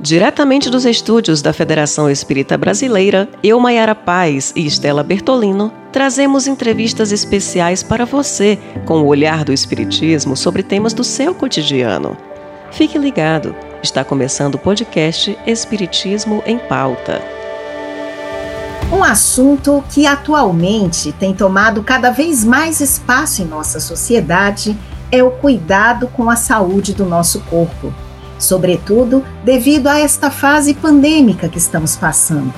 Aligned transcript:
Diretamente 0.00 0.70
dos 0.70 0.84
estúdios 0.84 1.42
da 1.42 1.52
Federação 1.52 2.08
Espírita 2.08 2.56
Brasileira, 2.56 3.28
eu, 3.42 3.58
Maiara 3.58 3.96
Paz 3.96 4.52
e 4.54 4.64
Estela 4.64 5.02
Bertolino, 5.02 5.72
trazemos 5.90 6.46
entrevistas 6.46 7.10
especiais 7.10 7.82
para 7.82 8.04
você 8.04 8.56
com 8.86 9.02
o 9.02 9.06
olhar 9.06 9.44
do 9.44 9.52
Espiritismo 9.52 10.36
sobre 10.36 10.62
temas 10.62 10.92
do 10.92 11.02
seu 11.02 11.34
cotidiano. 11.34 12.16
Fique 12.70 12.96
ligado, 12.96 13.56
está 13.82 14.04
começando 14.04 14.54
o 14.54 14.58
podcast 14.58 15.36
Espiritismo 15.44 16.44
em 16.46 16.58
Pauta. 16.60 17.20
Um 18.92 19.02
assunto 19.02 19.82
que 19.90 20.06
atualmente 20.06 21.10
tem 21.10 21.34
tomado 21.34 21.82
cada 21.82 22.10
vez 22.10 22.44
mais 22.44 22.80
espaço 22.80 23.42
em 23.42 23.46
nossa 23.46 23.80
sociedade 23.80 24.78
é 25.10 25.24
o 25.24 25.32
cuidado 25.32 26.06
com 26.06 26.30
a 26.30 26.36
saúde 26.36 26.94
do 26.94 27.04
nosso 27.04 27.40
corpo 27.40 27.92
sobretudo 28.38 29.24
devido 29.44 29.88
a 29.88 29.98
esta 29.98 30.30
fase 30.30 30.74
pandêmica 30.74 31.48
que 31.48 31.58
estamos 31.58 31.96
passando. 31.96 32.52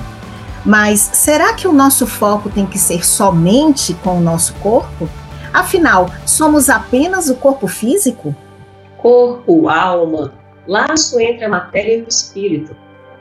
Mas 0.65 0.99
será 0.99 1.53
que 1.53 1.67
o 1.67 1.73
nosso 1.73 2.05
foco 2.05 2.49
tem 2.49 2.65
que 2.65 2.77
ser 2.77 3.05
somente 3.05 3.93
com 3.95 4.17
o 4.17 4.21
nosso 4.21 4.53
corpo? 4.55 5.09
Afinal, 5.51 6.09
somos 6.25 6.69
apenas 6.69 7.29
o 7.29 7.35
corpo 7.35 7.67
físico? 7.67 8.35
Corpo, 8.97 9.67
alma, 9.67 10.33
laço 10.67 11.19
entre 11.19 11.45
a 11.45 11.49
matéria 11.49 11.97
e 11.97 12.01
o 12.03 12.07
espírito. 12.07 12.75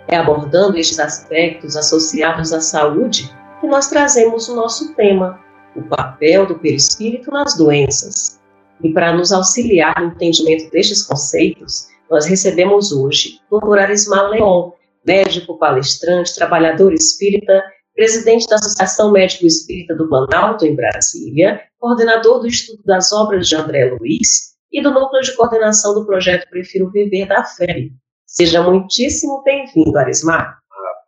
É 0.06 0.16
abordando 0.16 0.77
estes 0.77 0.98
aspectos 0.98 1.77
associados 1.77 2.52
à 2.52 2.61
saúde 2.61 3.34
que 3.61 3.66
nós 3.66 3.88
trazemos 3.88 4.48
o 4.48 4.55
nosso 4.55 4.95
tema, 4.95 5.41
o 5.74 5.83
papel 5.83 6.47
do 6.47 6.58
perispírito 6.58 7.30
nas 7.30 7.56
doenças. 7.56 8.38
E 8.83 8.92
para 8.92 9.12
nos 9.12 9.33
auxiliar 9.33 9.95
no 10.00 10.08
entendimento 10.08 10.70
destes 10.70 11.02
conceitos, 11.02 11.89
nós 12.10 12.27
recebemos 12.27 12.91
hoje 12.91 13.38
o 13.48 13.60
Dr. 13.60 13.78
Arismar 13.78 14.28
Leon, 14.30 14.73
médico 15.06 15.56
palestrante, 15.56 16.34
trabalhador 16.34 16.92
espírita, 16.92 17.62
presidente 17.94 18.48
da 18.48 18.56
Associação 18.56 19.12
Médico 19.12 19.47
Espírita 19.47 19.94
do 19.94 20.08
Planalto, 20.08 20.66
em 20.66 20.75
Brasília, 20.75 21.61
coordenador 21.78 22.41
do 22.41 22.48
estudo 22.48 22.83
das 22.84 23.12
obras 23.12 23.47
de 23.47 23.55
André 23.55 23.91
Luiz 23.92 24.56
e 24.72 24.83
do 24.83 24.91
núcleo 24.91 25.22
de 25.22 25.36
coordenação 25.36 25.94
do 25.94 26.05
projeto 26.05 26.48
Prefiro 26.50 26.91
Viver 26.91 27.27
da 27.27 27.44
FEB. 27.44 27.92
Seja 28.27 28.62
muitíssimo 28.62 29.42
bem-vindo, 29.44 29.97
Arismar. 29.97 30.58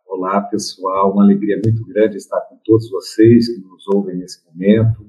Olá, 0.07 0.41
pessoal. 0.41 1.11
Uma 1.11 1.23
alegria 1.23 1.59
muito 1.63 1.85
grande 1.85 2.17
estar 2.17 2.39
com 2.41 2.57
todos 2.63 2.89
vocês 2.89 3.47
que 3.47 3.59
nos 3.61 3.87
ouvem 3.87 4.15
nesse 4.15 4.39
momento. 4.45 5.05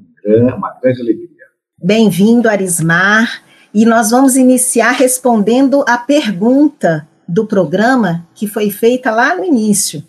Uma 0.57 0.71
grande 0.81 1.03
alegria. 1.03 1.45
Bem-vindo, 1.79 2.49
Arismar. 2.49 3.44
E 3.75 3.85
nós 3.85 4.11
vamos 4.11 4.37
iniciar 4.37 4.93
respondendo 4.93 5.85
a 5.89 5.99
pergunta 5.99 7.09
do 7.27 7.45
programa 7.45 8.25
que 8.33 8.47
foi 8.47 8.71
feita 8.71 9.11
lá 9.11 9.35
no 9.35 9.45
início. 9.45 10.01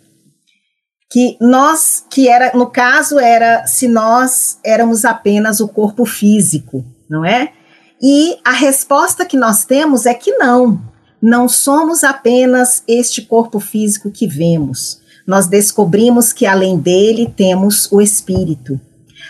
Que 1.10 1.36
nós, 1.42 2.06
que 2.08 2.30
era, 2.30 2.56
no 2.56 2.68
caso, 2.68 3.18
era 3.20 3.66
se 3.66 3.88
nós 3.88 4.60
éramos 4.64 5.04
apenas 5.04 5.60
o 5.60 5.68
corpo 5.68 6.06
físico, 6.06 6.86
não 7.10 7.26
é? 7.26 7.54
E 8.00 8.38
a 8.46 8.52
resposta 8.52 9.26
que 9.26 9.38
nós 9.38 9.66
temos 9.66 10.06
é 10.06 10.14
que 10.14 10.34
não. 10.34 10.80
Não 11.20 11.50
somos 11.50 12.04
apenas 12.04 12.84
este 12.88 13.24
corpo 13.24 13.60
físico 13.60 14.12
que 14.12 14.28
vemos. 14.28 15.02
Nós 15.26 15.48
descobrimos 15.48 16.32
que 16.32 16.46
além 16.46 16.78
dele 16.78 17.34
temos 17.36 17.92
o 17.92 18.00
espírito. 18.00 18.80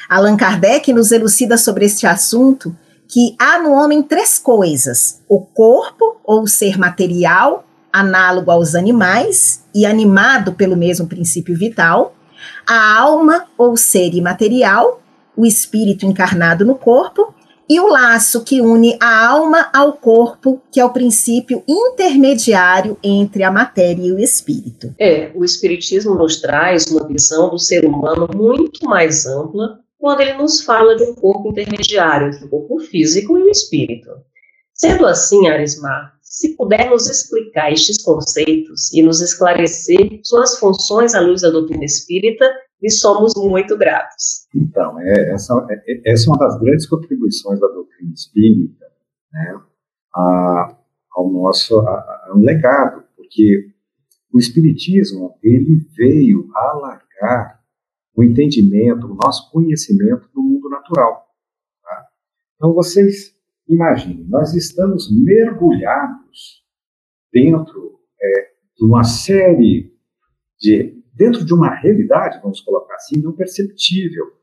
Allan 0.10 0.36
Kardec 0.36 0.92
nos 0.92 1.14
elucida 1.14 1.58
sobre 1.58 1.86
este 1.86 2.06
assunto 2.06 2.76
que 3.08 3.36
há 3.40 3.60
no 3.60 3.72
homem 3.72 4.02
três 4.02 4.38
coisas: 4.38 5.22
o 5.28 5.40
corpo, 5.42 6.18
ou 6.24 6.48
ser 6.48 6.78
material, 6.78 7.66
análogo 7.92 8.52
aos 8.52 8.76
animais 8.76 9.64
e 9.74 9.86
animado 9.86 10.54
pelo 10.54 10.76
mesmo 10.76 11.08
princípio 11.08 11.58
vital, 11.58 12.14
a 12.68 13.00
alma, 13.00 13.46
ou 13.58 13.78
ser 13.78 14.14
imaterial, 14.14 15.02
o 15.36 15.46
espírito 15.46 16.06
encarnado 16.06 16.66
no 16.66 16.76
corpo, 16.76 17.34
e 17.68 17.80
o 17.80 17.88
laço 17.88 18.44
que 18.44 18.62
une 18.62 18.96
a 19.00 19.28
alma 19.28 19.70
ao 19.74 19.94
corpo, 19.94 20.62
que 20.72 20.80
é 20.80 20.86
o 20.86 20.92
princípio 20.92 21.64
intermediário 21.68 22.98
entre 23.04 23.44
a 23.44 23.52
matéria 23.52 24.04
e 24.04 24.12
o 24.12 24.20
espírito. 24.20 24.94
É, 25.00 25.32
o 25.34 25.44
espiritismo 25.44 26.14
nos 26.16 26.40
traz 26.40 26.86
uma 26.88 27.08
visão 27.08 27.50
do 27.50 27.58
ser 27.58 27.86
humano 27.86 28.30
muito 28.34 28.86
mais 28.88 29.26
ampla 29.26 29.80
quando 29.98 30.22
ele 30.22 30.34
nos 30.34 30.62
fala 30.62 30.96
de 30.96 31.04
um 31.04 31.16
corpo 31.16 31.50
intermediário 31.50 32.28
entre 32.28 32.46
o 32.46 32.50
corpo 32.50 32.80
físico 32.80 33.38
e 33.38 33.44
o 33.44 33.50
espírito. 33.50 34.10
Sendo 34.74 35.06
assim, 35.06 35.48
Arismar, 35.48 36.14
se 36.22 36.56
pudermos 36.58 37.10
explicar 37.10 37.72
estes 37.72 38.04
conceitos 38.04 38.92
e 38.94 39.02
nos 39.02 39.22
esclarecer 39.22 40.20
suas 40.24 40.60
funções 40.60 41.16
à 41.16 41.22
luz 41.22 41.42
da 41.42 41.50
doutrina 41.50 41.86
espírita, 41.86 42.46
lhe 42.82 42.90
somos 42.90 43.34
muito 43.38 43.78
gratos. 43.78 44.48
Então, 44.54 45.00
é, 45.00 45.32
essa, 45.34 45.54
é, 45.70 46.12
essa 46.12 46.26
é 46.26 46.30
uma 46.30 46.38
das 46.38 46.60
grandes 46.60 46.88
contribuições 46.88 47.60
da 47.60 47.68
doutrina 47.68 48.14
espírita 48.14 48.86
né, 49.32 49.62
a, 50.14 50.78
ao 51.16 51.32
nosso 51.32 51.80
a, 51.80 51.92
a 51.92 52.34
um 52.36 52.42
legado, 52.42 53.04
porque 53.16 53.70
o 54.34 54.38
espiritismo 54.38 55.38
ele 55.42 55.88
veio 55.96 56.50
alargar 56.54 57.55
o 58.16 58.24
entendimento, 58.24 59.08
o 59.08 59.16
nosso 59.16 59.52
conhecimento 59.52 60.30
do 60.34 60.42
mundo 60.42 60.70
natural. 60.70 61.28
Tá? 61.84 62.08
Então, 62.56 62.74
vocês 62.74 63.36
imaginem, 63.68 64.26
nós 64.28 64.54
estamos 64.54 65.10
mergulhados 65.12 66.64
dentro 67.32 68.00
é, 68.22 68.52
de 68.78 68.86
uma 68.86 69.04
série 69.04 69.94
de. 70.60 71.04
dentro 71.14 71.44
de 71.44 71.54
uma 71.54 71.74
realidade, 71.76 72.40
vamos 72.42 72.62
colocar 72.62 72.96
assim, 72.96 73.22
não 73.22 73.34
perceptível. 73.34 74.34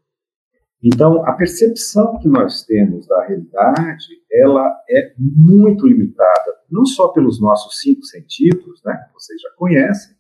Então, 0.83 1.25
a 1.25 1.33
percepção 1.33 2.19
que 2.19 2.29
nós 2.29 2.65
temos 2.65 3.07
da 3.07 3.25
realidade, 3.25 4.21
ela 4.31 4.69
é 4.91 5.15
muito 5.17 5.87
limitada, 5.87 6.57
não 6.69 6.85
só 6.85 7.09
pelos 7.09 7.41
nossos 7.41 7.79
cinco 7.81 8.03
sentidos, 8.03 8.83
né, 8.85 8.97
que 9.07 9.15
vocês 9.15 9.41
já 9.41 9.51
conhecem, 9.57 10.17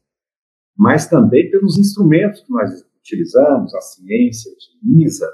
mas 0.77 1.09
também 1.09 1.51
pelos 1.51 1.77
instrumentos 1.77 2.43
que 2.43 2.53
nós 2.53 2.85
utilizamos, 3.03 3.75
a 3.75 3.81
ciência 3.81 4.51
utiliza 4.53 5.29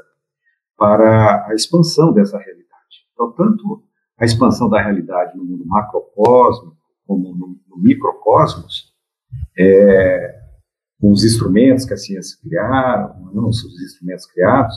para 0.76 1.46
a 1.46 1.54
expansão 1.54 2.12
dessa 2.12 2.38
realidade. 2.38 2.68
Então, 3.12 3.32
tanto 3.32 3.84
a 4.18 4.24
expansão 4.24 4.68
da 4.68 4.82
realidade 4.82 5.36
no 5.36 5.44
mundo 5.44 5.64
macrocosmo 5.66 6.76
como 7.06 7.34
no, 7.34 7.56
no 7.68 7.82
microcosmos, 7.82 8.92
é, 9.58 10.40
com 11.00 11.10
os 11.10 11.24
instrumentos 11.24 11.84
que 11.84 11.94
a 11.94 11.96
ciência 11.96 12.38
criaram, 12.42 13.32
não, 13.32 13.48
os 13.48 13.64
instrumentos 13.82 14.26
criados, 14.26 14.76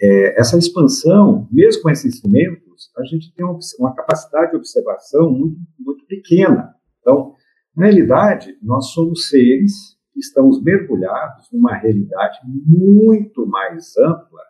é, 0.00 0.40
essa 0.40 0.58
expansão, 0.58 1.48
mesmo 1.52 1.82
com 1.82 1.90
esses 1.90 2.14
instrumentos, 2.16 2.90
a 2.98 3.04
gente 3.04 3.32
tem 3.32 3.44
uma, 3.44 3.58
uma 3.78 3.94
capacidade 3.94 4.50
de 4.50 4.56
observação 4.56 5.30
muito, 5.30 5.60
muito 5.78 6.04
pequena. 6.06 6.74
Então, 7.00 7.34
na 7.76 7.84
realidade, 7.84 8.56
nós 8.60 8.86
somos 8.86 9.28
seres 9.28 9.96
estamos 10.16 10.62
mergulhados 10.62 11.48
numa 11.52 11.74
realidade 11.74 12.38
muito 12.66 13.46
mais 13.46 13.96
ampla 13.96 14.42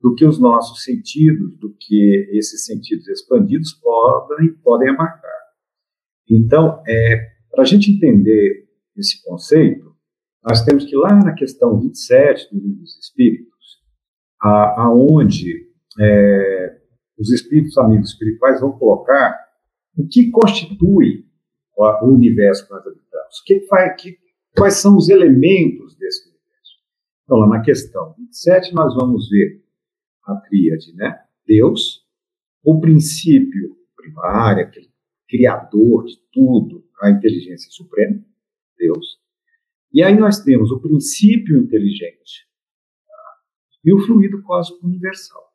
do 0.00 0.14
que 0.14 0.24
os 0.24 0.38
nossos 0.38 0.82
sentidos, 0.82 1.56
do 1.58 1.74
que 1.78 2.28
esses 2.32 2.64
sentidos 2.64 3.06
expandidos 3.08 3.72
podem, 3.74 4.52
podem 4.54 4.88
abarcar. 4.90 5.30
Então, 6.28 6.82
é, 6.86 7.32
para 7.50 7.62
a 7.62 7.66
gente 7.66 7.92
entender 7.92 8.68
esse 8.96 9.22
conceito, 9.22 9.92
nós 10.44 10.64
temos 10.64 10.84
que 10.84 10.94
ir 10.94 10.98
lá 10.98 11.14
na 11.14 11.32
questão 11.34 11.78
27 11.80 12.52
do 12.52 12.60
Livro 12.60 12.80
dos 12.80 12.98
Espíritos, 12.98 13.52
aonde 14.40 15.68
é, 16.00 16.80
os 17.16 17.30
espíritos 17.30 17.78
amigos 17.78 18.10
espirituais 18.10 18.60
vão 18.60 18.72
colocar 18.72 19.38
o 19.96 20.08
que 20.08 20.30
constitui 20.30 21.24
o 21.76 22.06
universo 22.06 22.66
que 22.66 22.72
nós 22.72 22.86
habitamos, 22.86 23.38
o 23.38 23.44
que, 23.44 23.60
faz, 23.66 24.00
que, 24.00 24.18
Quais 24.56 24.74
são 24.74 24.96
os 24.96 25.08
elementos 25.08 25.96
desse 25.96 26.28
universo? 26.28 26.76
Então, 27.24 27.38
lá 27.38 27.48
na 27.48 27.62
questão 27.62 28.14
27, 28.18 28.74
nós 28.74 28.94
vamos 28.94 29.28
ver 29.30 29.62
a 30.24 30.36
tríade, 30.36 30.94
né? 30.94 31.24
Deus, 31.46 32.06
o 32.62 32.78
princípio 32.80 33.76
primário, 33.96 34.64
aquele 34.64 34.90
criador 35.28 36.04
de 36.04 36.18
tudo, 36.32 36.84
a 37.00 37.10
inteligência 37.10 37.70
suprema, 37.70 38.22
Deus. 38.78 39.18
E 39.92 40.02
aí 40.02 40.16
nós 40.16 40.40
temos 40.40 40.70
o 40.70 40.80
princípio 40.80 41.58
inteligente 41.58 42.46
tá? 43.06 43.14
e 43.84 43.92
o 43.92 43.98
fluido 44.00 44.42
cósmico 44.42 44.86
universal. 44.86 45.51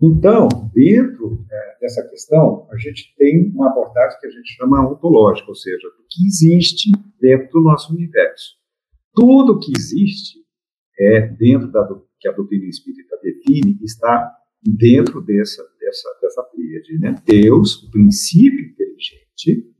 Então, 0.00 0.48
dentro 0.74 1.44
é, 1.50 1.78
dessa 1.80 2.06
questão, 2.08 2.68
a 2.70 2.76
gente 2.76 3.14
tem 3.16 3.50
uma 3.54 3.70
abordagem 3.70 4.18
que 4.20 4.26
a 4.26 4.30
gente 4.30 4.54
chama 4.56 4.86
ontológica, 4.86 5.48
ou 5.48 5.54
seja, 5.54 5.88
o 5.88 6.06
que 6.08 6.26
existe 6.26 6.90
dentro 7.20 7.50
do 7.52 7.60
nosso 7.62 7.94
universo. 7.94 8.56
Tudo 9.14 9.58
que 9.58 9.72
existe 9.74 10.38
é 10.98 11.20
dentro 11.20 11.70
da 11.70 11.86
que 12.18 12.28
a 12.28 12.32
doutrina 12.32 12.66
espírita 12.66 13.18
define 13.22 13.78
está 13.82 14.34
dentro 14.62 15.20
dessa 15.20 15.62
dessa 15.80 16.08
dessa 16.20 16.42
tríade, 16.44 16.98
né? 16.98 17.14
Deus, 17.24 17.82
o 17.82 17.90
princípio 17.90 18.60
inteligente 18.60 19.72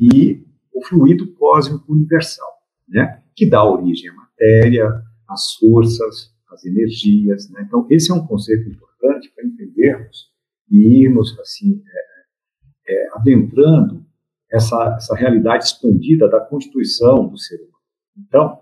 e 0.00 0.44
o 0.74 0.84
fluido 0.84 1.32
cósmico 1.34 1.92
universal, 1.92 2.50
né? 2.88 3.22
que 3.34 3.48
dá 3.48 3.62
origem 3.64 4.10
à 4.10 4.14
matéria, 4.14 5.02
às 5.28 5.54
forças, 5.54 6.34
às 6.50 6.64
energias. 6.64 7.50
Né? 7.50 7.64
Então, 7.66 7.86
esse 7.90 8.10
é 8.10 8.14
um 8.14 8.26
conceito 8.26 8.68
importante 8.68 9.32
para 9.34 9.46
entendermos 9.46 10.30
e 10.70 11.04
irmos 11.04 11.38
assim, 11.38 11.82
é, 11.86 12.92
é, 12.92 13.08
adentrando 13.14 14.04
essa, 14.50 14.94
essa 14.96 15.14
realidade 15.14 15.64
expandida 15.64 16.28
da 16.28 16.40
constituição 16.40 17.28
do 17.28 17.38
ser 17.38 17.56
humano. 17.56 17.72
Então, 18.16 18.60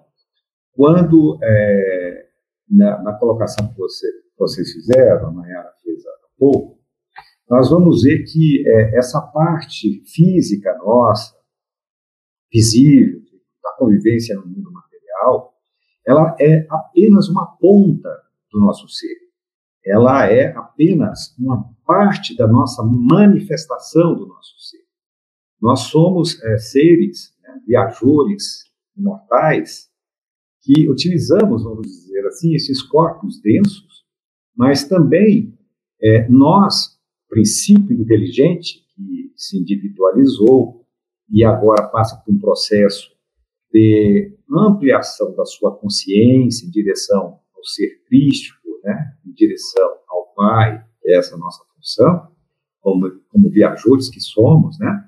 quando, 0.72 1.38
é, 1.42 2.28
na, 2.68 3.02
na, 3.02 3.12
colocação 3.18 3.68
que 3.68 3.78
você, 3.78 4.06
vocês 4.36 4.72
fizeram, 4.72 5.28
a 5.28 5.30
Mayara 5.30 5.72
fez 5.82 6.04
há 6.06 6.10
pouco, 6.38 6.78
nós 7.48 7.70
vamos 7.70 8.02
ver 8.02 8.24
que 8.24 8.66
é, 8.66 8.98
essa 8.98 9.20
parte 9.20 10.02
física 10.06 10.76
nossa, 10.78 11.34
visível, 12.52 13.20
da 13.62 13.72
convivência 13.78 14.36
no 14.36 14.46
mundo 14.46 14.70
material, 14.72 15.53
ela 16.06 16.36
é 16.38 16.66
apenas 16.70 17.28
uma 17.28 17.46
ponta 17.46 18.10
do 18.52 18.60
nosso 18.60 18.88
ser. 18.88 19.16
Ela 19.84 20.26
é 20.26 20.54
apenas 20.56 21.34
uma 21.38 21.64
parte 21.84 22.36
da 22.36 22.46
nossa 22.46 22.82
manifestação 22.82 24.14
do 24.14 24.26
nosso 24.26 24.58
ser. 24.58 24.84
Nós 25.60 25.80
somos 25.80 26.42
é, 26.42 26.58
seres, 26.58 27.34
né, 27.42 27.60
viajores, 27.66 28.64
imortais, 28.96 29.90
que 30.62 30.88
utilizamos, 30.88 31.64
vamos 31.64 31.86
dizer 31.86 32.26
assim, 32.26 32.54
esses 32.54 32.82
corpos 32.82 33.40
densos, 33.40 34.04
mas 34.56 34.88
também 34.88 35.58
é, 36.00 36.28
nós, 36.28 36.98
princípio 37.28 38.00
inteligente, 38.00 38.84
que 38.94 39.32
se 39.36 39.58
individualizou 39.58 40.86
e 41.30 41.44
agora 41.44 41.88
passa 41.88 42.16
por 42.16 42.32
um 42.32 42.38
processo 42.38 43.10
de 43.72 44.33
ampliação 44.50 45.34
da 45.34 45.44
sua 45.44 45.76
consciência 45.76 46.66
em 46.66 46.70
direção 46.70 47.40
ao 47.56 47.64
ser 47.64 48.02
crístico, 48.06 48.60
né, 48.82 49.16
em 49.26 49.32
direção 49.32 49.90
ao 50.08 50.32
Pai, 50.34 50.84
é 51.06 51.18
essa 51.18 51.36
nossa 51.36 51.62
função, 51.74 52.28
como, 52.80 53.10
como 53.28 53.50
viajores 53.50 54.10
que 54.10 54.20
somos, 54.20 54.78
né, 54.78 55.04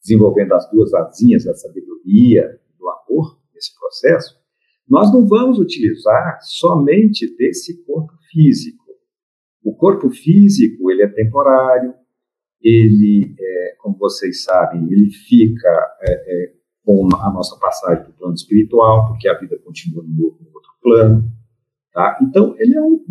desenvolvendo 0.00 0.52
as 0.52 0.70
duas 0.70 0.94
asinhas 0.94 1.44
da 1.44 1.54
sabedoria 1.54 2.60
e 2.68 2.78
do 2.78 2.88
amor 2.88 3.38
nesse 3.54 3.76
processo, 3.78 4.36
nós 4.88 5.12
não 5.12 5.26
vamos 5.26 5.58
utilizar 5.58 6.38
somente 6.42 7.34
desse 7.36 7.84
corpo 7.84 8.12
físico. 8.30 8.84
O 9.64 9.74
corpo 9.74 10.08
físico, 10.10 10.90
ele 10.92 11.02
é 11.02 11.08
temporário, 11.08 11.92
ele, 12.62 13.34
é, 13.38 13.76
como 13.78 13.96
vocês 13.98 14.44
sabem, 14.44 14.86
ele 14.92 15.10
fica 15.10 15.68
é, 16.02 16.12
é, 16.12 16.54
com 16.86 17.08
a 17.16 17.32
nossa 17.32 17.58
passagem 17.58 18.04
para 18.04 18.10
o 18.12 18.14
plano 18.14 18.34
espiritual, 18.34 19.08
porque 19.08 19.28
a 19.28 19.36
vida 19.36 19.58
continua 19.58 20.04
no, 20.06 20.38
outro 20.54 20.70
plano. 20.80 21.24
Tá? 21.92 22.16
Então, 22.22 22.54
ele 22.58 22.76
é 22.76 22.80
um, 22.80 23.04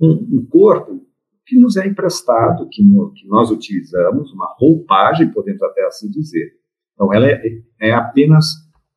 um, 0.00 0.38
um 0.38 0.46
corpo 0.50 1.06
que 1.46 1.56
nos 1.56 1.76
é 1.76 1.86
emprestado, 1.86 2.68
que, 2.68 2.82
no, 2.82 3.12
que, 3.12 3.24
nós 3.28 3.52
utilizamos, 3.52 4.32
uma 4.32 4.52
roupagem, 4.58 5.30
podemos 5.32 5.62
até 5.62 5.86
assim 5.86 6.10
dizer. 6.10 6.54
Então, 6.94 7.14
ela 7.14 7.28
é, 7.28 7.40
é 7.80 7.92
apenas 7.92 8.46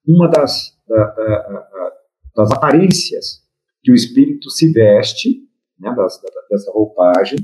uma 0.03 0.27
das, 0.27 0.75
da, 0.87 1.05
da, 1.05 1.91
das 2.35 2.51
aparências 2.51 3.43
que 3.83 3.91
o 3.91 3.95
espírito 3.95 4.49
se 4.49 4.71
veste, 4.71 5.47
né, 5.79 5.93
das, 5.93 6.19
dessa 6.49 6.71
roupagem, 6.71 7.37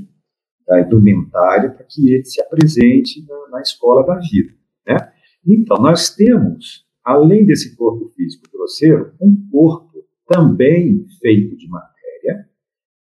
da 0.66 0.80
indumentária, 0.80 1.70
para 1.70 1.84
que 1.84 2.12
ele 2.12 2.24
se 2.24 2.42
apresente 2.42 3.24
na, 3.24 3.50
na 3.50 3.60
escola 3.60 4.04
da 4.04 4.16
vida. 4.16 4.52
Né? 4.84 5.12
Então, 5.46 5.76
nós 5.78 6.10
temos, 6.10 6.84
além 7.04 7.46
desse 7.46 7.76
corpo 7.76 8.08
físico 8.16 8.50
grosseiro, 8.52 9.14
um 9.20 9.48
corpo 9.50 10.04
também 10.26 11.06
feito 11.20 11.56
de 11.56 11.68
matéria 11.68 12.48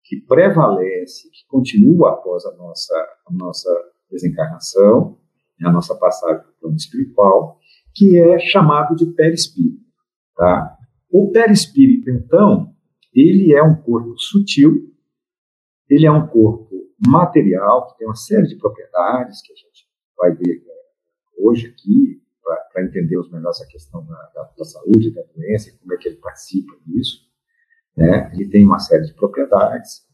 que 0.05 0.17
prevalece, 0.23 1.31
que 1.31 1.47
continua 1.47 2.15
após 2.15 2.47
a 2.47 2.57
nossa, 2.57 2.95
a 3.27 3.33
nossa 3.33 3.71
desencarnação, 4.11 5.19
né, 5.61 5.69
a 5.69 5.73
nossa 5.73 5.95
passagem 5.95 6.43
para 6.43 6.51
o 6.51 6.61
plano 6.61 6.77
espiritual, 6.77 7.61
que 7.95 8.19
é 8.19 8.39
chamado 8.39 8.97
de 8.97 9.07
perispírito. 9.07 9.85
Tá? 10.35 10.79
O 11.11 11.31
perispírito, 11.31 12.09
então, 12.09 12.75
ele 13.15 13.53
é 13.53 13.63
um 13.63 13.77
corpo 13.77 14.19
sutil, 14.19 14.91
ele 15.89 16.07
é 16.07 16.11
um 16.11 16.27
corpo 16.27 16.71
material, 17.07 17.89
que 17.89 17.99
tem 17.99 18.07
uma 18.07 18.17
série 18.17 18.47
de 18.47 18.57
propriedades 18.57 19.43
que 19.43 19.53
a 19.53 19.57
gente 19.57 19.87
vai 20.17 20.35
ver 20.35 20.63
é, 20.67 21.45
hoje 21.45 21.67
aqui, 21.67 22.23
para 22.73 22.85
entendermos 22.85 23.31
melhor 23.31 23.51
essa 23.51 23.67
questão 23.67 24.05
da, 24.07 24.17
da, 24.35 24.51
da 24.57 24.65
saúde, 24.65 25.15
da 25.15 25.23
doença, 25.35 25.69
e 25.69 25.79
como 25.79 25.95
é 25.95 25.97
que 25.97 26.09
ele 26.09 26.17
participa 26.17 26.73
disso 26.87 27.31
né? 27.97 28.31
Ele 28.33 28.49
tem 28.49 28.65
uma 28.65 28.79
série 28.79 29.05
de 29.05 29.15
propriedades. 29.15 30.07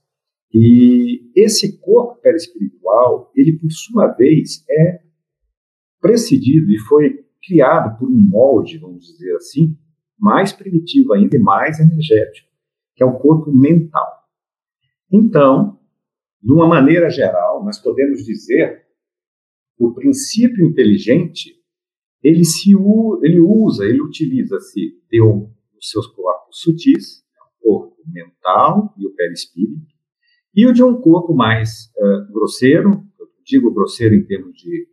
E 0.52 1.30
esse 1.36 1.78
corpo 1.78 2.20
perispiritual, 2.20 3.30
ele 3.34 3.58
por 3.58 3.70
sua 3.70 4.08
vez 4.08 4.64
é 4.68 5.02
precedido 6.00 6.70
e 6.70 6.78
foi 6.80 7.24
criado 7.44 7.98
por 7.98 8.08
um 8.08 8.16
molde, 8.16 8.78
vamos 8.78 9.06
dizer 9.06 9.34
assim, 9.36 9.76
mais 10.18 10.52
primitivo 10.52 11.12
ainda 11.12 11.36
e 11.36 11.40
mais 11.40 11.78
energético, 11.78 12.48
que 12.94 13.02
é 13.02 13.06
o 13.06 13.18
corpo 13.18 13.52
mental. 13.52 14.24
Então, 15.12 15.78
de 16.42 16.52
uma 16.52 16.66
maneira 16.66 17.10
geral, 17.10 17.64
nós 17.64 17.78
podemos 17.78 18.24
dizer 18.24 18.84
que 19.76 19.84
o 19.84 19.94
princípio 19.94 20.64
inteligente 20.64 21.54
ele 22.22 22.44
se 22.44 22.72
ele 23.22 23.40
usa, 23.40 23.84
ele 23.84 24.00
utiliza-se 24.00 25.00
de 25.10 25.22
os 25.22 25.90
seus 25.90 26.06
corpos 26.06 26.60
sutis 26.60 27.26
corpo 27.66 27.96
mental 28.06 28.94
e 28.96 29.06
o 29.06 29.14
perispírito, 29.14 29.92
e 30.54 30.66
o 30.66 30.72
de 30.72 30.84
um 30.84 31.00
corpo 31.00 31.34
mais 31.34 31.90
uh, 31.98 32.32
grosseiro, 32.32 33.04
eu 33.18 33.26
digo 33.44 33.74
grosseiro 33.74 34.14
em 34.14 34.24
termos 34.24 34.56
de, 34.56 34.86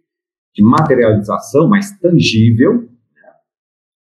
de 0.55 0.63
materialização, 0.63 1.69
mais 1.69 1.97
tangível, 1.99 2.81
né, 2.81 3.31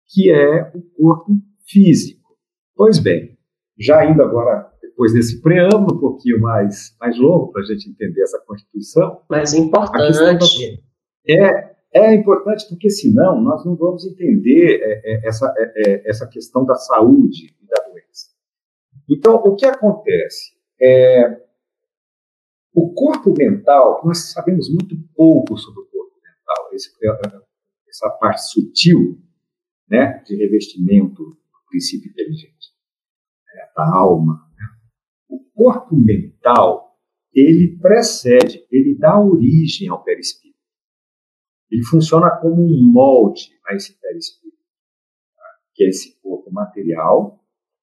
que 0.08 0.30
é 0.30 0.72
o 0.74 0.82
corpo 0.82 1.32
físico. 1.66 2.36
Pois 2.74 2.98
bem, 2.98 3.38
já 3.78 4.04
indo 4.04 4.20
agora, 4.20 4.70
depois 4.82 5.12
desse 5.12 5.40
preâmbulo 5.40 5.96
um 5.96 6.00
pouquinho 6.00 6.40
mais, 6.40 6.94
mais 7.00 7.16
longo 7.16 7.52
para 7.52 7.62
a 7.62 7.64
gente 7.64 7.88
entender 7.88 8.22
essa 8.22 8.42
Constituição. 8.46 9.20
Mais 9.30 9.54
importante. 9.54 10.82
É, 11.26 11.75
é 11.96 12.14
importante 12.14 12.68
porque 12.68 12.90
senão 12.90 13.40
nós 13.40 13.64
não 13.64 13.74
vamos 13.74 14.04
entender 14.04 14.80
é, 14.82 15.00
é, 15.04 15.28
essa, 15.28 15.52
é, 15.56 16.08
essa 16.08 16.28
questão 16.28 16.64
da 16.64 16.74
saúde 16.74 17.56
e 17.60 17.66
da 17.66 17.82
doença. 17.88 18.28
Então, 19.08 19.36
o 19.36 19.54
que 19.56 19.64
acontece? 19.64 20.54
É, 20.80 21.40
o 22.74 22.92
corpo 22.92 23.32
mental, 23.36 24.02
nós 24.04 24.32
sabemos 24.32 24.68
muito 24.68 24.96
pouco 25.14 25.56
sobre 25.56 25.80
o 25.80 25.86
corpo 25.86 26.16
mental, 26.16 26.74
esse, 26.74 26.90
essa 27.88 28.10
parte 28.10 28.42
sutil 28.50 29.18
né, 29.88 30.22
de 30.26 30.36
revestimento 30.36 31.22
do 31.22 31.36
princípio 31.70 32.10
inteligente, 32.10 32.74
né, 33.54 33.68
da 33.74 33.96
alma. 33.96 34.34
Né? 34.58 34.66
O 35.28 35.40
corpo 35.54 35.96
mental, 35.96 36.98
ele 37.32 37.78
precede, 37.78 38.66
ele 38.70 38.94
dá 38.98 39.18
origem 39.18 39.88
ao 39.88 40.04
perispírito. 40.04 40.45
Ele 41.70 41.82
funciona 41.84 42.30
como 42.30 42.62
um 42.62 42.92
molde 42.92 43.50
a 43.66 43.74
esse 43.74 43.98
perispírito, 44.00 44.56
tá? 45.36 45.42
que 45.74 45.84
é 45.84 45.88
esse 45.88 46.20
corpo 46.20 46.52
material 46.52 47.40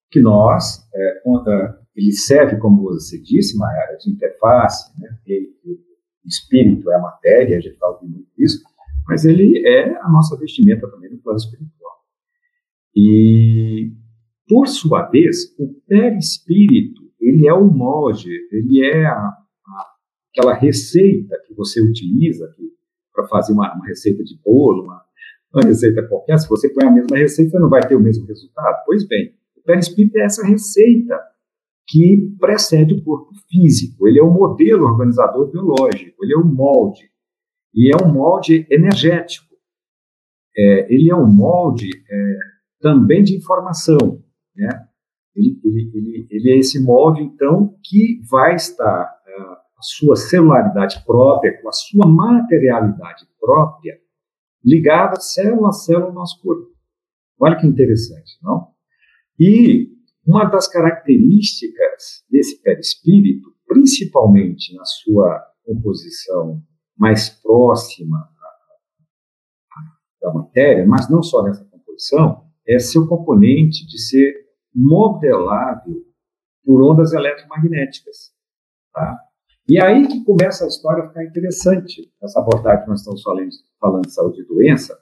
que 0.10 0.22
nós, 0.22 0.88
é, 0.94 1.24
ele 1.96 2.12
serve, 2.12 2.58
como 2.58 2.84
você 2.84 3.20
disse, 3.20 3.62
área 3.63 3.98
de 3.98 4.12
interface, 4.12 4.92
né? 5.00 5.10
Ele, 5.25 5.52
o 6.24 6.28
espírito 6.28 6.90
é 6.92 6.96
a 6.96 7.02
matéria, 7.02 7.58
a 7.58 7.60
gente 7.60 7.78
fala 7.78 8.00
muito 8.02 8.30
disso, 8.38 8.63
mas 9.08 9.25
ele 9.25 9.68
é 9.68 9.98
a 10.02 10.10
nossa 10.10 10.38
vestimenta 10.38 10.90
também 10.90 11.12
no 11.12 11.18
plano 11.18 11.38
espiritual. 11.38 11.98
E, 12.96 13.92
por 14.48 14.68
sua 14.68 15.10
vez, 15.10 15.54
o 15.60 15.74
perispírito, 15.88 17.02
ele 17.20 17.48
é 17.48 17.54
o 17.54 17.66
molde, 17.66 18.30
ele 18.52 18.86
é 18.86 19.06
a, 19.06 19.18
a, 19.18 19.96
aquela 20.30 20.54
receita 20.54 21.36
que 21.48 21.54
você 21.54 21.82
utiliza 21.82 22.54
para 23.13 23.27
fazer 23.27 23.53
uma, 23.53 23.74
uma, 23.74 23.86
receita 23.86 24.24
de 24.24 24.39
bolo, 24.43 24.84
uma, 24.84 25.01
uma 25.53 25.63
receita 25.63 26.08
qualquer. 26.08 26.38
Se 26.39 26.50
você 26.50 26.70
põe 26.70 26.88
a 26.88 26.91
mesma 26.91 27.17
receita, 27.17 27.60
não 27.60 27.70
vai 27.70 27.88
ter 27.88 27.96
o 27.96 28.00
mesmo 28.00 28.25
resultado. 28.25 28.84
Pois 28.86 29.08
bem, 29.08 29.34
o 29.55 29.62
perispírito 29.62 30.17
é 30.17 30.25
essa 30.25 30.46
receita 30.46 31.20
que 31.88 32.36
precede 32.39 32.93
o 32.93 33.03
corpo 33.03 33.32
físico. 33.50 34.08
Ele 34.08 34.20
é 34.20 34.24
o 34.24 34.32
modelo 34.32 34.86
organizador 34.86 35.51
biológico, 35.51 36.24
ele 36.24 36.34
é 36.34 36.38
o 36.38 36.46
molde. 36.46 37.12
E 37.74 37.91
é 37.91 38.03
um 38.03 38.12
molde 38.12 38.67
energético. 38.70 39.53
É, 40.55 40.93
ele 40.93 41.10
é 41.10 41.15
um 41.15 41.32
molde 41.32 41.89
é, 42.10 42.38
também 42.79 43.24
de 43.24 43.36
informação. 43.36 44.24
Né? 44.55 44.88
Ele, 45.36 45.60
ele, 45.63 45.91
ele, 45.93 46.27
ele, 46.29 46.51
é 46.51 46.58
esse 46.58 46.79
molde, 46.84 47.24
então, 47.24 47.75
que 47.84 48.22
vai 48.29 48.55
estar 48.55 49.23
sua 49.84 50.16
celularidade 50.16 51.04
própria, 51.06 51.62
com 51.62 51.70
a 51.70 51.72
sua 51.72 52.08
materialidade 52.08 53.25
própria, 53.40 53.98
ligada 54.63 55.20
célula 55.20 55.70
a 55.70 55.74
célula 55.74 56.08
do 56.08 56.13
nosso 56.13 56.42
corpo. 56.42 56.72
Olha 57.40 57.58
que 57.58 57.68
interessante, 57.68 58.38
não? 58.42 58.70
E 59.40 59.90
uma 60.25 60.46
das 60.46 60.68
características 60.68 62.24
desse 62.30 62.62
perispírito, 62.62 63.54
principalmente 63.68 64.74
na 64.75 64.86
sua 64.86 65.44
composição 65.66 66.62
mais 66.98 67.30
próxima 67.30 68.30
da 70.22 70.34
matéria, 70.34 70.86
mas 70.86 71.10
não 71.10 71.22
só 71.22 71.44
nessa 71.44 71.66
composição, 71.66 72.50
é 72.66 72.80
seu 72.80 73.06
componente 73.08 73.86
de 73.86 74.00
ser 74.00 74.34
modelável 74.74 76.02
por 76.63 76.82
ondas 76.82 77.12
eletromagnéticas. 77.12 78.32
Tá? 78.94 79.20
E 79.67 79.79
aí 79.79 80.08
que 80.08 80.24
começa 80.25 80.65
a 80.65 80.67
história 80.67 81.03
a 81.03 81.08
ficar 81.08 81.24
interessante, 81.24 82.12
essa 82.22 82.39
abordagem 82.39 82.84
que 82.84 82.89
nós 82.89 83.00
estamos 83.00 83.22
falando, 83.22 83.50
falando 83.79 84.05
de 84.05 84.13
saúde 84.13 84.41
e 84.41 84.46
doença, 84.46 84.98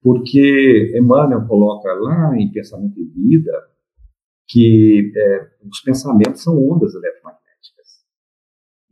porque 0.00 0.92
Emmanuel 0.96 1.46
coloca 1.46 1.92
lá 1.92 2.36
em 2.36 2.50
Pensamento 2.50 2.98
e 2.98 3.04
Vida 3.04 3.52
que 4.48 5.12
é, 5.16 5.50
os 5.66 5.80
pensamentos 5.80 6.42
são 6.42 6.58
ondas 6.58 6.94
eletromagnéticas. 6.94 8.02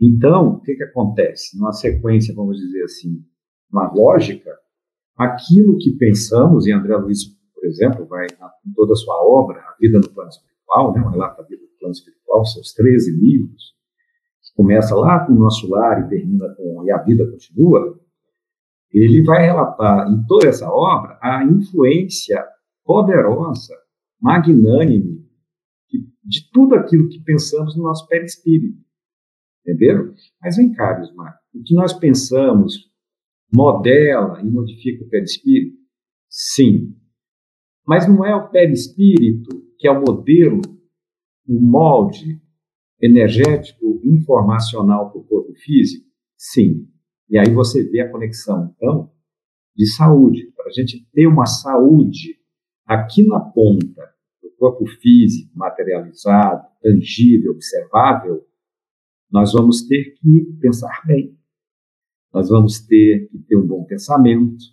Então, 0.01 0.55
o 0.55 0.61
que, 0.61 0.75
que 0.75 0.85
acontece? 0.85 1.59
Numa 1.59 1.73
sequência, 1.73 2.35
vamos 2.35 2.57
dizer 2.57 2.85
assim, 2.85 3.23
uma 3.71 3.93
lógica, 3.93 4.51
aquilo 5.17 5.77
que 5.79 5.97
pensamos, 5.99 6.67
e 6.67 6.73
André 6.73 6.97
Luiz, 6.97 7.25
por 7.55 7.65
exemplo, 7.67 8.07
vai 8.07 8.27
em 8.27 8.73
toda 8.75 8.93
a 8.93 8.97
sua 8.97 9.17
obra, 9.23 9.61
A 9.61 9.77
Vida 9.79 9.99
no 9.99 10.09
Plano 10.11 10.31
Espiritual, 10.31 10.95
né, 10.95 11.03
um 11.03 11.11
relato 11.11 11.43
da 11.43 11.49
vida 11.49 11.63
no 11.63 11.79
plano 11.79 11.93
espiritual, 11.93 12.45
seus 12.45 12.73
13 12.73 13.11
livros, 13.21 13.75
começa 14.61 14.95
lá 14.95 15.25
com 15.25 15.33
o 15.33 15.39
nosso 15.39 15.67
lar 15.71 16.05
e 16.05 16.09
termina 16.11 16.55
com 16.55 16.85
E 16.85 16.93
a 16.93 16.99
Vida 16.99 17.27
Continua, 17.31 17.99
ele 18.93 19.23
vai 19.23 19.47
relatar 19.47 20.07
em 20.13 20.23
toda 20.27 20.49
essa 20.49 20.71
obra 20.71 21.19
a 21.23 21.43
influência 21.43 22.45
poderosa, 22.85 23.75
magnânime, 24.21 25.27
de 26.23 26.51
tudo 26.53 26.75
aquilo 26.75 27.09
que 27.09 27.23
pensamos 27.25 27.75
no 27.75 27.85
nosso 27.85 28.07
perispírito. 28.07 28.79
Entenderam? 29.67 30.13
Mas 30.43 30.59
vem 30.59 30.71
cá, 30.75 30.93
Bismarck, 30.93 31.37
o 31.55 31.63
que 31.63 31.75
nós 31.75 31.95
pensamos 31.95 32.91
modela 33.51 34.43
e 34.43 34.45
modifica 34.45 35.03
o 35.03 35.09
perispírito? 35.09 35.79
Sim. 36.29 36.95
Mas 37.87 38.07
não 38.07 38.27
é 38.27 38.37
o 38.37 38.51
perispírito 38.51 39.59
que 39.79 39.89
é 39.89 39.91
o 39.91 40.03
modelo, 40.03 40.61
o 41.49 41.59
molde 41.59 42.39
energético 43.01 44.01
informacional 44.05 45.11
para 45.11 45.21
o 45.21 45.25
corpo 45.25 45.55
físico? 45.55 46.07
Sim. 46.37 46.89
E 47.29 47.39
aí 47.39 47.53
você 47.53 47.83
vê 47.85 48.01
a 48.01 48.11
conexão, 48.11 48.75
então, 48.77 49.11
de 49.77 49.87
saúde. 49.87 50.53
Para 50.57 50.67
a 50.67 50.73
gente 50.73 51.07
ter 51.13 51.27
uma 51.27 51.47
saúde 51.47 52.37
aqui 52.87 53.27
na 53.27 53.41
ponta 53.41 54.03
do 54.43 54.51
corpo 54.59 54.87
físico, 54.87 55.51
materializado, 55.57 56.67
tangível, 56.83 57.53
observável, 57.53 58.45
nós 59.31 59.53
vamos 59.53 59.87
ter 59.87 60.15
que 60.15 60.57
pensar 60.61 61.03
bem. 61.07 61.39
Nós 62.33 62.49
vamos 62.49 62.81
ter 62.81 63.29
que 63.31 63.39
ter 63.39 63.57
um 63.57 63.67
bom 63.67 63.85
pensamento. 63.85 64.65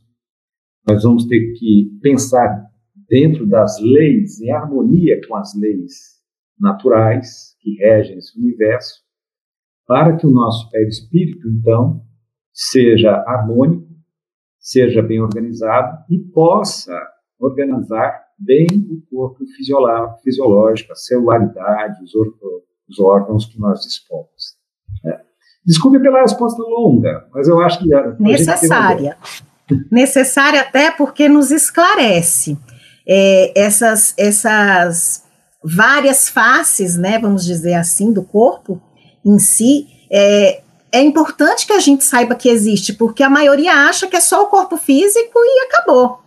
Nós 0.88 1.04
vamos 1.04 1.26
ter 1.26 1.54
que 1.54 1.98
pensar 2.02 2.66
dentro 3.08 3.48
das 3.48 3.80
leis, 3.80 4.42
em 4.42 4.52
harmonia 4.52 5.20
com 5.28 5.36
as 5.36 5.54
leis 5.56 6.18
naturais 6.60 7.56
que 7.68 7.84
regem 7.84 8.18
esse 8.18 8.40
universo, 8.40 9.02
para 9.86 10.16
que 10.16 10.26
o 10.26 10.32
nosso 10.32 10.70
perispírito, 10.70 11.48
então, 11.50 12.02
seja 12.54 13.12
harmônico, 13.28 13.88
seja 14.58 15.02
bem 15.02 15.22
organizado 15.22 15.98
e 16.10 16.18
possa 16.18 16.94
organizar 17.40 18.22
bem 18.40 18.68
o 18.90 19.02
corpo 19.10 19.46
fisiológico, 20.24 20.92
a 20.92 20.96
celularidade, 20.96 22.04
os, 22.04 22.12
os 22.90 23.00
órgãos 23.00 23.46
que 23.46 23.60
nós 23.60 23.82
dispomos. 23.82 24.58
É. 25.06 25.22
Desculpe 25.66 26.00
pela 26.00 26.22
resposta 26.22 26.62
longa, 26.62 27.28
mas 27.34 27.48
eu 27.48 27.60
acho 27.60 27.80
que. 27.80 27.90
Necessária. 28.20 29.18
Necessária 29.92 30.62
até 30.62 30.92
porque 30.92 31.28
nos 31.28 31.52
esclarece 31.52 32.58
é, 33.06 33.60
essas, 33.60 34.14
essas 34.18 35.27
várias 35.64 36.30
faces, 36.30 36.96
né, 36.98 37.20
vamos 37.20 37.46
dizer 37.46 37.74
assim, 37.74 38.12
do 38.12 38.24
corpo 38.24 38.82
em 39.26 39.40
si. 39.40 39.88
É, 40.12 40.62
é 40.92 41.02
importante 41.02 41.68
que 41.68 41.74
a 41.74 41.80
gente 41.80 42.04
saiba 42.04 42.36
que 42.36 42.50
existe, 42.50 42.94
porque 42.94 43.24
a 43.24 43.30
maioria 43.30 43.74
acha 43.74 44.08
que 44.08 44.16
é 44.16 44.20
só 44.22 44.44
o 44.44 44.48
corpo 44.48 44.78
físico 44.78 45.32
e 45.36 45.66
acabou. 45.66 46.20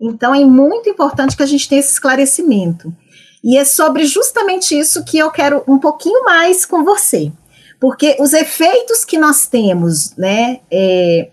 Então 0.00 0.34
é 0.34 0.44
muito 0.44 0.88
importante 0.88 1.36
que 1.36 1.42
a 1.42 1.46
gente 1.46 1.68
tenha 1.68 1.80
esse 1.80 1.92
esclarecimento. 1.92 2.94
E 3.42 3.56
é 3.56 3.64
sobre 3.64 4.04
justamente 4.04 4.78
isso 4.78 5.04
que 5.04 5.18
eu 5.18 5.30
quero 5.30 5.62
um 5.68 5.78
pouquinho 5.78 6.24
mais 6.24 6.64
com 6.66 6.84
você. 6.84 7.32
Porque 7.80 8.16
os 8.18 8.32
efeitos 8.32 9.04
que 9.04 9.18
nós 9.18 9.46
temos, 9.46 10.16
né, 10.16 10.60
é, 10.70 11.30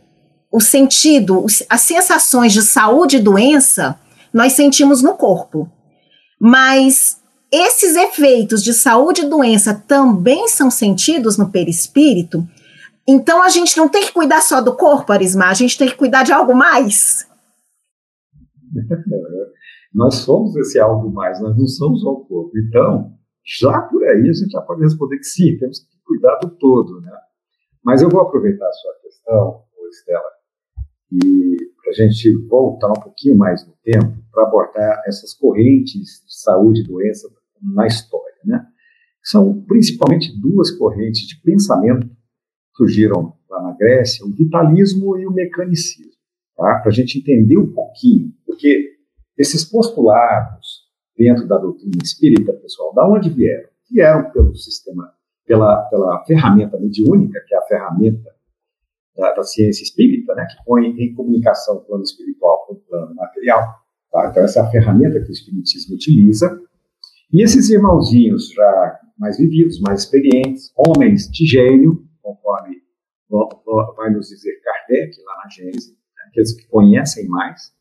o 0.51 0.59
sentido, 0.59 1.45
as 1.69 1.81
sensações 1.81 2.53
de 2.53 2.61
saúde 2.61 3.17
e 3.17 3.21
doença, 3.21 3.99
nós 4.33 4.53
sentimos 4.53 5.01
no 5.01 5.13
corpo. 5.13 5.69
Mas 6.39 7.17
esses 7.53 7.95
efeitos 7.95 8.63
de 8.63 8.73
saúde 8.73 9.21
e 9.21 9.29
doença 9.29 9.75
também 9.87 10.47
são 10.47 10.71
sentidos 10.71 11.37
no 11.37 11.51
perispírito. 11.51 12.43
Então 13.07 13.43
a 13.43 13.49
gente 13.49 13.77
não 13.77 13.87
tem 13.87 14.03
que 14.03 14.11
cuidar 14.11 14.41
só 14.41 14.59
do 14.59 14.75
corpo, 14.75 15.11
Arismar, 15.11 15.49
a 15.49 15.53
gente 15.53 15.77
tem 15.77 15.87
que 15.87 15.95
cuidar 15.95 16.23
de 16.23 16.33
algo 16.33 16.55
mais. 16.55 17.29
nós 19.93 20.15
somos 20.15 20.55
esse 20.55 20.79
algo 20.79 21.11
mais, 21.11 21.39
nós 21.39 21.55
não 21.55 21.67
somos 21.67 22.01
só 22.01 22.09
o 22.09 22.25
corpo. 22.25 22.57
Então, 22.57 23.13
já 23.45 23.81
por 23.83 24.03
aí 24.03 24.29
a 24.29 24.33
gente 24.33 24.49
já 24.49 24.61
pode 24.61 24.81
responder 24.81 25.17
que 25.17 25.25
sim, 25.25 25.55
temos 25.59 25.79
que 25.79 25.85
cuidar 26.03 26.39
do 26.39 26.49
todo, 26.49 27.01
né? 27.01 27.11
Mas 27.83 28.01
eu 28.01 28.09
vou 28.09 28.21
aproveitar 28.21 28.67
a 28.67 28.73
sua 28.73 28.93
questão, 29.03 29.63
Estela, 29.91 30.23
e 31.23 31.57
para 31.79 31.91
a 31.91 31.93
gente 31.93 32.33
voltar 32.47 32.89
um 32.89 33.01
pouquinho 33.03 33.37
mais 33.37 33.63
no 33.67 33.73
tempo 33.83 34.17
para 34.31 34.43
abordar 34.47 35.03
essas 35.05 35.35
correntes 35.35 36.23
de 36.25 36.41
saúde 36.41 36.81
e 36.81 36.87
doença 36.87 37.29
na 37.73 37.87
história, 37.87 38.35
né? 38.45 38.65
São 39.23 39.61
principalmente 39.63 40.37
duas 40.39 40.71
correntes 40.71 41.27
de 41.27 41.41
pensamento 41.41 42.07
que 42.07 42.15
surgiram 42.75 43.33
lá 43.49 43.61
na 43.61 43.77
Grécia, 43.77 44.25
o 44.25 44.29
vitalismo 44.29 45.17
e 45.17 45.25
o 45.25 45.31
mecanicismo, 45.31 46.11
tá? 46.55 46.79
Para 46.79 46.89
a 46.89 46.93
gente 46.93 47.19
entender 47.19 47.57
um 47.57 47.71
pouquinho, 47.71 48.33
porque 48.45 48.93
esses 49.37 49.63
postulados 49.63 50.83
dentro 51.17 51.47
da 51.47 51.57
doutrina 51.57 51.97
espírita, 52.03 52.53
pessoal, 52.53 52.93
da 52.93 53.07
onde 53.07 53.29
vieram? 53.29 53.69
Vieram 53.89 54.31
pelo 54.31 54.55
sistema, 54.55 55.11
pela, 55.45 55.83
pela 55.83 56.23
ferramenta 56.25 56.79
mediúnica, 56.79 57.43
que 57.47 57.53
é 57.53 57.57
a 57.57 57.61
ferramenta 57.63 58.29
da, 59.15 59.33
da 59.33 59.43
ciência 59.43 59.83
espírita, 59.83 60.33
né, 60.33 60.45
que 60.45 60.63
põe 60.65 60.87
em 60.87 61.13
comunicação 61.13 61.77
o 61.77 61.81
plano 61.81 62.03
espiritual 62.03 62.65
com 62.65 62.73
o 62.73 62.79
plano 62.79 63.13
material. 63.15 63.61
Tá? 64.11 64.29
Então, 64.29 64.43
essa 64.43 64.59
é 64.59 64.63
a 64.63 64.69
ferramenta 64.69 65.19
que 65.19 65.29
o 65.29 65.31
espiritismo 65.31 65.95
utiliza. 65.95 66.59
E 67.33 67.41
esses 67.41 67.67
irmãozinhos 67.71 68.49
já 68.49 68.99
mais 69.17 69.39
vividos, 69.39 69.81
mais 69.81 70.01
experientes, 70.01 70.71
homens 70.77 71.27
de 71.31 71.47
gênio, 71.47 72.07
conforme 72.21 72.83
vai 73.97 74.11
nos 74.11 74.27
dizer 74.27 74.61
Kardec 74.61 75.19
lá 75.25 75.43
na 75.43 75.49
Gênesis, 75.49 75.97
aqueles 76.27 76.53
que 76.53 76.67
conhecem 76.67 77.27
mais, 77.27 77.73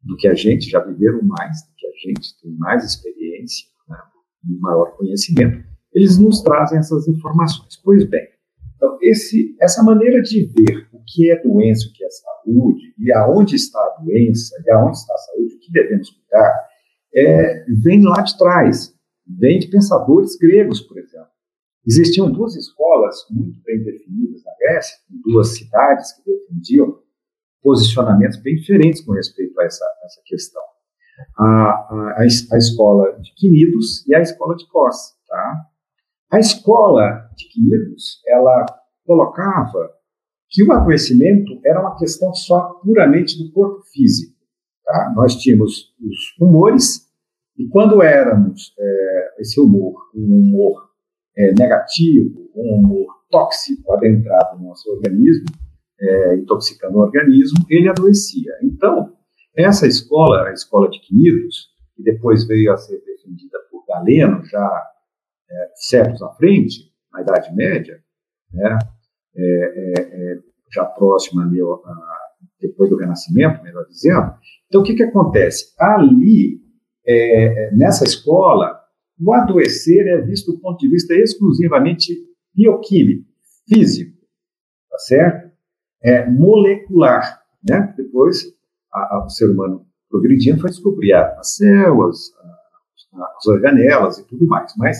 do 0.00 0.16
que 0.16 0.28
a 0.28 0.34
gente, 0.34 0.70
já 0.70 0.78
viveram 0.78 1.22
mais 1.22 1.66
do 1.66 1.74
que 1.76 1.86
a 1.88 1.90
gente, 2.06 2.40
têm 2.40 2.52
mais 2.56 2.84
experiência, 2.84 3.66
né, 3.88 3.96
maior 4.60 4.96
conhecimento, 4.96 5.66
eles 5.92 6.16
nos 6.18 6.40
trazem 6.42 6.78
essas 6.78 7.08
informações. 7.08 7.76
Pois 7.82 8.04
bem, 8.08 8.28
então 8.76 8.96
esse, 9.02 9.56
essa 9.60 9.82
maneira 9.82 10.22
de 10.22 10.44
ver 10.46 10.88
o 10.92 11.02
que 11.04 11.32
é 11.32 11.42
doença, 11.42 11.88
o 11.88 11.92
que 11.92 12.04
é 12.04 12.08
saúde, 12.10 12.94
e 12.96 13.12
aonde 13.12 13.56
está 13.56 13.80
a 13.80 14.02
doença, 14.02 14.54
e 14.64 14.70
aonde 14.70 14.98
está 14.98 15.14
a 15.14 15.18
saúde, 15.18 15.54
o 15.54 15.58
que 15.58 15.72
devemos 15.72 16.10
cuidar, 16.10 16.73
é, 17.16 17.64
vem 17.82 18.02
lá 18.02 18.20
de 18.22 18.36
trás, 18.36 18.94
vem 19.26 19.58
de 19.58 19.68
pensadores 19.68 20.36
gregos, 20.36 20.80
por 20.80 20.98
exemplo. 20.98 21.28
Existiam 21.86 22.30
duas 22.30 22.56
escolas 22.56 23.16
muito 23.30 23.60
bem 23.62 23.82
definidas 23.82 24.42
na 24.42 24.52
Grécia, 24.58 24.96
duas 25.24 25.48
cidades 25.48 26.12
que 26.12 26.22
defendiam 26.24 26.98
posicionamentos 27.62 28.38
bem 28.38 28.56
diferentes 28.56 29.02
com 29.02 29.12
respeito 29.12 29.58
a 29.60 29.64
essa, 29.64 29.84
essa 30.04 30.20
questão. 30.24 30.62
A, 31.38 31.44
a, 31.44 32.16
a, 32.20 32.58
escola 32.58 33.18
de 33.20 33.32
Quinidos 33.34 34.06
e 34.06 34.14
a 34.14 34.20
escola 34.20 34.56
de 34.56 34.66
Cos. 34.68 35.14
Tá? 35.28 35.66
A 36.32 36.38
escola 36.38 37.30
de 37.36 37.48
Quinidos, 37.48 38.20
ela 38.26 38.66
colocava 39.06 39.90
que 40.50 40.62
o 40.62 40.72
adoecimento 40.72 41.60
era 41.64 41.80
uma 41.80 41.96
questão 41.96 42.32
só 42.34 42.74
puramente 42.82 43.42
do 43.42 43.52
corpo 43.52 43.82
físico. 43.92 44.34
Tá? 44.84 45.12
Nós 45.16 45.36
tínhamos 45.36 45.94
os 46.00 46.36
humores, 46.40 47.03
e 47.56 47.68
quando 47.68 48.02
éramos 48.02 48.74
é, 48.78 49.34
esse 49.40 49.60
humor, 49.60 49.94
um 50.14 50.40
humor 50.40 50.90
é, 51.36 51.52
negativo, 51.52 52.50
um 52.54 52.76
humor 52.76 53.06
tóxico 53.30 53.92
adentrado 53.92 54.58
no 54.58 54.68
nosso 54.68 54.90
organismo, 54.90 55.46
é, 56.00 56.34
intoxicando 56.36 56.98
o 56.98 57.00
organismo, 57.00 57.64
ele 57.70 57.88
adoecia. 57.88 58.52
Então, 58.62 59.12
essa 59.56 59.86
escola, 59.86 60.48
a 60.48 60.52
escola 60.52 60.88
de 60.90 61.00
Quinidos, 61.00 61.68
que 61.94 62.02
depois 62.02 62.46
veio 62.46 62.72
a 62.72 62.76
ser 62.76 63.00
defendida 63.04 63.58
por 63.70 63.84
Galeno, 63.86 64.44
já 64.44 64.84
é, 65.48 65.70
séculos 65.74 66.22
à 66.22 66.30
frente, 66.34 66.92
na 67.12 67.22
Idade 67.22 67.54
Média, 67.54 68.00
né, 68.52 68.78
é, 69.36 69.42
é, 69.42 70.32
é 70.32 70.38
já 70.72 70.84
próxima 70.84 71.44
ali, 71.44 71.60
a, 71.60 72.24
depois 72.60 72.90
do 72.90 72.96
Renascimento, 72.96 73.62
melhor 73.62 73.86
dizendo. 73.86 74.34
Então, 74.66 74.80
o 74.80 74.84
que, 74.84 74.94
que 74.94 75.04
acontece? 75.04 75.72
Ali, 75.78 76.63
é, 77.06 77.70
nessa 77.72 78.04
escola, 78.04 78.80
o 79.20 79.32
adoecer 79.32 80.06
é 80.06 80.20
visto 80.20 80.52
do 80.52 80.60
ponto 80.60 80.78
de 80.78 80.88
vista 80.88 81.14
exclusivamente 81.14 82.12
bioquímico, 82.54 83.28
físico, 83.68 84.16
tá 84.90 84.98
certo? 84.98 85.52
É 86.02 86.28
molecular, 86.28 87.40
né? 87.68 87.94
Depois, 87.96 88.44
a, 88.92 89.16
a, 89.16 89.24
o 89.24 89.28
ser 89.28 89.50
humano 89.50 89.86
progredindo 90.10 90.60
foi 90.60 90.70
descobrir 90.70 91.12
as 91.14 91.56
células, 91.56 92.32
as 93.38 93.46
organelas 93.46 94.18
e 94.18 94.26
tudo 94.26 94.46
mais. 94.46 94.72
Mas 94.76 94.98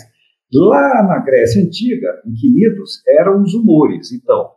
lá 0.53 1.03
na 1.03 1.19
Grécia 1.19 1.61
Antiga, 1.63 2.21
em 2.25 2.33
Quinidos, 2.33 3.01
eram 3.07 3.41
os 3.41 3.53
humores. 3.53 4.11
Então, 4.11 4.51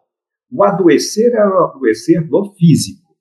o 0.51 0.63
adoecer 0.65 1.33
era 1.33 1.49
o 1.49 1.65
adoecer 1.65 2.27
do 2.27 2.53
físico, 2.55 3.15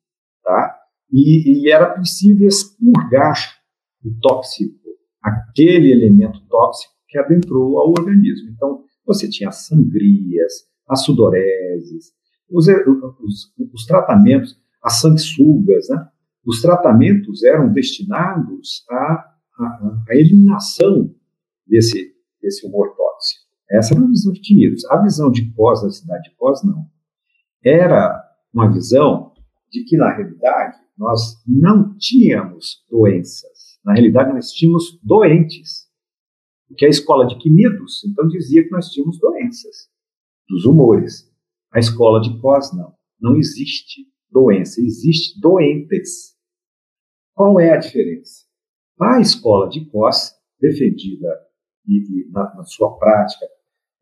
tá? 0.43 0.75
E, 1.11 1.65
e 1.65 1.71
era 1.71 1.93
possível 1.93 2.47
expurgar 2.47 3.56
o 4.03 4.11
tóxico, 4.21 4.75
aquele 5.21 5.91
elemento 5.91 6.39
tóxico 6.47 6.93
que 7.07 7.17
adentrou 7.17 7.79
ao 7.79 7.89
organismo. 7.89 8.49
Então, 8.49 8.83
você 9.05 9.29
tinha 9.29 9.49
as 9.49 9.65
sangrias, 9.65 10.53
as 10.87 11.03
sudoreses, 11.03 12.11
os, 12.49 12.67
os, 12.67 13.53
os 13.73 13.85
tratamentos, 13.85 14.59
as 14.83 14.99
sanguessugas, 15.01 15.87
né? 15.89 16.07
Os 16.45 16.61
tratamentos 16.61 17.43
eram 17.43 17.73
destinados 17.73 18.85
à, 18.89 19.35
à, 19.59 20.03
à 20.09 20.15
eliminação 20.15 21.13
desse, 21.67 22.13
desse 22.41 22.65
humor 22.65 22.95
tóxico. 22.95 23.47
Essa 23.69 23.93
era 23.93 24.03
a 24.03 24.07
visão 24.07 24.31
de 24.31 24.39
Quinidos. 24.39 24.85
A 24.85 25.01
visão 25.01 25.29
de 25.29 25.51
Cos, 25.51 25.81
da 25.81 25.89
cidade 25.89 26.29
de 26.29 26.35
Cos, 26.37 26.63
não. 26.63 26.85
Era 27.61 28.23
uma 28.53 28.71
visão 28.71 29.33
de 29.69 29.83
que, 29.83 29.97
na 29.97 30.15
realidade, 30.15 30.77
nós 30.97 31.35
não 31.45 31.97
tínhamos 31.97 32.85
doenças. 32.89 33.56
Na 33.87 33.93
realidade, 33.93 34.33
nós 34.33 34.51
tínhamos 34.51 34.99
doentes. 35.01 35.87
Porque 36.67 36.85
a 36.85 36.89
escola 36.89 37.25
de 37.25 37.37
Quinidos, 37.37 38.03
então, 38.03 38.27
dizia 38.27 38.61
que 38.61 38.69
nós 38.69 38.89
tínhamos 38.89 39.17
doenças 39.17 39.89
dos 40.49 40.65
humores. 40.65 41.33
A 41.71 41.79
escola 41.79 42.19
de 42.19 42.37
Cos, 42.41 42.75
não. 42.75 42.93
Não 43.17 43.37
existe 43.37 44.05
doença, 44.29 44.81
existe 44.81 45.39
doentes. 45.39 46.35
Qual 47.33 47.61
é 47.61 47.71
a 47.71 47.77
diferença? 47.77 48.45
A 48.99 49.21
escola 49.21 49.69
de 49.69 49.85
Cos, 49.85 50.33
defendida 50.59 51.29
e, 51.87 51.99
e 51.99 52.29
na, 52.29 52.55
na, 52.55 52.65
sua 52.65 52.97
prática 52.97 53.45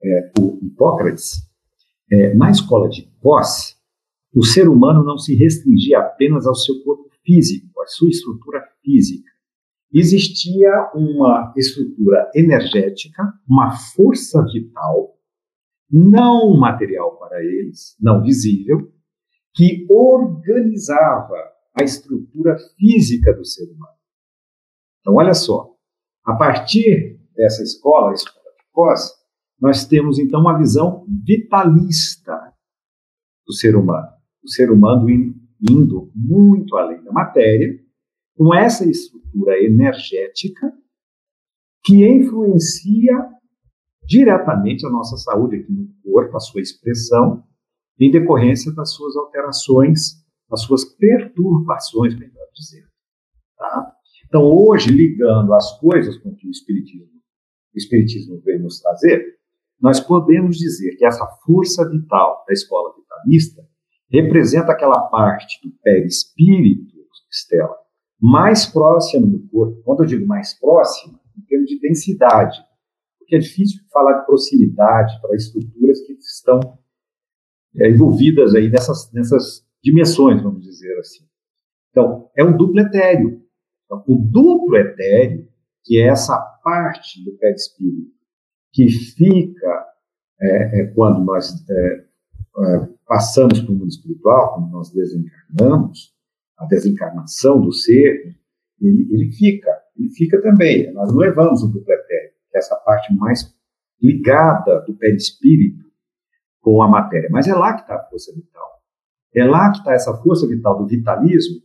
é, 0.01 0.31
por 0.35 0.57
Hipócrates, 0.63 1.47
é, 2.11 2.33
na 2.33 2.49
escola 2.49 2.89
de 2.89 3.03
Cos, 3.21 3.75
o 4.33 4.43
ser 4.43 4.67
humano 4.67 5.03
não 5.03 5.19
se 5.19 5.35
restringia 5.35 5.99
apenas 5.99 6.47
ao 6.47 6.55
seu 6.55 6.83
corpo 6.83 7.07
físico, 7.23 7.79
à 7.81 7.85
sua 7.85 8.09
estrutura 8.09 8.67
física. 8.83 9.34
Existia 9.97 10.91
uma 10.93 11.53
estrutura 11.55 12.29
energética, 12.35 13.23
uma 13.47 13.77
força 13.95 14.43
vital, 14.43 15.17
não 15.89 16.57
material 16.57 17.17
para 17.17 17.41
eles, 17.41 17.95
não 18.01 18.21
visível, 18.21 18.91
que 19.53 19.87
organizava 19.89 21.37
a 21.73 21.81
estrutura 21.81 22.57
física 22.77 23.33
do 23.33 23.45
ser 23.45 23.71
humano. 23.71 23.95
Então, 24.99 25.15
olha 25.15 25.33
só, 25.33 25.73
a 26.25 26.35
partir 26.35 27.17
dessa 27.33 27.63
escola, 27.63 28.11
a 28.11 28.15
escola 28.15 28.51
de 28.57 28.65
Cos, 28.73 29.13
nós 29.61 29.85
temos 29.85 30.19
então 30.19 30.41
uma 30.41 30.57
visão 30.57 31.05
vitalista 31.25 32.53
do 33.47 33.53
ser 33.53 33.77
humano. 33.77 34.09
O 34.43 34.49
ser 34.49 34.69
humano 34.69 35.09
indo 35.09 36.11
muito 36.13 36.75
além 36.75 37.01
da 37.01 37.13
matéria, 37.13 37.84
com 38.35 38.53
essa 38.53 38.85
estrutura 38.85 39.63
energética 39.63 40.71
que 41.83 42.05
influencia 42.05 43.29
diretamente 44.05 44.85
a 44.85 44.89
nossa 44.89 45.17
saúde 45.17 45.57
aqui 45.57 45.71
no 45.71 45.87
corpo, 46.03 46.35
a 46.35 46.39
sua 46.39 46.61
expressão, 46.61 47.43
em 47.99 48.11
decorrência 48.11 48.73
das 48.73 48.93
suas 48.93 49.15
alterações, 49.15 50.23
das 50.49 50.61
suas 50.61 50.85
perturbações, 50.85 52.13
melhor 52.13 52.45
dizendo. 52.53 52.87
Tá? 53.57 53.93
Então, 54.27 54.43
hoje, 54.43 54.91
ligando 54.91 55.53
as 55.53 55.79
coisas 55.79 56.17
com 56.17 56.35
que 56.35 56.47
o 56.47 56.51
Espiritismo, 56.51 57.15
o 57.73 57.77
Espiritismo 57.77 58.41
veio 58.41 58.61
nos 58.61 58.79
trazer, 58.79 59.35
nós 59.79 59.99
podemos 59.99 60.57
dizer 60.57 60.95
que 60.97 61.05
essa 61.05 61.25
força 61.45 61.87
vital 61.89 62.43
da 62.47 62.53
escola 62.53 62.93
vitalista 62.95 63.67
representa 64.09 64.71
aquela 64.71 65.07
parte 65.09 65.59
do 65.63 65.73
perispírito, 65.81 66.95
Estela, 67.31 67.75
mais 68.25 68.65
próxima 68.65 69.27
do 69.27 69.47
corpo. 69.49 69.81
Quando 69.83 70.01
eu 70.01 70.07
digo 70.07 70.25
mais 70.25 70.53
próxima, 70.53 71.19
em 71.37 71.41
termos 71.41 71.69
de 71.69 71.79
densidade, 71.79 72.57
porque 73.19 73.35
é 73.35 73.39
difícil 73.39 73.81
falar 73.91 74.19
de 74.19 74.25
proximidade 74.25 75.19
para 75.21 75.35
estruturas 75.35 76.01
que 76.01 76.13
estão 76.13 76.59
é, 77.75 77.89
envolvidas 77.89 78.55
aí 78.55 78.69
nessas, 78.69 79.11
nessas 79.11 79.65
dimensões, 79.83 80.41
vamos 80.41 80.63
dizer 80.63 80.97
assim. 80.99 81.25
Então, 81.91 82.29
é 82.35 82.43
um 82.43 82.55
duplo 82.55 82.79
etéreo. 82.79 83.43
Então, 83.85 84.03
o 84.07 84.15
duplo 84.15 84.75
etéreo, 84.75 85.47
que 85.83 85.99
é 85.99 86.07
essa 86.07 86.37
parte 86.63 87.23
do 87.23 87.37
perispírito 87.37 88.15
que 88.73 88.89
fica 88.89 89.85
é, 90.41 90.81
é, 90.81 90.85
quando 90.87 91.23
nós 91.23 91.53
é, 91.69 91.95
é, 91.95 92.89
passamos 93.07 93.61
para 93.61 93.71
o 93.71 93.75
mundo 93.75 93.89
espiritual, 93.89 94.55
quando 94.55 94.71
nós 94.71 94.91
desencarnamos, 94.91 96.14
a 96.57 96.65
desencarnação 96.65 97.59
do 97.59 97.71
ser, 97.71 98.35
ele, 98.81 99.07
ele 99.11 99.31
fica, 99.31 99.71
ele 99.97 100.09
fica 100.09 100.41
também. 100.41 100.91
Nós 100.93 101.11
não 101.11 101.19
levamos 101.19 101.63
o 101.63 101.67
duplo 101.67 101.93
etéreo, 101.93 102.31
que 102.49 102.57
é 102.57 102.59
essa 102.59 102.75
parte 102.77 103.13
mais 103.15 103.53
ligada 104.01 104.81
do 104.81 104.93
perispírito 104.95 105.85
com 106.61 106.81
a 106.81 106.87
matéria. 106.87 107.29
Mas 107.31 107.47
é 107.47 107.53
lá 107.53 107.73
que 107.73 107.81
está 107.81 107.95
a 107.95 108.03
força 108.03 108.33
vital. 108.33 108.65
É 109.33 109.43
lá 109.43 109.71
que 109.71 109.79
está 109.79 109.93
essa 109.93 110.15
força 110.17 110.47
vital 110.47 110.77
do 110.77 110.87
vitalismo, 110.87 111.61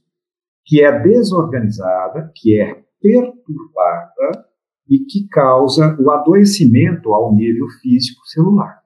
que 0.65 0.83
é 0.83 1.01
desorganizada, 1.01 2.31
que 2.35 2.61
é 2.61 2.83
perturbada 3.01 4.47
e 4.89 4.99
que 5.01 5.29
causa 5.29 5.97
o 6.01 6.11
adoecimento 6.11 7.15
ao 7.15 7.35
nível 7.35 7.67
físico 7.81 8.27
celular. 8.27 8.81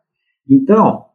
Então, 0.49 1.07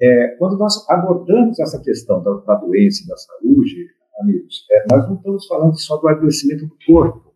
é, 0.00 0.36
quando 0.38 0.56
nós 0.56 0.88
abordamos 0.88 1.58
essa 1.60 1.80
questão 1.82 2.22
da, 2.22 2.32
da 2.46 2.54
doença 2.54 3.04
e 3.04 3.06
da 3.06 3.16
saúde, 3.16 3.86
amigos, 4.20 4.66
é, 4.70 4.84
nós 4.90 5.08
não 5.08 5.16
estamos 5.16 5.46
falando 5.46 5.78
só 5.78 5.96
do 5.96 6.08
adoecimento 6.08 6.66
do 6.66 6.76
corpo. 6.86 7.34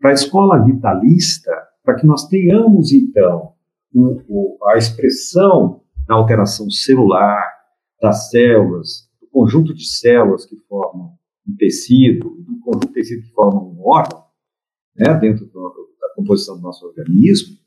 Para 0.00 0.10
a 0.10 0.14
escola 0.14 0.62
vitalista, 0.64 1.52
para 1.82 1.96
que 1.96 2.06
nós 2.06 2.26
tenhamos, 2.28 2.92
então, 2.92 3.52
o, 3.92 4.20
o, 4.28 4.58
a 4.68 4.76
expressão 4.76 5.82
da 6.06 6.14
alteração 6.14 6.68
celular, 6.70 7.42
das 8.00 8.30
células, 8.30 9.08
do 9.20 9.28
conjunto 9.28 9.72
de 9.72 9.86
células 9.86 10.44
que 10.44 10.56
formam 10.68 11.14
um 11.46 11.56
tecido, 11.56 12.30
do 12.30 12.58
conjunto 12.60 12.88
de 12.88 12.94
tecido 12.94 13.22
que 13.22 13.32
formam 13.32 13.70
um 13.70 13.86
órgão, 13.86 14.24
né, 14.96 15.14
dentro 15.14 15.46
do, 15.46 15.84
composição 16.14 16.56
do 16.56 16.62
nosso 16.62 16.86
organismo, 16.86 17.58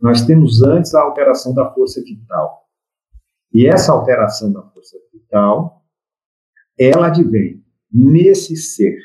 nós 0.00 0.24
temos 0.24 0.62
antes 0.62 0.94
a 0.94 1.02
alteração 1.02 1.54
da 1.54 1.72
força 1.72 2.02
vital. 2.02 2.68
E 3.52 3.66
essa 3.66 3.92
alteração 3.92 4.52
da 4.52 4.62
força 4.62 4.98
vital, 5.12 5.82
ela 6.78 7.06
advém 7.06 7.63
nesse 7.94 8.56
ser, 8.56 8.98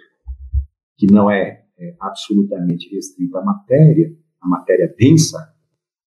que 0.97 1.05
não 1.05 1.29
é, 1.29 1.63
é 1.77 1.95
absolutamente 1.99 2.93
restrito 2.93 3.37
à 3.37 3.43
matéria, 3.43 4.11
a 4.41 4.47
matéria 4.47 4.93
densa, 4.97 5.53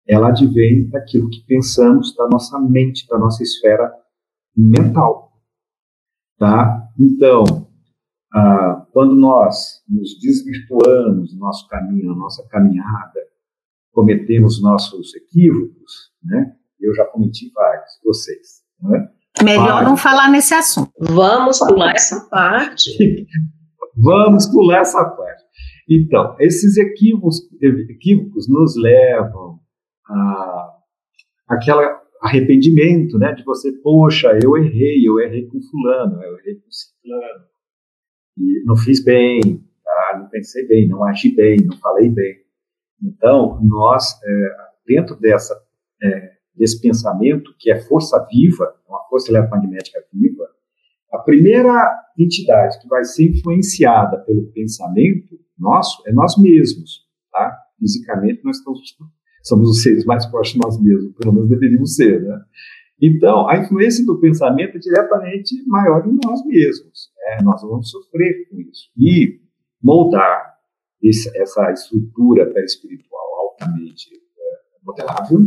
ela 0.06 0.28
advém 0.28 0.88
daquilo 0.90 1.30
que 1.30 1.44
pensamos, 1.46 2.14
da 2.14 2.28
nossa 2.28 2.60
mente, 2.60 3.06
da 3.08 3.18
nossa 3.18 3.42
esfera 3.42 3.90
mental. 4.56 5.32
Tá? 6.38 6.88
Então, 7.00 7.44
ah, 8.32 8.86
quando 8.92 9.16
nós 9.16 9.82
nos 9.88 10.20
desvirtuamos 10.20 11.32
no 11.32 11.40
nosso 11.40 11.66
caminho, 11.68 12.10
na 12.10 12.16
nossa 12.16 12.46
caminhada, 12.48 13.20
cometemos 13.92 14.62
nossos 14.62 15.14
equívocos, 15.14 16.12
né? 16.22 16.54
Eu 16.78 16.94
já 16.94 17.06
cometi 17.06 17.50
vários, 17.54 17.98
vocês. 18.04 18.62
Né? 18.82 19.10
Melhor 19.42 19.84
não 19.84 19.96
falar 19.96 20.30
nesse 20.30 20.54
assunto. 20.54 20.90
Vamos 20.98 21.58
pular 21.58 21.92
essa 21.92 22.28
parte. 22.28 22.90
Vamos 23.96 24.46
pular 24.46 24.80
essa 24.80 25.04
parte. 25.04 25.44
Então, 25.88 26.36
esses 26.40 26.76
equívocos, 26.76 27.40
equívocos 27.62 28.48
nos 28.48 28.76
levam 28.76 29.60
a 30.08 30.72
aquela 31.48 32.02
arrependimento, 32.20 33.18
né, 33.18 33.32
de 33.34 33.44
você, 33.44 33.70
poxa, 33.82 34.36
eu 34.42 34.56
errei, 34.56 35.06
eu 35.06 35.20
errei 35.20 35.46
com 35.46 35.60
fulano, 35.60 36.22
eu 36.22 36.38
errei 36.38 36.56
com 36.56 36.70
ciclano, 36.70 37.44
e 38.36 38.64
não 38.64 38.76
fiz 38.76 39.04
bem, 39.04 39.40
tá? 39.84 40.18
não 40.18 40.28
pensei 40.28 40.66
bem, 40.66 40.88
não 40.88 41.04
agi 41.04 41.34
bem, 41.34 41.58
não 41.64 41.76
falei 41.78 42.08
bem. 42.08 42.36
Então, 43.02 43.60
nós, 43.62 44.18
é, 44.24 44.56
dentro 44.86 45.16
dessa, 45.20 45.54
é, 46.02 46.35
desse 46.56 46.80
pensamento, 46.80 47.54
que 47.58 47.70
é 47.70 47.80
força 47.80 48.18
viva, 48.30 48.74
uma 48.88 49.00
força 49.08 49.30
eletromagnética 49.30 50.02
viva, 50.12 50.44
a 51.12 51.18
primeira 51.18 51.90
entidade 52.18 52.80
que 52.80 52.88
vai 52.88 53.04
ser 53.04 53.30
influenciada 53.30 54.18
pelo 54.18 54.46
pensamento 54.52 55.38
nosso 55.58 56.02
é 56.06 56.12
nós 56.12 56.36
mesmos, 56.36 57.06
tá? 57.32 57.56
Fisicamente, 57.78 58.42
nós 58.44 58.58
estamos, 58.58 58.80
somos 59.42 59.70
os 59.70 59.82
seres 59.82 60.04
mais 60.04 60.26
próximos 60.26 60.52
de 60.52 60.58
nós 60.58 60.82
mesmos, 60.82 61.14
pelo 61.16 61.32
menos 61.32 61.48
deveríamos 61.48 61.94
ser, 61.94 62.22
né? 62.22 62.40
Então, 63.00 63.48
a 63.48 63.58
influência 63.58 64.04
do 64.06 64.18
pensamento 64.18 64.76
é 64.76 64.80
diretamente 64.80 65.54
maior 65.66 66.06
em 66.06 66.18
nós 66.24 66.44
mesmos. 66.46 67.10
Né? 67.18 67.44
Nós 67.44 67.60
vamos 67.60 67.90
sofrer 67.90 68.48
com 68.48 68.58
isso. 68.58 68.90
E 68.96 69.38
moldar 69.82 70.54
esse, 71.02 71.30
essa 71.38 71.70
estrutura 71.72 72.50
espiritual 72.64 73.20
altamente 73.38 74.08
é, 74.14 74.84
modelável, 74.84 75.40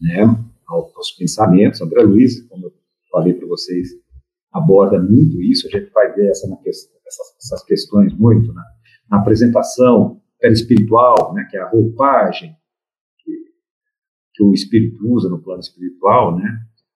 né, 0.00 0.22
aos 0.66 1.12
pensamentos. 1.12 1.80
André 1.80 2.02
Luiz, 2.02 2.40
como 2.48 2.66
eu 2.66 2.72
falei 3.10 3.34
para 3.34 3.46
vocês, 3.46 3.88
aborda 4.52 5.00
muito 5.00 5.40
isso. 5.42 5.66
A 5.68 5.70
gente 5.70 5.90
vai 5.92 6.12
ver 6.12 6.28
essa, 6.28 6.46
essas, 6.46 7.36
essas, 7.38 7.64
questões 7.64 8.14
muito 8.14 8.52
na, 8.52 8.64
na 9.10 9.18
apresentação 9.18 10.20
espiritual, 10.42 11.34
né, 11.34 11.46
que 11.50 11.56
é 11.56 11.60
a 11.60 11.68
roupagem 11.68 12.56
que, 13.18 13.32
que 14.32 14.42
o 14.42 14.54
espírito 14.54 15.06
usa 15.06 15.28
no 15.28 15.42
plano 15.42 15.60
espiritual, 15.60 16.36
né, 16.36 16.48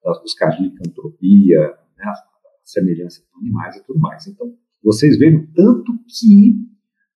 das 0.02 0.20
buscar 0.22 0.58
licantropia, 0.60 1.60
né, 1.96 2.04
a 2.04 2.14
semelhança 2.62 3.22
com 3.30 3.40
animais 3.40 3.76
e 3.76 3.84
tudo 3.84 3.98
mais. 4.00 4.26
Então, 4.26 4.54
vocês 4.82 5.18
veem 5.18 5.46
tanto 5.52 5.92
que 6.08 6.56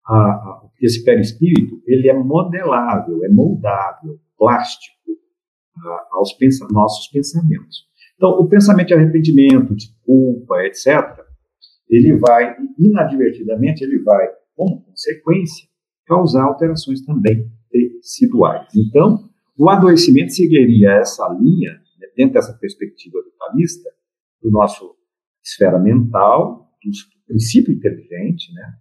a, 0.07 0.15
a, 0.15 0.69
esse 0.81 1.05
perispírito 1.05 1.83
ele 1.87 2.09
é 2.09 2.15
modelável, 2.15 3.25
é 3.25 3.29
moldável, 3.29 4.19
plástico 4.37 4.99
aos 6.13 6.33
pens 6.35 6.59
nossos 6.71 7.09
pensamentos. 7.09 7.87
Então, 8.17 8.31
o 8.31 8.49
pensamento 8.49 8.89
de 8.89 8.95
arrependimento, 8.95 9.75
de 9.75 9.87
culpa, 10.05 10.65
etc., 10.65 11.19
ele 11.89 12.17
vai, 12.17 12.57
inadvertidamente, 12.79 13.83
ele 13.83 14.03
vai, 14.03 14.27
como 14.55 14.83
consequência, 14.85 15.69
causar 16.07 16.45
alterações 16.45 17.01
também 17.05 17.51
teciduais. 17.71 18.69
Então, 18.75 19.29
o 19.57 19.71
adoecimento 19.71 20.33
seguiria 20.33 20.93
essa 20.93 21.27
linha, 21.41 21.73
né, 21.99 22.09
dentro 22.17 22.35
dessa 22.35 22.53
perspectiva 22.55 23.19
vitalista, 23.23 23.89
do 24.43 24.51
nosso 24.51 24.95
esfera 25.45 25.79
mental, 25.79 26.71
do 26.83 26.91
princípio 27.27 27.73
inteligente, 27.73 28.53
né, 28.53 28.75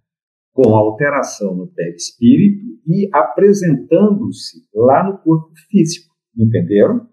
com 0.52 0.74
alteração 0.74 1.54
no 1.54 1.68
perispírito 1.68 2.64
e 2.86 3.08
apresentando-se 3.12 4.66
lá 4.74 5.04
no 5.04 5.18
corpo 5.18 5.52
físico. 5.70 6.07
Entenderam? 6.38 7.08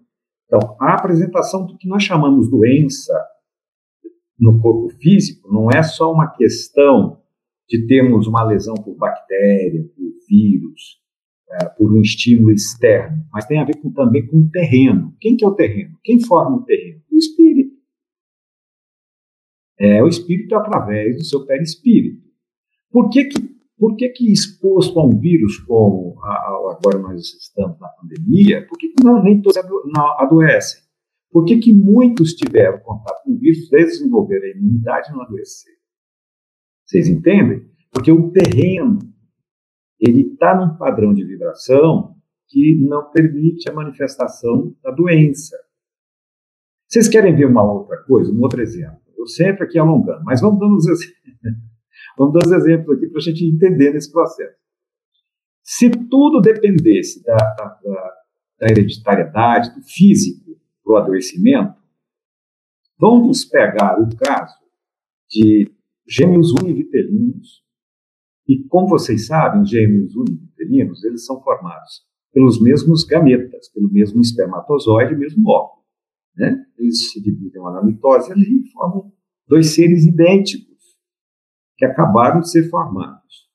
Então, 0.46 0.76
a 0.80 0.94
apresentação 0.94 1.66
do 1.66 1.76
que 1.76 1.88
nós 1.88 2.02
chamamos 2.02 2.48
doença 2.48 3.12
no 4.38 4.60
corpo 4.60 4.88
físico 4.98 5.52
não 5.52 5.68
é 5.70 5.82
só 5.82 6.12
uma 6.12 6.30
questão 6.30 7.20
de 7.68 7.86
termos 7.86 8.26
uma 8.26 8.44
lesão 8.44 8.74
por 8.74 8.94
bactéria, 8.94 9.82
por 9.96 10.12
vírus, 10.28 11.00
é, 11.50 11.64
por 11.70 11.92
um 11.92 12.00
estímulo 12.00 12.52
externo, 12.52 13.24
mas 13.32 13.46
tem 13.46 13.58
a 13.58 13.64
ver 13.64 13.76
com, 13.80 13.92
também 13.92 14.26
com 14.26 14.38
o 14.38 14.50
terreno. 14.50 15.14
Quem 15.20 15.36
que 15.36 15.44
é 15.44 15.48
o 15.48 15.54
terreno? 15.54 15.98
Quem 16.04 16.20
forma 16.20 16.58
o 16.58 16.64
terreno? 16.64 17.02
O 17.10 17.16
espírito. 17.16 17.76
É 19.78 20.02
o 20.02 20.08
espírito 20.08 20.54
através 20.54 21.16
do 21.16 21.24
seu 21.24 21.44
perispírito. 21.44 22.24
Por 22.90 23.10
que 23.10 23.24
que, 23.24 23.55
por 23.78 23.94
que, 23.96 24.08
que 24.08 24.32
exposto 24.32 24.98
a 24.98 25.06
um 25.06 25.18
vírus 25.18 25.58
como 25.58 26.18
a, 26.22 26.28
a, 26.28 26.76
agora 26.78 26.98
nós 26.98 27.20
estamos 27.22 27.78
na 27.78 27.88
pandemia, 27.88 28.66
por 28.66 28.78
que, 28.78 28.88
que 28.88 29.04
não, 29.04 29.22
nem 29.22 29.40
todos 29.42 29.56
ado, 29.56 29.82
não, 29.94 30.20
adoecem? 30.20 30.82
Por 31.30 31.44
que, 31.44 31.58
que 31.58 31.72
muitos 31.72 32.32
tiveram 32.32 32.78
contato 32.80 33.22
com 33.24 33.36
vírus, 33.36 33.68
desenvolveram 33.68 34.46
a 34.46 34.50
imunidade 34.50 35.10
e 35.10 35.12
não 35.12 35.22
adoeceram? 35.22 35.76
Vocês 36.86 37.08
entendem? 37.08 37.68
Porque 37.92 38.10
o 38.10 38.30
terreno 38.30 38.98
ele 40.00 40.32
está 40.32 40.54
num 40.54 40.76
padrão 40.76 41.12
de 41.12 41.24
vibração 41.24 42.14
que 42.48 42.78
não 42.80 43.10
permite 43.10 43.68
a 43.68 43.74
manifestação 43.74 44.74
da 44.82 44.90
doença. 44.90 45.56
Vocês 46.88 47.08
querem 47.08 47.34
ver 47.34 47.46
uma 47.46 47.64
outra 47.64 47.96
coisa, 48.04 48.32
um 48.32 48.40
outro 48.40 48.62
exemplo? 48.62 49.00
Eu 49.18 49.26
sempre 49.26 49.64
aqui 49.64 49.78
alongando, 49.78 50.22
mas 50.24 50.40
vamos 50.40 50.60
dando 50.60 50.76
os 50.76 50.86
exemplos. 50.86 51.16
Vamos 52.16 52.32
dar 52.34 52.46
os 52.46 52.52
exemplos 52.52 52.96
aqui 52.96 53.08
para 53.08 53.18
a 53.18 53.22
gente 53.22 53.44
entender 53.44 53.92
nesse 53.92 54.10
processo. 54.10 54.56
Se 55.62 55.90
tudo 55.90 56.40
dependesse 56.40 57.22
da, 57.22 57.36
da, 57.36 57.78
da 58.60 58.66
hereditariedade, 58.70 59.74
do 59.74 59.82
físico, 59.82 60.56
para 60.84 60.92
o 60.92 60.96
adoecimento, 60.96 61.74
vamos 62.98 63.44
pegar 63.44 64.00
o 64.00 64.08
caso 64.16 64.54
de 65.28 65.70
gêmeos 66.08 66.52
univitelinos, 66.52 67.64
e 68.48 68.62
como 68.68 68.88
vocês 68.88 69.26
sabem, 69.26 69.62
os 69.62 69.70
gêmeos 69.70 70.14
univitelinos, 70.14 71.02
eles 71.04 71.26
são 71.26 71.42
formados 71.42 72.06
pelos 72.32 72.60
mesmos 72.60 73.02
gametas, 73.02 73.68
pelo 73.70 73.90
mesmo 73.90 74.20
espermatozoide 74.20 75.16
mesmo 75.16 75.48
óvulo. 75.50 75.82
Né? 76.36 76.64
Eles 76.78 77.10
se 77.10 77.20
dividem 77.20 77.60
na 77.62 77.82
mitose 77.82 78.30
ali 78.30 78.62
e 78.62 78.70
formam 78.70 79.12
dois 79.48 79.74
seres 79.74 80.04
idênticos 80.06 80.75
que 81.76 81.84
acabaram 81.84 82.40
de 82.40 82.50
ser 82.50 82.68
formados. 82.68 83.46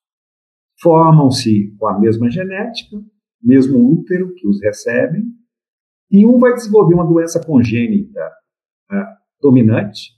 Formam-se 0.81 1.75
com 1.77 1.87
a 1.87 1.99
mesma 1.99 2.29
genética, 2.29 2.97
mesmo 3.41 3.91
útero 3.91 4.33
que 4.35 4.47
os 4.47 4.61
recebem, 4.61 5.23
e 6.09 6.25
um 6.25 6.37
vai 6.39 6.53
desenvolver 6.53 6.93
uma 6.93 7.07
doença 7.07 7.43
congênita 7.43 8.21
uh, 8.91 9.05
dominante, 9.41 10.11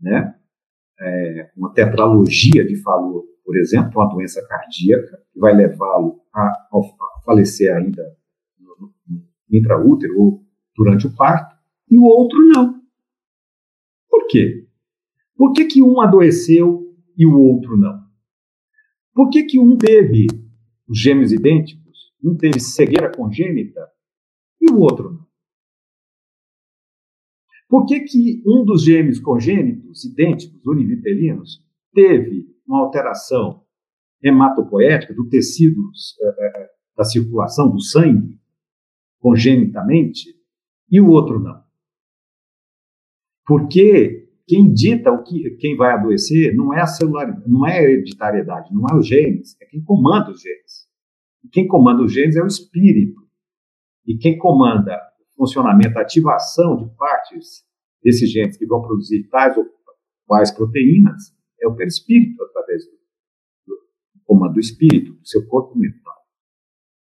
né? 0.00 0.34
É, 0.98 1.50
uma 1.54 1.74
tetralogia 1.74 2.64
de 2.64 2.80
Fallot, 2.82 3.26
por 3.44 3.54
exemplo, 3.56 4.00
uma 4.00 4.08
doença 4.08 4.44
cardíaca, 4.48 5.22
que 5.30 5.38
vai 5.38 5.54
levá-lo 5.54 6.22
a, 6.34 6.40
a, 6.40 7.22
falecer 7.22 7.76
ainda 7.76 8.02
no, 8.58 8.94
no 9.06 9.22
intraútero 9.50 10.18
ou 10.18 10.46
durante 10.74 11.06
o 11.06 11.14
parto, 11.14 11.54
e 11.90 11.98
o 11.98 12.02
outro 12.02 12.38
não. 12.48 12.80
Por 14.08 14.26
quê? 14.26 14.66
Por 15.36 15.52
que, 15.52 15.66
que 15.66 15.82
um 15.82 16.00
adoeceu 16.00 16.85
e 17.16 17.26
o 17.26 17.38
outro 17.38 17.76
não? 17.76 18.04
Por 19.14 19.30
que, 19.30 19.44
que 19.44 19.58
um 19.58 19.76
teve 19.76 20.26
os 20.88 21.00
gêmeos 21.00 21.32
idênticos, 21.32 22.12
um 22.22 22.36
teve 22.36 22.60
cegueira 22.60 23.10
congênita 23.10 23.80
e 24.60 24.70
o 24.70 24.78
outro 24.80 25.12
não? 25.12 25.26
Por 27.68 27.84
que, 27.84 28.00
que 28.00 28.42
um 28.46 28.64
dos 28.64 28.84
gêmeos 28.84 29.18
congênitos, 29.18 30.04
idênticos, 30.04 30.64
univitelinos, 30.64 31.64
teve 31.92 32.46
uma 32.66 32.80
alteração 32.80 33.64
hematopoética 34.22 35.14
do 35.14 35.28
tecido 35.28 35.82
é, 36.22 36.70
da 36.96 37.04
circulação 37.04 37.70
do 37.70 37.80
sangue, 37.80 38.38
congenitamente, 39.18 40.34
e 40.90 41.00
o 41.00 41.08
outro 41.08 41.40
não? 41.40 41.64
Porque 43.44 44.15
quem 44.46 44.72
dita 44.72 45.10
o 45.10 45.24
que, 45.24 45.50
quem 45.56 45.76
vai 45.76 45.92
adoecer 45.92 46.54
não 46.54 46.72
é 46.72 46.80
a 46.80 46.86
celular, 46.86 47.42
não 47.46 47.66
é 47.66 47.78
a 47.78 47.82
hereditariedade, 47.82 48.72
não 48.72 48.86
é 48.88 48.96
os 48.96 49.06
genes, 49.06 49.56
é 49.60 49.66
quem 49.66 49.82
comanda 49.82 50.30
os 50.30 50.40
genes. 50.40 50.86
Quem 51.52 51.66
comanda 51.66 52.02
os 52.02 52.12
genes 52.12 52.36
é 52.36 52.42
o 52.42 52.46
espírito. 52.46 53.20
E 54.06 54.16
quem 54.16 54.38
comanda 54.38 54.96
o 55.34 55.36
funcionamento, 55.36 55.98
a 55.98 56.02
ativação 56.02 56.76
de 56.76 56.88
partes 56.96 57.64
desses 58.02 58.30
genes 58.30 58.56
que 58.56 58.66
vão 58.66 58.82
produzir 58.82 59.28
tais 59.28 59.56
ou 59.56 59.66
quais 60.26 60.52
proteínas 60.52 61.34
é 61.60 61.66
o 61.66 61.74
perispírito, 61.74 62.42
através 62.44 62.84
do, 62.84 62.92
do 63.66 63.78
comando 64.24 64.54
do 64.54 64.60
espírito, 64.60 65.12
do 65.12 65.26
seu 65.26 65.46
corpo 65.46 65.76
mental. 65.76 66.14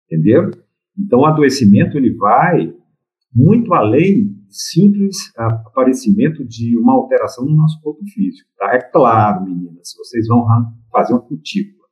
Entendeu? 0.06 0.50
Então, 0.98 1.20
o 1.20 1.26
adoecimento 1.26 1.96
ele 1.96 2.14
vai 2.14 2.74
muito 3.34 3.72
além 3.72 4.31
simples 4.52 5.16
aparecimento 5.36 6.44
de 6.44 6.76
uma 6.78 6.94
alteração 6.94 7.44
no 7.44 7.56
nosso 7.56 7.80
corpo 7.80 8.04
físico. 8.06 8.48
Tá? 8.56 8.74
É 8.74 8.80
claro, 8.80 9.44
meninas, 9.44 9.94
vocês 9.96 10.26
vão 10.26 10.46
fazer 10.90 11.12
uma 11.14 11.22
cutícula. 11.22 11.88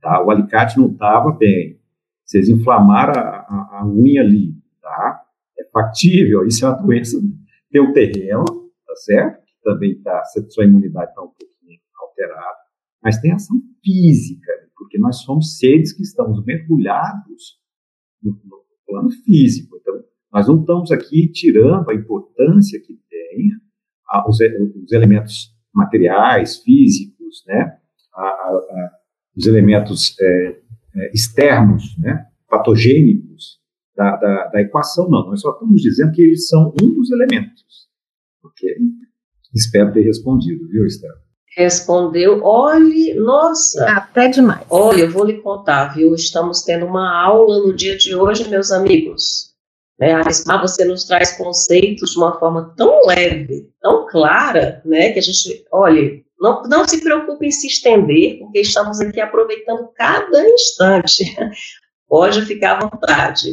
Tá? 0.00 0.24
O 0.24 0.30
alicate 0.30 0.78
não 0.78 0.90
estava 0.90 1.32
bem. 1.32 1.80
Vocês 2.24 2.48
inflamaram 2.48 3.20
a, 3.20 3.26
a, 3.26 3.78
a, 3.80 3.86
unha 3.86 4.22
ali. 4.22 4.54
Tá? 4.80 5.24
É 5.58 5.64
factível, 5.70 6.46
isso 6.46 6.64
é 6.64 6.68
uma 6.68 6.82
doença. 6.82 7.18
Tem 7.70 7.80
o 7.80 7.92
terreno, 7.92 8.44
tá 8.44 8.96
certo? 8.96 9.44
Que 9.44 9.62
também 9.62 9.92
está, 9.92 10.22
sua 10.48 10.64
imunidade 10.64 11.10
está 11.10 11.22
um 11.22 11.28
pouquinho 11.28 11.80
alterada. 12.00 12.56
Mas 13.02 13.20
tem 13.20 13.32
ação 13.32 13.56
física, 13.84 14.50
porque 14.74 14.98
nós 14.98 15.20
somos 15.20 15.58
seres 15.58 15.92
que 15.92 16.02
estamos 16.02 16.42
mergulhados 16.44 17.58
no, 18.22 18.32
no 18.32 18.64
plano 18.86 19.10
físico. 19.10 19.76
Então, 19.76 20.02
nós 20.32 20.46
não 20.46 20.60
estamos 20.60 20.92
aqui 20.92 21.28
tirando 21.28 21.90
a 21.90 21.94
importância 21.94 22.80
que 22.80 22.98
tem 23.08 23.50
os, 24.26 24.38
os 24.84 24.92
elementos 24.92 25.54
materiais, 25.74 26.56
físicos, 26.56 27.44
né? 27.46 27.78
a, 28.14 28.90
os 29.36 29.46
elementos 29.46 30.16
é, 30.20 30.56
é, 30.96 31.10
externos, 31.14 31.96
né, 31.98 32.26
patogênicos 32.48 33.58
da, 33.96 34.16
da, 34.16 34.46
da, 34.48 34.60
equação, 34.60 35.08
não. 35.08 35.26
Nós 35.26 35.40
só 35.40 35.52
estamos 35.52 35.80
dizendo 35.80 36.12
que 36.12 36.22
eles 36.22 36.48
são 36.48 36.74
um 36.82 36.94
dos 36.94 37.10
elementos. 37.10 37.88
Ok? 38.44 38.76
Espero 39.54 39.92
ter 39.92 40.02
respondido, 40.02 40.68
viu, 40.68 40.84
Estela? 40.84 41.14
Respondeu, 41.56 42.42
olhe, 42.44 43.14
nossa. 43.14 43.84
Até 43.90 44.28
demais. 44.28 44.64
Olha, 44.70 45.02
eu 45.02 45.10
vou 45.10 45.24
lhe 45.24 45.40
contar, 45.40 45.94
viu? 45.94 46.14
Estamos 46.14 46.62
tendo 46.62 46.86
uma 46.86 47.12
aula 47.20 47.58
no 47.66 47.74
dia 47.74 47.96
de 47.96 48.14
hoje, 48.14 48.48
meus 48.48 48.70
amigos. 48.70 49.47
Né, 49.98 50.12
a 50.12 50.56
você 50.58 50.84
nos 50.84 51.04
traz 51.04 51.36
conceitos 51.36 52.12
de 52.12 52.18
uma 52.18 52.38
forma 52.38 52.72
tão 52.76 53.04
leve, 53.04 53.68
tão 53.82 54.06
clara, 54.06 54.80
né, 54.84 55.10
que 55.10 55.18
a 55.18 55.22
gente, 55.22 55.66
olha, 55.72 56.22
não, 56.38 56.62
não 56.62 56.86
se 56.86 57.02
preocupe 57.02 57.46
em 57.46 57.50
se 57.50 57.66
estender, 57.66 58.38
porque 58.38 58.60
estamos 58.60 59.00
aqui 59.00 59.20
aproveitando 59.20 59.88
cada 59.96 60.48
instante. 60.48 61.36
Pode 62.08 62.46
ficar 62.46 62.76
à 62.76 62.88
vontade. 62.88 63.50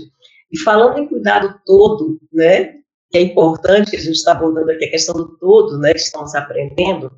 E 0.52 0.60
falando 0.60 1.00
em 1.00 1.08
cuidado 1.08 1.60
todo, 1.66 2.20
né, 2.32 2.76
que 3.10 3.18
é 3.18 3.22
importante, 3.22 3.92
que 3.92 3.98
a 3.98 4.02
gente 4.02 4.16
está 4.16 4.34
abordando 4.34 4.72
aqui 4.72 4.86
a 4.86 4.92
questão 4.92 5.16
do 5.16 5.38
todo, 5.38 5.80
né, 5.80 5.94
que 5.94 6.00
estamos 6.00 6.36
aprendendo, 6.36 7.12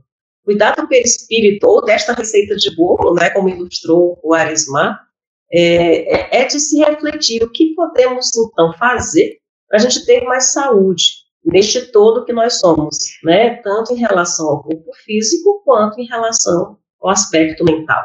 cuidado 0.44 0.82
do 0.82 0.88
perispírito, 0.88 1.68
ou 1.68 1.84
desta 1.84 2.14
receita 2.14 2.56
de 2.56 2.74
bolo, 2.76 3.14
né, 3.14 3.30
como 3.32 3.50
ilustrou 3.50 4.18
o 4.24 4.34
Arismar, 4.34 5.07
é, 5.52 6.38
é, 6.38 6.42
é 6.44 6.46
de 6.46 6.60
se 6.60 6.80
refletir 6.80 7.44
o 7.44 7.52
que 7.52 7.74
podemos, 7.74 8.30
então, 8.36 8.74
fazer 8.74 9.38
para 9.68 9.80
a 9.80 9.82
gente 9.82 10.06
ter 10.06 10.24
mais 10.24 10.54
saúde, 10.54 11.04
neste 11.46 11.92
todo 11.92 12.26
que 12.26 12.34
nós 12.34 12.60
somos, 12.60 12.98
né? 13.24 13.56
Tanto 13.62 13.94
em 13.94 13.98
relação 13.98 14.48
ao 14.48 14.64
corpo 14.64 14.92
físico 15.04 15.62
quanto 15.64 16.00
em 16.00 16.06
relação 16.06 16.78
ao 17.02 17.10
aspecto 17.10 17.64
mental. 17.64 18.04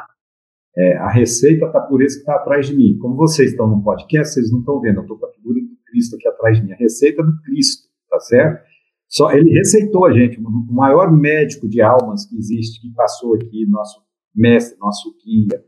É, 0.76 0.96
a 0.96 1.10
receita 1.10 1.66
está 1.66 1.80
por 1.80 2.02
isso 2.02 2.16
que 2.16 2.22
está 2.22 2.36
atrás 2.36 2.66
de 2.66 2.74
mim. 2.74 2.96
Como 2.98 3.14
vocês 3.14 3.50
estão 3.50 3.68
no 3.68 3.82
podcast, 3.82 4.34
vocês 4.34 4.50
não 4.50 4.60
estão 4.60 4.80
vendo, 4.80 4.98
eu 4.98 5.02
estou 5.02 5.18
com 5.18 5.26
a 5.26 5.32
figura 5.32 5.60
do 5.60 5.76
Cristo 5.86 6.16
aqui 6.16 6.28
atrás 6.28 6.56
de 6.56 6.64
mim. 6.64 6.72
A 6.72 6.76
receita 6.76 7.22
do 7.22 7.40
Cristo, 7.42 7.88
tá 8.10 8.18
certo? 8.20 8.64
Só 9.08 9.30
ele 9.30 9.50
receitou 9.50 10.06
a 10.06 10.12
gente, 10.12 10.40
o 10.40 10.72
maior 10.72 11.12
médico 11.12 11.68
de 11.68 11.82
almas 11.82 12.24
que 12.24 12.36
existe, 12.36 12.80
que 12.80 12.94
passou 12.94 13.34
aqui, 13.34 13.66
nosso 13.68 14.02
mestre, 14.34 14.78
nosso 14.78 15.14
guia, 15.22 15.62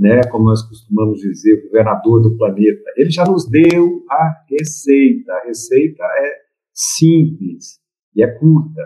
né, 0.00 0.24
como 0.30 0.46
nós 0.46 0.62
costumamos 0.62 1.20
dizer, 1.20 1.52
o 1.58 1.62
governador 1.64 2.22
do 2.22 2.34
planeta. 2.38 2.90
Ele 2.96 3.10
já 3.10 3.22
nos 3.26 3.46
deu 3.46 4.02
a 4.08 4.44
receita. 4.48 5.30
A 5.30 5.44
receita 5.44 6.02
é 6.02 6.38
simples 6.72 7.78
e 8.16 8.22
é 8.22 8.26
curta. 8.26 8.82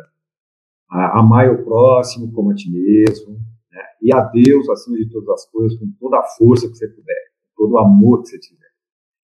Amar 0.91 1.49
o 1.51 1.65
próximo 1.65 2.33
como 2.33 2.51
a 2.51 2.55
ti 2.55 2.69
mesmo, 2.71 3.33
né? 3.33 3.83
e 4.03 4.13
a 4.13 4.21
Deus 4.23 4.69
acima 4.69 4.97
de 4.97 5.09
todas 5.09 5.29
as 5.31 5.51
coisas, 5.51 5.79
com 5.79 5.87
toda 6.01 6.19
a 6.19 6.25
força 6.37 6.69
que 6.69 6.75
você 6.77 6.89
puder, 6.89 7.31
com 7.55 7.65
todo 7.65 7.73
o 7.75 7.79
amor 7.79 8.23
que 8.23 8.29
você 8.29 8.39
tiver. 8.39 8.65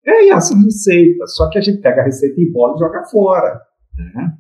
É 0.06 0.30
essa 0.30 0.56
receita, 0.58 1.28
só 1.28 1.50
que 1.50 1.58
a 1.58 1.62
gente 1.62 1.82
pega 1.82 2.02
a 2.02 2.06
receita 2.06 2.40
em 2.40 2.52
bola 2.52 2.76
e 2.76 2.80
joga 2.80 3.04
fora. 3.06 3.62
Né? 3.98 4.38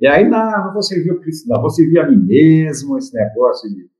E 0.00 0.06
aí, 0.06 0.28
não, 0.28 0.66
não 0.66 0.72
vou 0.72 0.82
servir 0.82 1.12
o 1.12 1.20
Cristo, 1.20 1.48
não, 1.48 1.60
vou 1.60 1.70
servir 1.70 1.98
a 1.98 2.10
mim 2.10 2.16
mesmo, 2.16 2.96
esse 2.96 3.14
negócio 3.14 3.68
de, 3.68 3.90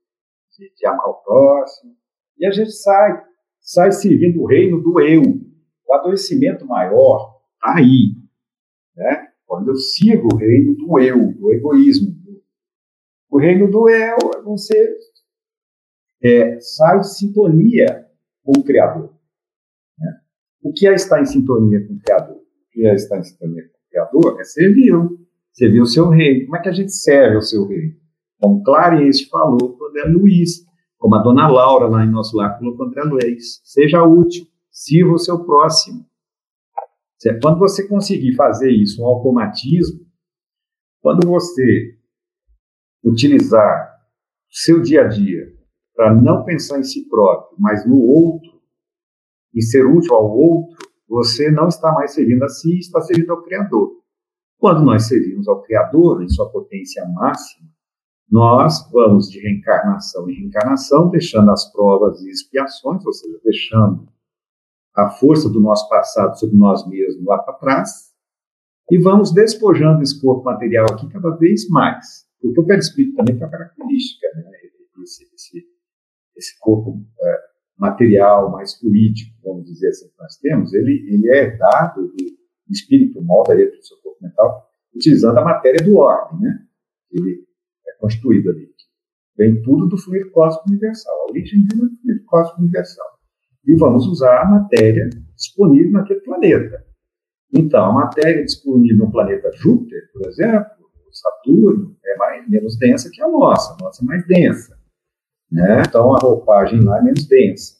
de, 0.57 0.73
de 0.75 0.87
amar 0.87 1.07
o 1.07 1.15
próximo. 1.15 1.93
E 2.37 2.45
a 2.45 2.51
gente 2.51 2.71
sai, 2.71 3.23
sai 3.59 3.91
servindo 3.91 4.41
o 4.41 4.45
reino 4.45 4.81
do 4.81 4.99
eu. 4.99 5.21
O 5.87 5.93
adoecimento 5.93 6.65
maior 6.65 7.39
está 7.55 7.77
aí. 7.77 8.15
Né? 8.95 9.27
Quando 9.45 9.69
eu 9.69 9.75
sigo 9.75 10.27
o 10.33 10.37
reino 10.37 10.75
do 10.75 10.99
eu, 10.99 11.33
do 11.33 11.51
egoísmo. 11.51 12.13
O 13.29 13.39
reino 13.39 13.69
do 13.69 13.89
eu 13.89 14.17
é 14.35 14.41
você 14.43 14.95
é, 16.23 16.59
sai 16.59 16.99
de 16.99 17.15
sintonia 17.15 18.07
com 18.43 18.59
o 18.59 18.63
Criador. 18.63 19.13
Né? 19.97 20.19
O 20.61 20.71
que 20.71 20.87
é 20.87 20.93
estar 20.93 21.21
em 21.21 21.25
sintonia 21.25 21.85
com 21.87 21.93
o 21.93 21.99
Criador? 21.99 22.37
O 22.37 22.71
que 22.71 22.85
é 22.85 22.93
estar 22.93 23.17
em 23.17 23.23
sintonia 23.23 23.63
com 23.63 23.69
o 23.69 23.89
Criador 23.89 24.39
é 24.39 24.43
servir. 24.43 24.93
Servir 25.51 25.81
o 25.81 25.85
seu 25.85 26.09
reino. 26.09 26.45
Como 26.45 26.57
é 26.57 26.61
que 26.61 26.69
a 26.69 26.73
gente 26.73 26.91
serve 26.91 27.37
o 27.37 27.41
seu 27.41 27.67
reino? 27.67 27.95
Como 28.39 28.63
Clarice 28.63 29.29
falou 29.29 29.77
quando 29.77 29.97
é 29.97 30.03
Luiz, 30.05 30.65
como 31.03 31.15
a 31.15 31.21
dona 31.21 31.49
Laura 31.49 31.89
lá 31.89 32.05
em 32.05 32.09
nosso 32.09 32.37
lar 32.37 32.57
colocou 32.57 32.85
André 32.85 33.03
Luiz. 33.03 33.59
Seja 33.65 34.01
útil, 34.05 34.47
sirva 34.71 35.11
o 35.11 35.19
seu 35.19 35.43
próximo. 35.43 36.05
Quando 37.41 37.59
você 37.59 37.85
conseguir 37.85 38.33
fazer 38.35 38.71
isso, 38.71 39.03
um 39.03 39.05
automatismo, 39.05 39.99
quando 41.01 41.27
você 41.27 41.97
utilizar 43.03 43.99
o 44.49 44.55
seu 44.55 44.81
dia 44.81 45.01
a 45.01 45.07
dia 45.09 45.53
para 45.93 46.15
não 46.15 46.45
pensar 46.45 46.79
em 46.79 46.83
si 46.83 47.05
próprio, 47.09 47.57
mas 47.59 47.85
no 47.85 47.99
outro, 47.99 48.61
e 49.53 49.61
ser 49.61 49.85
útil 49.85 50.15
ao 50.15 50.31
outro, 50.31 50.87
você 51.05 51.51
não 51.51 51.67
está 51.67 51.91
mais 51.91 52.13
servindo 52.13 52.43
a 52.43 52.47
si, 52.47 52.79
está 52.79 53.01
servindo 53.01 53.33
ao 53.33 53.43
Criador. 53.43 53.91
Quando 54.57 54.81
nós 54.85 55.09
servimos 55.09 55.49
ao 55.49 55.61
Criador 55.63 56.23
em 56.23 56.29
sua 56.29 56.49
potência 56.49 57.05
máxima, 57.09 57.72
nós 58.29 58.89
vamos 58.91 59.29
de 59.29 59.39
reencarnação 59.39 60.29
em 60.29 60.33
reencarnação, 60.33 61.09
deixando 61.09 61.51
as 61.51 61.71
provas 61.71 62.21
e 62.21 62.29
expiações, 62.29 63.05
ou 63.05 63.13
seja, 63.13 63.39
deixando 63.43 64.07
a 64.95 65.09
força 65.09 65.49
do 65.49 65.59
nosso 65.59 65.87
passado 65.89 66.37
sobre 66.37 66.55
nós 66.55 66.87
mesmos 66.87 67.25
lá 67.25 67.37
para 67.39 67.53
trás 67.55 68.13
e 68.91 68.97
vamos 68.99 69.33
despojando 69.33 70.01
esse 70.03 70.19
corpo 70.21 70.43
material 70.43 70.85
aqui 70.91 71.07
cada 71.09 71.31
vez 71.31 71.67
mais. 71.69 72.27
Porque 72.41 72.59
o 72.59 72.65
perispírito 72.65 73.15
também 73.15 73.35
tem 73.35 73.43
uma 73.43 73.51
característica, 73.51 74.27
né? 74.35 74.43
esse, 75.01 75.23
esse, 75.33 75.65
esse 76.35 76.59
corpo 76.59 77.01
é, 77.21 77.39
material 77.77 78.51
mais 78.51 78.73
político, 78.79 79.33
vamos 79.43 79.65
dizer 79.65 79.89
assim, 79.89 80.09
que 80.09 80.19
nós 80.19 80.37
temos, 80.37 80.73
ele, 80.73 81.05
ele 81.09 81.29
é 81.29 81.57
dado, 81.57 82.07
do 82.07 82.71
espírito 82.71 83.21
molda 83.21 83.55
dentro 83.55 83.77
do 83.77 83.85
seu 83.85 83.97
corpo 83.97 84.23
mental, 84.23 84.69
utilizando 84.93 85.37
a 85.37 85.43
matéria 85.43 85.83
do 85.83 85.97
ordem, 85.97 86.39
né? 86.41 86.59
Ele 87.11 87.45
constituído 88.03 88.49
ali. 88.49 88.69
Vem 89.37 89.61
tudo 89.61 89.87
do 89.87 89.97
fluido 89.97 90.29
cósmico 90.31 90.69
universal. 90.69 91.15
A 91.21 91.31
origem 91.31 91.65
vem 91.71 91.79
do 91.79 91.97
fluido 92.01 92.25
cósmico 92.25 92.61
universal 92.61 93.07
e 93.65 93.75
vamos 93.77 94.05
usar 94.07 94.41
a 94.41 94.45
matéria 94.45 95.09
disponível 95.35 95.91
naquele 95.93 96.19
planeta. 96.19 96.85
Então, 97.53 97.85
a 97.85 97.93
matéria 97.93 98.43
disponível 98.43 99.05
no 99.05 99.11
planeta 99.11 99.49
Júpiter, 99.53 100.01
por 100.11 100.27
exemplo, 100.27 100.83
Saturno, 101.11 101.95
é 102.03 102.17
mais, 102.17 102.49
menos 102.49 102.77
densa 102.77 103.09
que 103.11 103.21
a 103.21 103.27
nossa, 103.27 103.73
a 103.73 103.77
nossa 103.83 104.03
é 104.03 104.05
mais 104.05 104.25
densa. 104.27 104.77
Né? 105.49 105.83
Então, 105.87 106.13
a 106.15 106.19
roupagem 106.19 106.83
lá 106.83 106.97
é 106.97 107.03
menos 107.03 107.25
densa. 107.27 107.75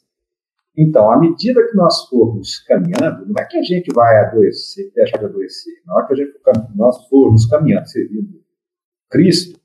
Então, 0.76 1.10
à 1.10 1.18
medida 1.18 1.66
que 1.68 1.76
nós 1.76 2.08
formos 2.08 2.60
caminhando, 2.60 3.26
não 3.26 3.34
é 3.38 3.44
que 3.44 3.58
a 3.58 3.62
gente 3.62 3.92
vai 3.92 4.16
adoecer, 4.24 4.92
deixar 4.94 5.18
de 5.18 5.24
adoecer. 5.26 5.74
Na 5.84 5.94
hora 5.94 6.06
que 6.06 6.12
a 6.14 6.16
gente, 6.16 6.32
nós 6.74 7.06
formos 7.08 7.46
caminhando, 7.46 7.86
servindo 7.88 8.40
Cristo, 9.10 9.60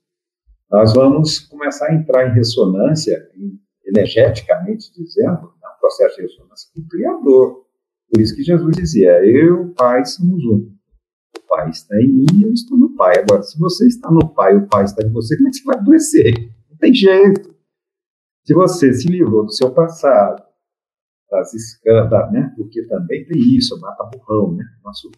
nós 0.72 0.94
vamos 0.94 1.40
começar 1.40 1.88
a 1.88 1.96
entrar 1.96 2.30
em 2.30 2.34
ressonância, 2.34 3.18
energeticamente 3.86 4.92
dizendo, 4.94 5.52
processo 5.80 6.18
de 6.18 6.22
ressonância 6.24 6.70
com 6.74 6.82
o 6.82 6.88
Criador. 6.88 7.66
Por 8.12 8.22
isso 8.22 8.36
que 8.36 8.44
Jesus 8.44 8.76
dizia: 8.76 9.26
Eu 9.26 9.74
Pai 9.74 10.06
somos 10.06 10.44
um. 10.46 10.76
O 11.38 11.48
Pai 11.48 11.70
está 11.70 11.96
em 12.00 12.08
mim 12.08 12.44
eu 12.44 12.54
estou 12.54 12.78
no 12.78 12.96
Pai. 12.96 13.18
Agora, 13.18 13.42
se 13.42 13.58
você 13.58 13.88
está 13.88 14.12
no 14.12 14.34
Pai 14.34 14.56
o 14.56 14.68
Pai 14.68 14.84
está 14.84 15.06
em 15.06 15.12
você, 15.12 15.36
como 15.38 15.48
é 15.48 15.52
que 15.52 15.58
você 15.58 15.66
vai 15.66 15.78
adoecer? 15.78 16.34
Não 16.70 16.78
tem 16.78 16.94
jeito. 16.94 17.56
Se 18.46 18.54
você 18.54 18.94
se 18.94 19.08
livrou 19.08 19.46
do 19.46 19.52
seu 19.52 19.72
passado, 19.72 20.44
das 21.30 21.54
escadas, 21.54 22.32
né? 22.32 22.52
porque 22.56 22.84
também 22.88 23.26
tem 23.26 23.38
isso, 23.56 23.80
mata 23.80 24.04
burrão, 24.06 24.56
né? 24.56 24.66
Nosso 24.84 25.12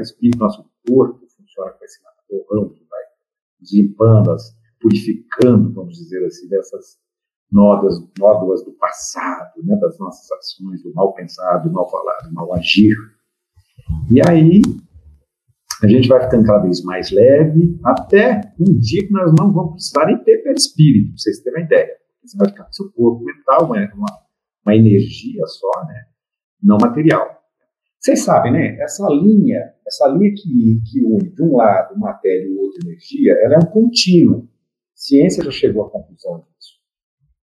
espírito, 0.00 0.38
nosso 0.38 0.64
corpo 0.86 1.26
funciona 1.36 1.72
com 1.72 1.84
esse 1.84 2.00
mata 2.02 2.22
burrão 2.30 2.68
que 2.68 2.84
vai 2.88 3.02
limpando, 3.72 4.36
purificando, 4.80 5.72
vamos 5.72 5.96
dizer 5.96 6.24
assim, 6.24 6.48
dessas 6.48 6.98
nódoas, 7.50 7.98
nódoas 8.18 8.64
do 8.64 8.72
passado, 8.72 9.62
né, 9.64 9.76
das 9.76 9.98
nossas 9.98 10.30
ações, 10.30 10.82
do 10.82 10.92
mal 10.94 11.14
pensado, 11.14 11.68
do 11.68 11.74
mal 11.74 11.90
falado, 11.90 12.28
do 12.28 12.34
mal 12.34 12.54
agir. 12.54 12.94
E 14.10 14.20
aí 14.28 14.62
a 15.82 15.88
gente 15.88 16.08
vai 16.08 16.22
ficando 16.22 16.46
cada 16.46 16.62
vez 16.62 16.82
mais 16.82 17.10
leve, 17.10 17.78
até 17.84 18.40
um 18.58 18.78
dia 18.78 19.06
que 19.06 19.12
nós 19.12 19.32
não 19.38 19.52
vamos 19.52 19.72
precisar 19.74 20.06
nem 20.06 20.22
ter 20.24 20.42
perispírito, 20.42 21.08
para 21.08 21.18
vocês 21.18 21.40
terem 21.40 21.60
uma 21.60 21.66
ideia. 21.66 21.96
Você 22.24 22.36
vai 22.36 22.48
ficar 22.48 22.64
com 22.64 22.72
seu 22.72 22.90
corpo 22.92 23.24
mental, 23.24 23.66
uma, 23.66 23.76
uma, 23.94 24.18
uma 24.66 24.76
energia 24.76 25.46
só, 25.46 25.84
né, 25.86 26.04
não 26.62 26.78
material. 26.78 27.38
Vocês 28.00 28.22
sabem, 28.22 28.52
né? 28.52 28.78
Essa 28.80 29.08
linha, 29.08 29.74
essa 29.86 30.06
linha 30.08 30.30
que, 30.30 30.80
que 30.86 31.04
une 31.04 31.30
de 31.30 31.42
um 31.42 31.56
lado 31.56 31.98
matéria 31.98 32.46
e 32.46 32.56
outro 32.56 32.78
energia, 32.86 33.34
ela 33.42 33.56
é 33.56 33.58
um 33.58 33.70
contínuo. 33.70 34.48
Ciência 34.98 35.44
já 35.44 35.50
chegou 35.52 35.84
à 35.84 35.90
conclusão 35.90 36.38
disso. 36.40 36.72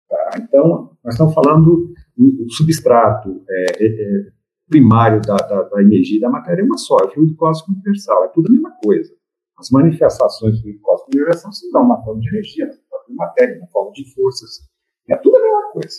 Tá? 0.09 0.39
Então, 0.39 0.97
nós 1.05 1.13
estamos 1.13 1.35
falando 1.35 1.93
o, 2.17 2.51
substrato 2.51 3.45
é, 3.47 3.65
é, 3.79 3.87
é, 3.87 4.33
primário 4.67 5.21
da, 5.21 5.37
da, 5.37 5.63
da, 5.65 5.83
energia 5.83 6.17
e 6.17 6.21
da 6.21 6.31
matéria 6.31 6.63
é 6.63 6.65
uma 6.65 6.79
só, 6.79 6.97
é 7.01 7.05
o 7.05 7.11
fluido 7.11 7.37
cósmico 7.37 7.73
universal, 7.73 8.25
é 8.25 8.29
tudo 8.29 8.49
a 8.49 8.53
mesma 8.53 8.71
coisa. 8.83 9.13
As 9.59 9.69
manifestações 9.71 10.57
do 10.57 10.63
fluido 10.63 10.81
cósmico 10.81 11.11
universal 11.15 11.53
se 11.53 11.71
dão 11.71 11.83
uma 11.83 12.03
forma 12.03 12.21
de 12.23 12.29
energia, 12.29 12.67
na 12.67 12.73
forma 12.73 13.07
de 13.07 13.15
matéria, 13.15 13.59
na 13.59 13.67
forma 13.67 13.93
de 13.93 14.15
forças. 14.15 14.67
É 15.11 15.17
tudo 15.17 15.37
a 15.37 15.43
mesma 15.43 15.73
coisa. 15.73 15.99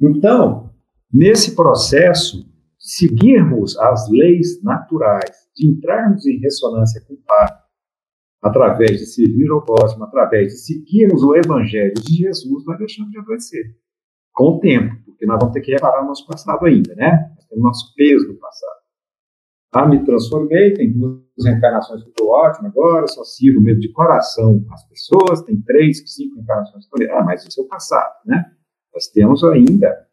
Então, 0.00 0.72
nesse 1.12 1.56
processo, 1.56 2.48
seguirmos 2.78 3.76
as 3.76 4.08
leis 4.08 4.62
naturais, 4.62 5.48
de 5.56 5.66
entrarmos 5.66 6.24
em 6.26 6.38
ressonância 6.38 7.04
com 7.08 7.14
o 7.14 7.22
Pai, 7.26 7.59
através 8.42 8.98
de 8.98 9.06
servir 9.06 9.50
ao 9.50 9.64
próximo, 9.64 10.04
através 10.04 10.52
de 10.52 10.58
seguirmos 10.58 11.22
o 11.22 11.34
Evangelho 11.34 11.94
de 11.94 12.14
Jesus, 12.14 12.64
nós 12.64 12.78
deixamos 12.78 13.10
de 13.10 13.18
adoecer. 13.18 13.76
Com 14.32 14.56
o 14.56 14.60
tempo, 14.60 14.96
porque 15.04 15.26
nós 15.26 15.38
vamos 15.38 15.52
ter 15.52 15.60
que 15.60 15.72
reparar 15.72 16.02
o 16.02 16.06
nosso 16.06 16.26
passado 16.26 16.64
ainda, 16.64 16.94
né? 16.94 17.32
Nós 17.36 17.46
temos 17.46 17.64
nosso 17.64 17.94
peso 17.94 18.26
do 18.26 18.34
passado. 18.34 18.80
Ah, 19.72 19.86
me 19.86 20.04
transformei, 20.04 20.74
tem 20.74 20.92
duas 20.92 21.22
reencarnações 21.44 22.02
que 22.02 22.08
estou 22.08 22.28
ótimo 22.28 22.68
agora, 22.68 23.06
só 23.06 23.22
sirvo 23.22 23.60
mesmo 23.60 23.80
de 23.80 23.92
coração 23.92 24.64
às 24.70 24.84
pessoas, 24.88 25.42
tem 25.42 25.60
três, 25.60 26.02
cinco 26.12 26.40
encarnações 26.40 26.88
que 26.88 27.02
estou 27.02 27.16
Ah, 27.16 27.24
mas 27.24 27.44
isso 27.46 27.60
é 27.60 27.64
o 27.64 27.68
passado, 27.68 28.14
né? 28.24 28.52
Nós 28.92 29.06
temos 29.08 29.44
ainda 29.44 30.08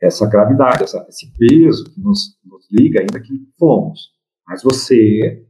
essa 0.00 0.28
gravidade, 0.28 0.84
essa, 0.84 1.04
esse 1.08 1.30
peso 1.36 1.84
que 1.92 2.00
nos, 2.00 2.38
nos 2.44 2.66
liga 2.70 3.00
ainda 3.00 3.20
que 3.20 3.46
fomos. 3.58 4.12
Mas 4.46 4.62
você, 4.62 5.46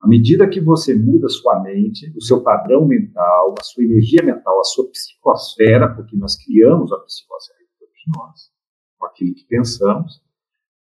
à 0.00 0.06
medida 0.06 0.48
que 0.48 0.60
você 0.60 0.94
muda 0.94 1.28
sua 1.28 1.60
mente, 1.60 2.12
o 2.16 2.22
seu 2.22 2.42
padrão 2.42 2.86
mental, 2.86 3.54
a 3.58 3.62
sua 3.62 3.84
energia 3.84 4.22
mental, 4.22 4.60
a 4.60 4.64
sua 4.64 4.88
psicosfera, 4.90 5.92
porque 5.94 6.16
nós 6.16 6.36
criamos 6.36 6.92
a 6.92 6.98
psicosfera 7.00 7.58
de 7.58 8.12
nós, 8.16 8.50
com 8.96 9.06
aquilo 9.06 9.34
que 9.34 9.44
pensamos, 9.44 10.22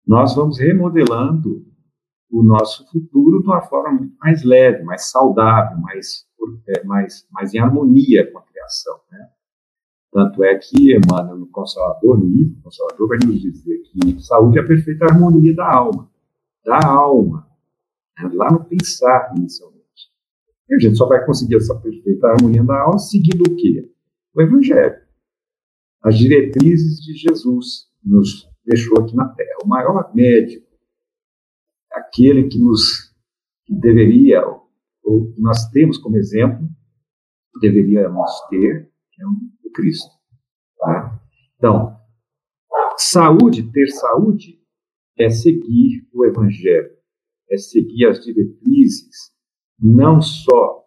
nós 0.05 0.35
vamos 0.35 0.59
remodelando 0.59 1.65
o 2.31 2.43
nosso 2.43 2.89
futuro 2.91 3.41
de 3.41 3.47
uma 3.47 3.61
forma 3.61 3.91
muito 3.91 4.15
mais 4.19 4.43
leve, 4.43 4.83
mais 4.83 5.09
saudável, 5.09 5.77
mais, 5.79 6.25
é, 6.69 6.83
mais, 6.83 7.27
mais 7.31 7.53
em 7.53 7.59
harmonia 7.59 8.29
com 8.31 8.37
a 8.37 8.43
criação. 8.43 8.99
Né? 9.11 9.29
Tanto 10.11 10.43
é 10.43 10.57
que 10.57 10.95
Emmanuel, 10.95 11.37
no 11.37 11.47
Consolador, 11.47 12.17
no 12.17 12.25
livro 12.25 12.61
Consolador, 12.61 13.07
vai 13.07 13.17
nos 13.25 13.41
dizer 13.41 13.81
que 13.83 14.21
saúde 14.21 14.59
é 14.59 14.61
a 14.61 14.67
perfeita 14.67 15.05
harmonia 15.05 15.55
da 15.55 15.73
alma, 15.73 16.09
da 16.65 16.79
alma, 16.85 17.46
né? 18.17 18.29
lá 18.33 18.51
no 18.51 18.65
pensar 18.65 19.33
inicialmente. 19.35 19.77
E 20.69 20.75
a 20.75 20.79
gente 20.79 20.97
só 20.97 21.07
vai 21.07 21.25
conseguir 21.25 21.55
essa 21.55 21.75
perfeita 21.75 22.27
harmonia 22.27 22.63
da 22.63 22.81
alma 22.81 22.99
seguindo 22.99 23.41
o 23.41 23.55
quê? 23.55 23.89
O 24.33 24.41
Evangelho. 24.41 24.95
As 26.03 26.17
diretrizes 26.17 27.01
de 27.01 27.13
Jesus 27.13 27.87
nos 28.03 28.49
deixou 28.65 28.99
aqui 28.99 29.15
na 29.15 29.27
Terra. 29.29 29.57
O 29.63 29.67
maior 29.67 30.13
médico 30.13 30.67
aquele 31.97 32.47
que 32.47 32.59
nos 32.59 33.13
que 33.65 33.73
deveria, 33.75 34.41
ou 35.03 35.33
nós 35.37 35.69
temos 35.71 35.97
como 35.97 36.17
exemplo, 36.17 36.67
deveríamos 37.59 38.31
ter, 38.49 38.89
que 39.11 39.21
é 39.21 39.25
o 39.25 39.71
Cristo. 39.73 40.09
Tá? 40.77 41.19
Então, 41.57 41.99
saúde, 42.97 43.69
ter 43.71 43.87
saúde, 43.87 44.61
é 45.17 45.29
seguir 45.29 46.07
o 46.13 46.25
Evangelho, 46.25 46.91
é 47.49 47.57
seguir 47.57 48.07
as 48.07 48.23
diretrizes, 48.23 49.31
não 49.79 50.21
só 50.21 50.85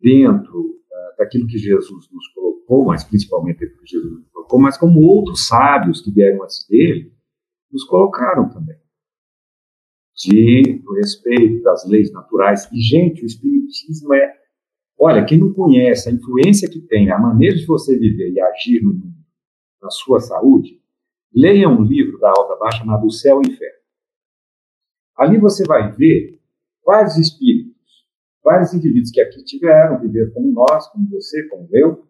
dentro 0.00 0.60
uh, 0.60 1.16
daquilo 1.18 1.46
que 1.46 1.58
Jesus 1.58 2.08
nos 2.10 2.28
colocou, 2.28 2.86
mas 2.86 3.04
principalmente 3.04 3.60
dentro 3.60 3.78
que 3.78 3.90
Jesus 3.90 4.12
nos 4.12 4.28
colocou, 4.28 4.60
mas 4.60 4.76
como 4.76 5.00
outros 5.00 5.46
sábios 5.46 6.00
que 6.00 6.10
vieram 6.10 6.42
antes 6.42 6.66
dele, 6.68 7.12
nos 7.70 7.84
colocaram 7.84 8.48
também 8.50 8.82
de, 10.14 10.80
do 10.84 10.94
respeito 10.94 11.62
das 11.62 11.86
leis 11.86 12.12
naturais. 12.12 12.68
E, 12.72 12.80
gente, 12.80 13.22
o 13.22 13.26
Espiritismo 13.26 14.14
é. 14.14 14.40
Olha, 14.98 15.24
quem 15.24 15.38
não 15.38 15.52
conhece 15.52 16.08
a 16.08 16.12
influência 16.12 16.68
que 16.70 16.80
tem, 16.80 17.10
a 17.10 17.18
maneira 17.18 17.56
de 17.56 17.66
você 17.66 17.98
viver 17.98 18.30
e 18.30 18.40
agir 18.40 18.82
no 18.82 18.92
mundo, 18.92 19.14
na 19.82 19.90
sua 19.90 20.20
saúde, 20.20 20.80
leia 21.34 21.68
um 21.68 21.82
livro 21.82 22.18
da 22.18 22.32
obra 22.38 22.56
baixa 22.56 22.78
chamado 22.78 23.06
O 23.06 23.10
Céu 23.10 23.40
e 23.42 23.48
o 23.48 23.52
Inferno. 23.52 23.71
Ali 25.22 25.38
você 25.38 25.64
vai 25.64 25.92
ver 25.92 26.40
vários 26.84 27.16
espíritos, 27.16 27.76
vários 28.42 28.74
indivíduos 28.74 29.12
que 29.12 29.20
aqui 29.20 29.44
tiveram, 29.44 30.00
viveram 30.00 30.32
como 30.32 30.50
nós, 30.52 30.88
como 30.88 31.08
você, 31.08 31.46
como 31.48 31.68
eu, 31.70 32.04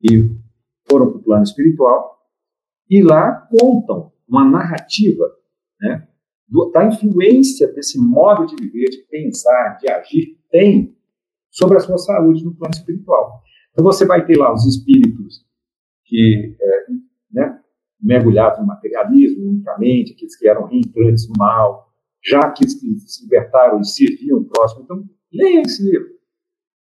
e 0.00 0.30
foram 0.88 1.10
para 1.10 1.18
o 1.18 1.22
plano 1.22 1.42
espiritual, 1.42 2.20
e 2.88 3.02
lá 3.02 3.48
contam 3.50 4.12
uma 4.28 4.48
narrativa 4.48 5.24
né, 5.80 6.06
da 6.72 6.84
influência 6.84 7.66
desse 7.72 7.98
modo 7.98 8.46
de 8.46 8.54
viver, 8.54 8.90
de 8.90 8.98
pensar, 9.10 9.78
de 9.80 9.90
agir, 9.90 10.38
tem 10.48 10.96
sobre 11.50 11.78
a 11.78 11.80
sua 11.80 11.98
saúde 11.98 12.44
no 12.44 12.54
plano 12.54 12.74
espiritual. 12.74 13.42
Então 13.72 13.84
você 13.84 14.06
vai 14.06 14.24
ter 14.24 14.38
lá 14.38 14.54
os 14.54 14.64
espíritos 14.66 15.44
que, 16.04 16.56
é, 16.60 16.86
né, 17.32 17.60
mergulhados 18.00 18.60
no 18.60 18.66
materialismo 18.66 19.48
unicamente, 19.48 20.12
aqueles 20.12 20.36
que 20.36 20.46
eram 20.46 20.66
reentrantes 20.66 21.26
mal, 21.36 21.91
já 22.24 22.50
que 22.52 22.68
se 22.68 23.22
libertaram 23.22 23.80
e 23.80 23.84
serviam 23.84 24.38
o 24.38 24.44
próximo. 24.44 24.82
Então, 24.84 25.04
leia 25.32 25.62
esse 25.62 25.82
livro, 25.82 26.08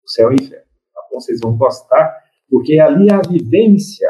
O 0.03 0.09
Céu 0.09 0.31
e 0.31 0.35
o 0.35 0.35
Inferno. 0.35 0.65
Tá 0.93 1.01
bom? 1.09 1.19
Vocês 1.19 1.39
vão 1.41 1.57
gostar, 1.57 2.13
porque 2.49 2.79
ali 2.79 3.07
é 3.09 3.13
a 3.13 3.21
vivência 3.21 4.09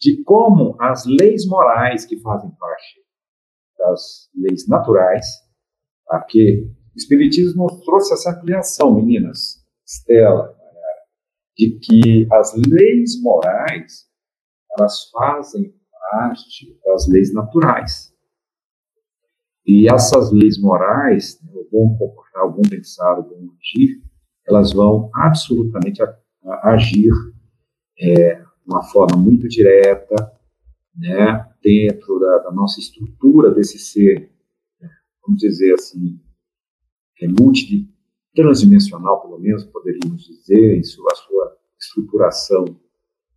de 0.00 0.22
como 0.24 0.76
as 0.80 1.04
leis 1.06 1.46
morais 1.46 2.04
que 2.04 2.20
fazem 2.20 2.50
parte 2.50 3.04
das 3.78 4.30
leis 4.34 4.66
naturais, 4.68 5.26
tá? 6.06 6.18
porque 6.18 6.68
o 6.94 6.96
Espiritismo 6.96 7.64
nos 7.64 7.84
trouxe 7.84 8.12
essa 8.14 8.32
ampliação, 8.32 8.94
meninas, 8.94 9.64
Estela, 9.86 10.54
de 11.56 11.78
que 11.78 12.26
as 12.32 12.54
leis 12.56 13.20
morais, 13.22 14.08
elas 14.76 15.08
fazem 15.10 15.74
parte 16.10 16.78
das 16.84 17.08
leis 17.08 17.32
naturais. 17.32 18.13
E 19.66 19.88
essas 19.90 20.30
leis 20.30 20.58
morais, 20.60 21.40
né, 21.42 21.50
o 21.54 21.66
bom 21.70 21.96
comportar, 21.96 22.46
o 22.46 22.52
bom 22.52 22.62
pensar, 22.68 23.18
o 23.18 23.22
bom 23.22 23.48
agir, 23.58 24.02
elas 24.46 24.72
vão 24.72 25.10
absolutamente 25.14 26.02
a, 26.02 26.14
a 26.44 26.74
agir 26.74 27.10
é, 27.98 28.34
de 28.34 28.44
uma 28.66 28.82
forma 28.82 29.16
muito 29.16 29.48
direta, 29.48 30.14
né, 30.96 31.50
dentro 31.62 32.18
da, 32.20 32.38
da 32.38 32.52
nossa 32.52 32.78
estrutura 32.78 33.50
desse 33.50 33.78
ser, 33.78 34.30
né, 34.80 34.90
vamos 35.26 35.40
dizer 35.40 35.72
assim, 35.74 36.20
é 37.22 37.28
multitransdimensional, 37.28 39.22
pelo 39.22 39.38
menos 39.38 39.64
poderíamos 39.64 40.24
dizer, 40.24 40.76
em 40.76 40.82
sua, 40.82 41.14
sua 41.14 41.56
estruturação 41.80 42.64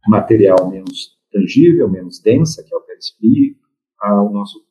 material 0.07 0.69
menos 0.69 1.17
tangível, 1.31 1.89
menos 1.89 2.19
densa, 2.19 2.63
que 2.63 2.73
é 2.73 2.77
o 2.77 2.81
perispírito, 2.81 3.65
ao 3.99 4.31
nosso 4.31 4.66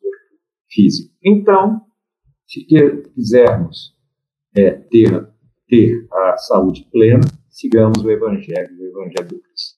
físico. 0.77 1.11
Então, 1.25 1.81
se 2.47 2.65
quisermos 3.15 3.95
é, 4.55 4.71
ter, 4.71 5.27
ter 5.67 6.07
a 6.12 6.37
saúde 6.37 6.87
plena, 6.93 7.25
sigamos 7.49 8.05
o 8.05 8.11
Evangelho, 8.11 8.69
o 8.79 8.85
Evangelho 8.85 9.29
do 9.29 9.41
Cristo. 9.41 9.77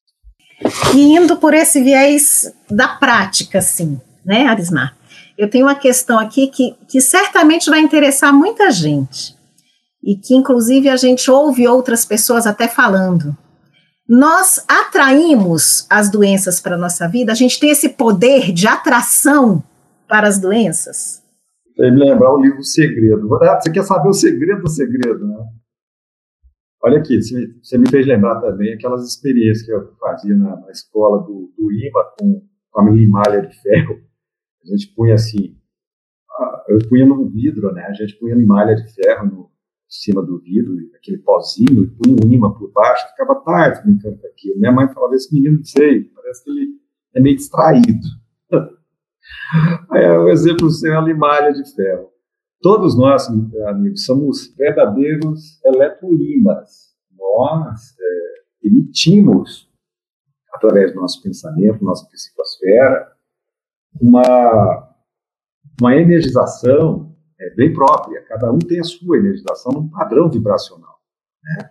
E 0.94 1.16
indo 1.16 1.36
por 1.36 1.54
esse 1.54 1.82
viés 1.82 2.52
da 2.68 2.88
prática, 2.88 3.60
sim, 3.60 4.00
né, 4.24 4.46
Arismar? 4.46 4.96
Eu 5.38 5.48
tenho 5.48 5.66
uma 5.66 5.76
questão 5.76 6.18
aqui 6.18 6.48
que, 6.48 6.74
que 6.88 7.00
certamente 7.00 7.70
vai 7.70 7.80
interessar 7.80 8.34
muita 8.34 8.72
gente, 8.72 9.36
e 10.02 10.16
que 10.16 10.34
inclusive 10.34 10.88
a 10.88 10.96
gente 10.96 11.30
ouve 11.30 11.66
outras 11.68 12.04
pessoas 12.04 12.46
até 12.46 12.66
falando. 12.66 13.36
Nós 14.08 14.64
atraímos 14.66 15.86
as 15.88 16.10
doenças 16.10 16.60
para 16.60 16.74
a 16.74 16.78
nossa 16.78 17.06
vida, 17.06 17.30
a 17.30 17.34
gente 17.34 17.60
tem 17.60 17.70
esse 17.70 17.90
poder 17.90 18.52
de 18.52 18.66
atração 18.66 19.62
para 20.08 20.26
as 20.26 20.40
doenças? 20.40 21.22
Tem 21.76 21.92
me 21.92 22.00
lembrar 22.00 22.34
o 22.34 22.40
livro 22.40 22.62
Segredo. 22.62 23.32
Ah, 23.36 23.60
você 23.60 23.70
quer 23.70 23.84
saber 23.84 24.08
o 24.08 24.12
segredo 24.12 24.62
do 24.62 24.68
segredo, 24.68 25.26
né? 25.26 25.36
Olha 26.82 26.98
aqui, 26.98 27.20
você 27.20 27.76
me 27.76 27.88
fez 27.88 28.06
lembrar 28.06 28.40
também 28.40 28.72
aquelas 28.72 29.06
experiências 29.06 29.64
que 29.64 29.72
eu 29.72 29.94
fazia 29.96 30.36
na, 30.36 30.56
na 30.56 30.70
escola 30.70 31.18
do, 31.22 31.52
do 31.56 31.72
IMA 31.72 32.04
com, 32.18 32.42
com 32.70 32.80
a 32.80 32.84
minha 32.84 33.08
malha 33.08 33.42
de 33.42 33.60
ferro. 33.60 34.00
A 34.64 34.66
gente 34.66 34.94
punha 34.94 35.14
assim, 35.14 35.56
eu 36.68 36.78
punha 36.88 37.06
no 37.06 37.28
vidro, 37.28 37.72
né? 37.72 37.82
A 37.82 37.92
gente 37.92 38.16
punha 38.16 38.36
malha 38.46 38.76
de 38.76 38.92
ferro 38.94 39.26
no, 39.26 39.40
em 39.42 39.50
cima 39.88 40.22
do 40.22 40.38
vidro, 40.38 40.74
aquele 40.94 41.18
pozinho, 41.18 41.82
e 41.82 41.86
punha 41.86 42.16
um 42.24 42.30
imã 42.30 42.52
por 42.52 42.70
baixo, 42.70 43.08
ficava 43.08 43.34
tarde 43.36 43.82
brincando 43.82 44.18
com 44.18 44.26
aquilo. 44.26 44.58
Minha 44.58 44.72
mãe 44.72 44.88
falava, 44.92 45.14
esse 45.14 45.32
menino, 45.34 45.56
não 45.56 45.64
sei, 45.64 46.04
parece 46.04 46.44
que 46.44 46.50
ele 46.50 46.68
é 47.14 47.20
meio 47.20 47.36
distraído. 47.36 48.06
Aí, 49.90 50.06
o 50.18 50.28
exemplo 50.28 50.70
seu 50.70 50.92
é 50.92 50.96
a 50.96 51.00
limalha 51.00 51.52
de 51.52 51.64
ferro. 51.74 52.10
Todos 52.60 52.96
nós, 52.96 53.28
amigos, 53.68 54.04
somos 54.04 54.54
verdadeiros 54.56 55.62
eletroímãs. 55.64 56.88
Nós 57.16 57.94
é, 57.98 58.66
emitimos, 58.66 59.70
através 60.52 60.92
do 60.92 61.00
nosso 61.00 61.22
pensamento, 61.22 61.84
nossa 61.84 62.08
psicosfera, 62.08 63.12
uma, 64.00 64.94
uma 65.80 65.96
energização 65.96 67.16
é, 67.40 67.54
bem 67.54 67.72
própria. 67.72 68.22
Cada 68.26 68.50
um 68.52 68.58
tem 68.58 68.80
a 68.80 68.84
sua 68.84 69.18
energização 69.18 69.72
num 69.72 69.88
padrão 69.88 70.28
vibracional. 70.28 70.98
Né? 71.42 71.70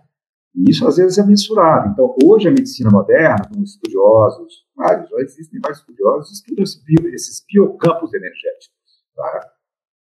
E 0.57 0.71
isso 0.71 0.87
às 0.87 0.97
vezes 0.97 1.19
é 1.19 1.25
mensurado. 1.25 1.91
Então, 1.91 2.15
hoje 2.23 2.47
a 2.47 2.51
medicina 2.51 2.89
moderna, 2.89 3.47
com 3.53 3.61
estudiosos, 3.61 4.65
vários, 4.75 5.07
já 5.07 5.17
existem 5.17 5.59
vários 5.59 5.79
estudiosos, 5.79 6.31
estudam 6.31 6.63
esses, 6.63 6.83
bio, 6.83 7.07
esses 7.13 7.45
biocampos 7.47 8.11
energéticos. 8.13 8.71
Tá? 9.15 9.51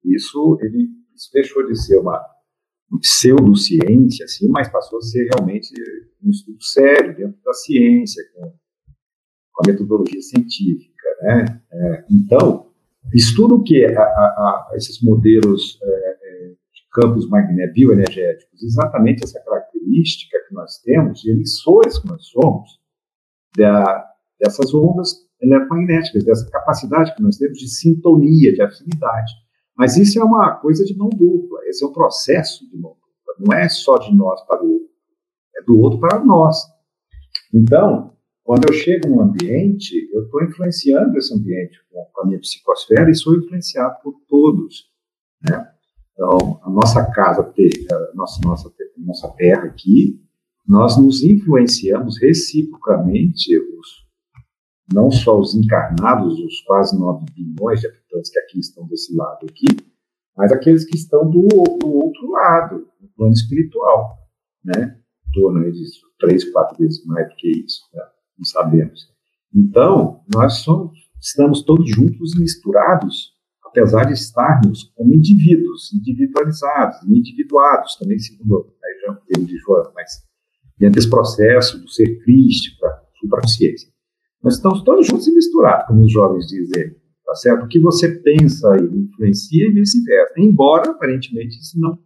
Isso, 0.05 0.59
ele, 0.61 0.91
isso 1.15 1.31
deixou 1.33 1.67
de 1.67 1.75
ser 1.75 1.97
uma, 1.97 2.23
pseudociência, 3.01 4.25
assim, 4.25 4.49
mas 4.49 4.69
passou 4.69 4.99
a 4.99 5.03
ser 5.03 5.29
realmente 5.35 5.73
um 6.23 6.31
estudo 6.31 6.63
sério 6.63 7.17
dentro 7.17 7.41
da 7.45 7.53
ciência, 7.53 8.23
com, 8.35 8.53
com 9.53 9.65
a 9.65 9.73
metodologia 9.73 10.21
científica. 10.21 11.09
Né? 11.23 11.63
É, 11.73 12.05
então, 12.11 12.71
estuda 13.13 13.55
o 13.55 13.63
que 13.63 13.85
a, 13.85 14.01
a, 14.01 14.05
a, 14.05 14.73
esses 14.75 15.03
modelos 15.03 15.79
é, 15.83 15.87
é, 15.89 16.49
de 16.51 16.89
campos 16.93 17.27
bioenergéticos, 17.73 18.63
exatamente 18.63 19.25
essa 19.25 19.41
característica 19.41 19.64
que 19.85 20.55
nós 20.55 20.79
temos, 20.81 21.21
de 21.21 21.31
emissores 21.31 21.99
que 21.99 22.09
nós 22.09 22.27
somos, 22.27 22.81
da, 23.57 24.05
dessas 24.41 24.75
ondas 24.75 25.25
eletromagnéticas, 25.41 26.25
dessa 26.25 26.51
capacidade 26.51 27.15
que 27.15 27.23
nós 27.23 27.37
temos 27.37 27.59
de 27.59 27.69
sintonia, 27.69 28.53
de 28.53 28.63
afinidade. 28.63 29.33
Mas 29.77 29.97
isso 29.97 30.19
é 30.19 30.25
uma 30.25 30.55
coisa 30.57 30.85
de 30.85 30.97
mão 30.97 31.09
dupla, 31.09 31.61
esse 31.67 31.85
é 31.85 31.87
um 31.87 31.93
processo 31.93 32.69
de 32.69 32.77
mão 32.77 32.93
dupla, 32.93 33.35
não 33.39 33.57
é 33.57 33.69
só 33.69 33.99
de 33.99 34.15
nós 34.15 34.41
para 34.47 34.63
o 34.63 34.73
outro, 34.73 34.89
é 35.57 35.63
do 35.63 35.81
outro 35.81 36.01
para 36.01 36.25
nós. 36.25 36.57
Então, 37.53 38.15
quando 38.43 38.69
eu 38.69 38.75
chego 38.75 39.09
num 39.09 39.23
ambiente, 39.23 40.09
eu 40.13 40.25
estou 40.25 40.45
influenciando 40.45 41.17
esse 41.19 41.35
ambiente 41.35 41.79
com 41.91 42.21
a 42.21 42.27
minha 42.27 42.39
psicosfera 42.39 43.11
e 43.11 43.15
sou 43.15 43.35
influenciado 43.37 43.97
por 44.03 44.15
todos. 44.29 44.91
Né? 45.49 45.74
Então, 46.15 46.61
a 46.63 46.71
nossa 46.71 47.05
casa, 47.11 47.43
a 47.43 48.17
nossa, 48.17 48.41
nossa, 48.43 48.73
nossa 48.99 49.29
terra 49.37 49.65
aqui, 49.65 50.21
nós 50.67 50.97
nos 50.97 51.23
influenciamos 51.23 52.19
reciprocamente, 52.21 53.59
os, 53.59 54.07
não 54.93 55.11
só 55.11 55.39
os 55.39 55.55
encarnados, 55.55 56.39
os 56.39 56.61
quase 56.63 56.99
9 56.99 57.27
bilhões 57.35 57.81
de 57.81 57.89
habitantes 57.89 58.31
que 58.31 58.39
aqui 58.39 58.61
estão 58.61 58.87
desse 58.87 59.15
lado 59.15 59.45
aqui, 59.49 59.67
mas 60.37 60.53
aqueles 60.53 60.85
que 60.85 60.97
estão 60.97 61.29
do, 61.29 61.49
do 61.79 61.93
outro 61.93 62.31
lado, 62.31 62.89
no 63.01 63.09
plano 63.17 63.33
espiritual, 63.33 64.17
né? 64.65 64.99
Em 65.29 65.33
torno 65.33 65.71
disso, 65.71 66.01
três, 66.19 66.51
quatro 66.51 66.79
vezes 66.79 67.05
mais 67.05 67.29
do 67.29 67.35
que 67.37 67.49
isso, 67.49 67.83
né? 67.93 68.03
não 68.39 68.45
sabemos. 68.45 69.09
Então, 69.55 70.23
nós 70.33 70.55
somos, 70.59 70.97
estamos 71.21 71.63
todos 71.63 71.89
juntos 71.89 72.39
misturados, 72.39 73.34
apesar 73.75 74.05
de 74.05 74.13
estarmos 74.13 74.85
como 74.95 75.13
indivíduos, 75.13 75.93
individualizados, 75.93 77.03
individuados, 77.09 77.97
também 77.97 78.21
segundo 78.21 78.73
a 78.83 79.11
já 79.11 79.21
termo 79.27 79.47
de 79.47 79.59
João, 79.59 79.93
mas 79.93 80.23
dentro 80.79 80.95
desse 80.95 81.11
processo 81.11 81.79
do 81.81 81.89
ser 81.89 82.23
crístico, 82.23 82.81
da 82.81 83.03
supraconsciência. 83.19 83.93
Nós 84.41 84.55
estamos 84.55 84.83
todos 84.85 85.07
juntos 85.09 85.27
e 85.27 85.35
misturados, 85.35 85.89
como 85.89 86.05
os 86.05 86.13
jovens 86.13 86.47
dizem, 86.47 86.95
tá 87.25 87.35
certo? 87.35 87.65
O 87.65 87.69
que 87.69 87.81
você 87.81 88.09
pensa 88.21 88.77
e 88.77 88.85
influencia 88.85 89.67
e 89.67 89.73
vice-versa. 89.73 90.35
Embora, 90.39 90.93
aparentemente, 90.93 91.59
isso 91.59 91.81
não, 91.81 91.99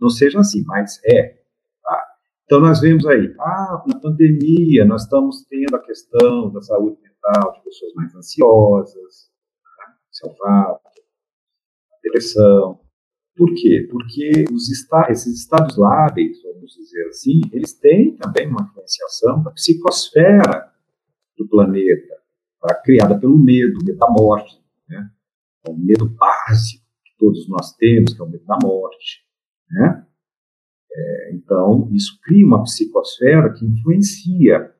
não 0.00 0.08
seja 0.08 0.40
assim, 0.40 0.64
mas 0.64 0.98
é. 1.04 1.36
Tá? 1.82 2.02
Então, 2.44 2.60
nós 2.60 2.80
vemos 2.80 3.04
aí, 3.06 3.34
ah, 3.38 3.84
na 3.86 4.00
pandemia, 4.00 4.84
nós 4.86 5.02
estamos 5.02 5.44
tendo 5.50 5.74
a 5.74 5.80
questão 5.80 6.50
da 6.52 6.62
saúde 6.62 6.96
mental 7.02 7.52
de 7.52 7.64
pessoas 7.64 7.92
mais 7.94 8.14
ansiosas, 8.14 9.26
tá? 10.38 10.85
Depressão. 12.06 12.80
Por 13.36 13.52
quê? 13.54 13.86
Porque 13.90 14.44
esta 14.48 15.12
esses 15.12 15.40
estados 15.40 15.76
lábeis, 15.76 16.42
vamos 16.42 16.72
dizer 16.72 17.08
assim, 17.08 17.40
eles 17.52 17.74
têm 17.74 18.16
também 18.16 18.48
uma 18.48 18.62
influenciação 18.62 19.42
da 19.42 19.50
psicosfera 19.50 20.72
do 21.36 21.46
planeta, 21.46 22.14
tá? 22.60 22.74
criada 22.82 23.18
pelo 23.18 23.36
medo, 23.36 23.78
medo 23.84 23.98
da 23.98 24.08
morte, 24.08 24.58
né? 24.88 25.10
É 25.66 25.70
o 25.70 25.76
medo 25.76 26.08
básico 26.08 26.82
que 27.04 27.12
todos 27.18 27.46
nós 27.48 27.74
temos, 27.76 28.14
que 28.14 28.22
é 28.22 28.24
o 28.24 28.28
medo 28.28 28.44
da 28.46 28.56
morte, 28.62 29.22
né? 29.70 30.06
É, 30.90 31.34
então, 31.34 31.90
isso 31.92 32.18
cria 32.22 32.46
uma 32.46 32.62
psicosfera 32.62 33.52
que 33.52 33.66
influencia 33.66 34.72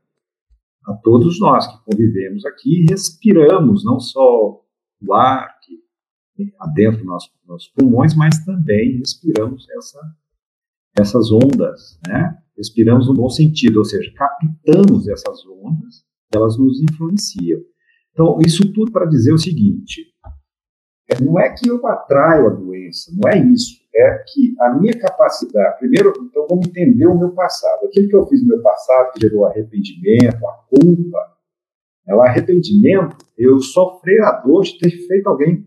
a 0.87 0.95
todos 1.03 1.39
nós 1.39 1.67
que 1.67 1.85
convivemos 1.85 2.47
aqui 2.47 2.85
e 2.85 2.87
respiramos 2.91 3.85
não 3.85 4.01
só 4.01 4.63
o 5.03 5.15
ar 5.15 5.56
que 6.37 6.53
adentro 6.61 6.99
dos 6.99 7.07
nossos, 7.07 7.31
nossos 7.47 7.69
pulmões, 7.69 8.15
mas 8.15 8.45
também 8.45 8.99
respiramos 8.99 9.67
essa, 9.71 10.01
essas 10.99 11.33
ondas, 11.33 11.99
né? 12.07 12.39
Respiramos 12.57 13.09
no 13.09 13.15
bom 13.15 13.29
sentido, 13.29 13.79
ou 13.79 13.85
seja, 13.85 14.11
captamos 14.15 15.09
essas 15.09 15.45
ondas, 15.47 16.05
elas 16.33 16.57
nos 16.59 16.81
influenciam. 16.83 17.61
Então, 18.13 18.39
isso 18.45 18.73
tudo 18.73 18.93
para 18.93 19.07
dizer 19.07 19.33
o 19.33 19.39
seguinte: 19.39 20.07
é, 21.11 21.23
não 21.23 21.39
é 21.39 21.51
que 21.55 21.69
eu 21.69 21.85
atraio 21.87 22.47
a 22.47 22.51
doença, 22.51 23.13
não 23.15 23.31
é 23.31 23.39
isso. 23.39 23.77
É 23.95 24.25
que 24.29 24.55
a 24.61 24.75
minha 24.75 24.99
capacidade. 24.99 25.79
Primeiro, 25.79 26.13
então, 26.23 26.47
vamos 26.49 26.67
entender 26.67 27.07
o 27.07 27.19
meu 27.19 27.31
passado. 27.33 27.87
Aquilo 27.87 28.09
que 28.09 28.17
eu 28.17 28.27
fiz 28.27 28.43
no 28.43 28.49
meu 28.49 28.63
passado, 28.63 29.13
que 29.13 29.21
gerou 29.21 29.47
arrependimento, 29.47 30.47
a 30.47 30.53
culpa. 30.69 31.37
É 32.07 32.15
o 32.15 32.23
arrependimento, 32.23 33.17
eu 33.37 33.59
sofrer 33.59 34.23
a 34.23 34.33
dor 34.41 34.63
de 34.63 34.79
ter 34.79 34.91
feito 34.91 35.27
alguém 35.27 35.67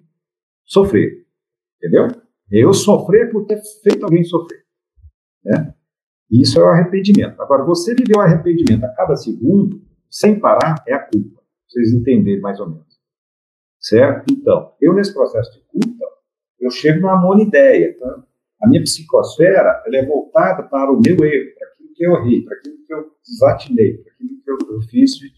sofrer. 0.69 1.25
Entendeu? 1.77 2.07
Eu 2.51 2.73
sofrer 2.73 3.31
por 3.31 3.45
ter 3.45 3.61
feito 3.83 4.03
alguém 4.03 4.23
sofrer. 4.23 4.63
Né? 5.43 5.73
Isso 6.31 6.59
é 6.59 6.63
o 6.63 6.67
arrependimento. 6.67 7.41
Agora, 7.41 7.63
você 7.63 7.95
viver 7.95 8.15
o 8.15 8.21
arrependimento 8.21 8.83
a 8.83 8.89
cada 8.89 9.15
segundo, 9.15 9.81
sem 10.09 10.39
parar, 10.39 10.83
é 10.87 10.93
a 10.93 10.99
culpa. 10.99 11.41
Vocês 11.67 11.93
entenderem 11.93 12.41
mais 12.41 12.59
ou 12.59 12.69
menos. 12.69 12.99
Certo? 13.79 14.31
Então, 14.31 14.73
eu 14.79 14.93
nesse 14.93 15.13
processo 15.13 15.51
de 15.53 15.61
culpa, 15.65 16.05
eu 16.59 16.69
chego 16.69 17.01
numa 17.01 17.19
monideia. 17.19 17.97
Tá? 17.97 18.23
A 18.61 18.67
minha 18.67 18.81
psicosfera 18.81 19.81
ela 19.85 19.97
é 19.97 20.05
voltada 20.05 20.63
para 20.63 20.91
o 20.91 20.99
meu 20.99 21.15
erro, 21.25 21.55
para 21.55 21.67
aquilo 21.69 21.93
que 21.95 22.05
eu 22.05 22.15
errei, 22.17 22.43
para 22.43 22.57
aquilo 22.57 22.77
que 22.85 22.93
eu 22.93 23.11
desatinei, 23.25 23.97
para 23.97 24.13
aquilo 24.13 24.29
que 24.43 24.51
eu, 24.51 24.75
eu 24.75 24.81
fiz 24.81 25.11
de, 25.11 25.29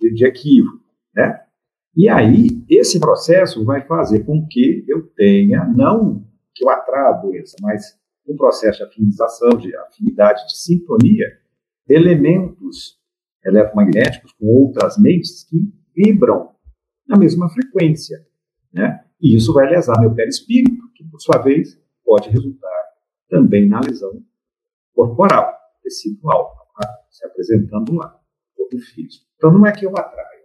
de, 0.00 0.14
de 0.14 0.26
equívoco. 0.26 0.84
Né? 1.14 1.43
E 1.96 2.08
aí, 2.08 2.48
esse 2.68 2.98
processo 2.98 3.64
vai 3.64 3.86
fazer 3.86 4.24
com 4.24 4.46
que 4.48 4.84
eu 4.88 5.06
tenha, 5.14 5.64
não 5.64 6.26
que 6.54 6.64
eu 6.64 6.70
atraia 6.70 7.08
a 7.08 7.18
doença, 7.18 7.56
mas 7.60 7.98
um 8.26 8.36
processo 8.36 8.78
de 8.78 8.84
afinização, 8.84 9.50
de 9.50 9.74
afinidade, 9.76 10.46
de 10.46 10.56
sintonia, 10.58 11.26
elementos 11.88 12.98
eletromagnéticos 13.44 14.32
com 14.32 14.46
outras 14.46 14.98
mentes 14.98 15.44
que 15.44 15.56
vibram 15.94 16.50
na 17.06 17.18
mesma 17.18 17.48
frequência. 17.50 18.26
Né? 18.72 19.04
E 19.20 19.36
isso 19.36 19.52
vai 19.52 19.68
lesar 19.68 20.00
meu 20.00 20.14
perispírito, 20.14 20.90
que, 20.94 21.04
por 21.04 21.20
sua 21.20 21.38
vez, 21.38 21.78
pode 22.04 22.30
resultar 22.30 22.84
também 23.28 23.68
na 23.68 23.80
lesão 23.80 24.22
corporal, 24.94 25.52
tecidual, 25.82 26.54
tá? 26.80 26.88
se 27.10 27.26
apresentando 27.26 27.94
lá, 27.94 28.18
corpo 28.56 28.78
físico. 28.78 29.26
Então, 29.36 29.52
não 29.52 29.66
é 29.66 29.72
que 29.72 29.84
eu 29.84 29.90
atraia, 29.90 30.44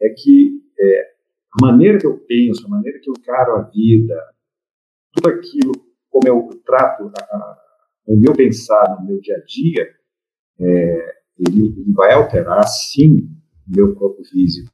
é 0.00 0.10
que 0.10 0.55
é, 0.78 1.16
a 1.52 1.66
maneira 1.66 1.98
que 1.98 2.06
eu 2.06 2.18
penso, 2.18 2.66
a 2.66 2.68
maneira 2.68 2.98
que 3.00 3.08
eu 3.08 3.14
encaro 3.18 3.56
a 3.56 3.62
vida, 3.62 4.14
tudo 5.12 5.30
aquilo, 5.30 5.72
como 6.10 6.28
eu 6.28 6.48
trato 6.64 7.10
a, 7.18 7.36
a, 7.36 7.58
o 8.06 8.16
meu 8.16 8.34
pensar 8.34 8.96
no 9.00 9.06
meu 9.06 9.20
dia 9.20 9.36
a 9.36 9.44
dia, 9.44 9.88
é, 10.60 11.16
ele, 11.38 11.66
ele, 11.66 11.92
vai 11.92 12.12
alterar, 12.12 12.66
sim, 12.66 13.28
o 13.66 13.76
meu 13.76 13.94
corpo 13.94 14.22
físico. 14.24 14.70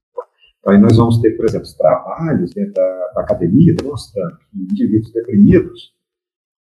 Então, 0.59 0.73
aí 0.73 0.81
nós 0.81 0.97
vamos 0.97 1.21
ter, 1.21 1.37
por 1.37 1.45
exemplo, 1.45 1.67
trabalhos 1.77 2.53
dentro 2.53 2.73
da, 2.75 3.13
da 3.15 3.21
academia 3.23 3.75
demonstrando 3.75 4.39
que 4.39 4.59
indivíduos 4.59 5.13
deprimidos 5.13 5.93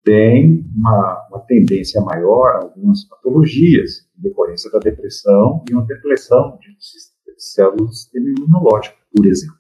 têm 0.05 0.65
uma, 0.77 1.27
uma 1.31 1.41
tendência 1.41 2.01
maior 2.01 2.51
a 2.51 2.63
algumas 2.65 3.05
patologias, 3.05 4.09
decorrência 4.17 4.71
da 4.71 4.79
depressão 4.79 5.65
e 5.69 5.75
uma 5.75 5.85
depressão 5.85 6.59
de, 6.61 6.69
de 6.71 7.43
células 7.43 7.77
do 7.77 7.93
sistema 7.93 8.29
imunológico 8.29 8.98
por 9.15 9.27
exemplo. 9.27 9.57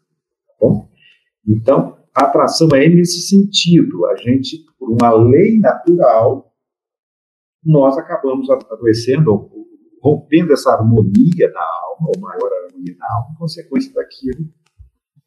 Tá 0.47 0.55
bom? 0.61 0.89
Então, 1.47 1.99
a 2.15 2.25
atração 2.25 2.69
é 2.75 2.89
nesse 2.89 3.21
sentido. 3.23 4.07
A 4.07 4.17
gente, 4.17 4.65
por 4.79 4.91
uma 4.91 5.13
lei 5.13 5.59
natural, 5.59 6.53
nós 7.65 7.97
acabamos 7.99 8.49
adoecendo, 8.51 9.51
rompendo 10.03 10.53
essa 10.53 10.73
harmonia 10.73 11.53
da 11.53 11.61
alma, 11.61 12.11
ou 12.15 12.21
maior 12.21 12.51
harmonia 12.65 12.97
da 12.97 13.07
alma, 13.17 13.37
consequência 13.39 13.93
daquilo 13.95 14.49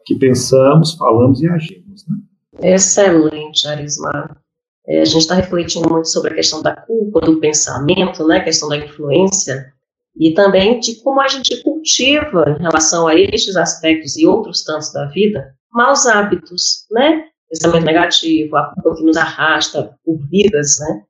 que 0.06 0.16
pensamos, 0.16 0.94
falamos 0.94 1.42
e 1.42 1.48
agimos. 1.48 2.06
Né? 2.08 2.74
Excelente, 2.74 3.68
Arismar. 3.68 4.42
É, 4.88 5.02
a 5.02 5.06
gente 5.06 5.22
está 5.22 5.36
refletindo 5.36 5.90
muito 5.90 6.08
sobre 6.08 6.32
a 6.32 6.36
questão 6.36 6.62
da 6.62 6.76
culpa, 6.76 7.22
do 7.22 7.40
pensamento, 7.40 8.26
né, 8.28 8.38
a 8.38 8.44
questão 8.44 8.68
da 8.68 8.78
influência, 8.78 9.72
e 10.16 10.34
também 10.34 10.80
de 10.80 11.02
como 11.02 11.22
a 11.22 11.28
gente 11.28 11.62
cultiva 11.64 12.56
em 12.58 12.62
relação 12.62 13.08
a 13.08 13.16
estes 13.16 13.56
aspectos 13.56 14.18
e 14.18 14.26
outros 14.26 14.64
tantos 14.64 14.92
da 14.92 15.06
vida, 15.08 15.56
maus 15.72 16.06
hábitos, 16.06 16.86
né? 16.92 17.26
Pensamento 17.50 17.86
negativo, 17.86 18.56
a 18.56 18.74
culpa 18.74 18.96
que 18.96 19.04
nos 19.04 19.18
arrasta 19.18 19.96
por 20.04 20.18
vidas, 20.30 20.78
né? 20.80 21.04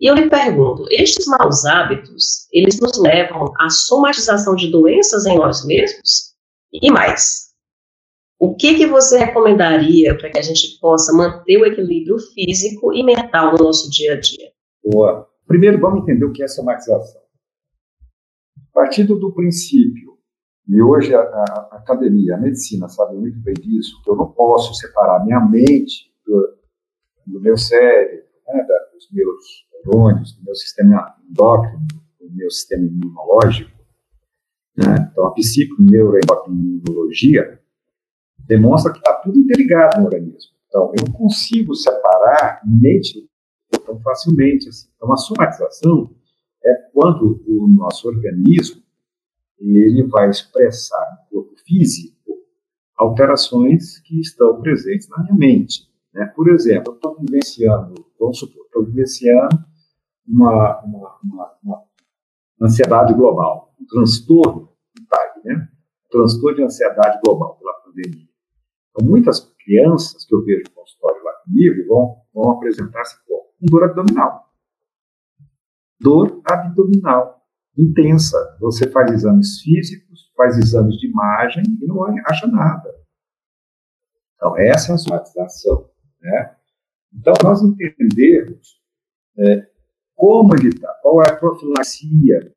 E 0.00 0.06
eu 0.06 0.14
lhe 0.14 0.30
pergunto, 0.30 0.86
estes 0.90 1.26
maus 1.26 1.64
hábitos, 1.64 2.46
eles 2.52 2.78
nos 2.80 2.96
levam 2.98 3.52
à 3.58 3.68
somatização 3.68 4.54
de 4.54 4.70
doenças 4.70 5.26
em 5.26 5.36
nós 5.36 5.64
mesmos? 5.66 6.34
E 6.72 6.90
mais, 6.90 7.48
o 8.38 8.54
que, 8.54 8.74
que 8.74 8.86
você 8.86 9.18
recomendaria 9.18 10.16
para 10.16 10.30
que 10.30 10.38
a 10.38 10.42
gente 10.42 10.78
possa 10.80 11.12
manter 11.12 11.56
o 11.56 11.66
equilíbrio 11.66 12.18
físico 12.32 12.92
e 12.94 13.02
mental 13.02 13.52
no 13.52 13.64
nosso 13.64 13.90
dia 13.90 14.12
a 14.12 14.20
dia? 14.20 14.52
Boa. 14.84 15.28
Primeiro, 15.48 15.80
vamos 15.80 16.02
entender 16.02 16.24
o 16.24 16.32
que 16.32 16.44
é 16.44 16.48
somatização. 16.48 17.20
Partindo 18.78 19.18
do 19.18 19.32
princípio, 19.32 20.16
e 20.68 20.80
hoje 20.80 21.12
a, 21.12 21.18
a, 21.18 21.68
academia, 21.72 22.36
a 22.36 22.38
medicina 22.38 22.88
sabe 22.88 23.16
muito 23.16 23.40
bem 23.40 23.54
disso, 23.54 24.00
que 24.04 24.10
eu 24.10 24.14
não 24.14 24.30
posso 24.30 24.72
separar 24.74 25.24
minha 25.24 25.40
mente 25.40 26.14
do, 26.24 26.56
do 27.26 27.40
meu 27.40 27.56
cérebro, 27.56 28.24
né, 28.46 28.64
dos 28.94 29.08
meus 29.10 29.66
neurônios, 29.84 30.32
do 30.34 30.44
meu 30.44 30.54
sistema 30.54 31.12
endócrino, 31.28 31.88
do 32.20 32.30
meu 32.32 32.48
sistema 32.52 32.86
imunológico. 32.86 33.76
Né? 34.76 35.10
Então, 35.10 35.26
a 35.26 35.32
psiconeuroendocrinologia 35.32 37.60
demonstra 38.46 38.92
que 38.92 38.98
está 38.98 39.14
tudo 39.14 39.40
interligado 39.40 39.98
no 39.98 40.06
organismo. 40.06 40.52
Então, 40.68 40.92
eu 40.96 41.04
não 41.04 41.12
consigo 41.14 41.74
separar 41.74 42.60
mente 42.64 43.28
tão 43.84 44.00
facilmente. 44.02 44.68
Assim. 44.68 44.88
Então, 44.94 45.12
a 45.12 45.16
somatização 45.16 46.16
é 46.68 46.74
quando 46.92 47.42
o 47.46 47.68
nosso 47.68 48.08
organismo 48.08 48.82
ele 49.58 50.04
vai 50.04 50.30
expressar 50.30 51.26
no 51.32 51.42
corpo 51.42 51.54
físico 51.66 52.18
alterações 52.96 53.98
que 54.00 54.20
estão 54.20 54.60
presentes 54.60 55.08
na 55.08 55.22
minha 55.22 55.34
mente. 55.34 55.88
Né? 56.12 56.26
Por 56.34 56.48
exemplo, 56.48 56.92
eu 56.92 56.96
estou 56.96 57.16
vivenciando, 57.18 57.94
vamos 58.18 58.38
supor, 58.38 58.64
estou 58.66 58.84
vivenciando 58.84 59.64
uma, 60.26 60.80
uma, 60.82 61.18
uma, 61.22 61.54
uma, 61.62 61.82
ansiedade 62.60 63.14
global, 63.14 63.74
um 63.80 63.86
transtorno 63.86 64.68
né? 65.44 65.68
Um 66.06 66.08
transtorno 66.10 66.56
de 66.56 66.64
ansiedade 66.64 67.20
global 67.24 67.56
pela 67.56 67.72
pandemia. 67.74 68.28
Então, 68.90 69.08
muitas 69.08 69.40
crianças 69.64 70.24
que 70.24 70.34
eu 70.34 70.44
vejo 70.44 70.64
no 70.68 70.74
consultório 70.74 71.22
lá 71.22 71.32
comigo 71.44 71.86
vão, 71.86 72.16
vão 72.34 72.52
apresentar-se 72.52 73.16
com 73.26 73.46
dor 73.60 73.84
abdominal. 73.84 74.47
Dor 76.00 76.40
abdominal 76.44 77.38
intensa. 77.76 78.36
Você 78.60 78.90
faz 78.90 79.10
exames 79.12 79.60
físicos, 79.60 80.32
faz 80.36 80.58
exames 80.58 80.96
de 80.96 81.08
imagem 81.08 81.64
e 81.80 81.86
não 81.86 82.04
acha 82.26 82.46
nada. 82.46 82.94
Então, 84.34 84.56
essa 84.58 84.92
é 84.92 84.94
a 84.94 84.98
somatização. 84.98 85.90
Né? 86.20 86.56
Então, 87.14 87.34
nós 87.42 87.62
entendemos 87.62 88.80
é, 89.38 89.66
como 90.14 90.54
ele 90.54 90.68
está, 90.68 90.92
qual 91.02 91.22
é 91.22 91.30
a 91.30 91.36
profilaxia 91.36 92.52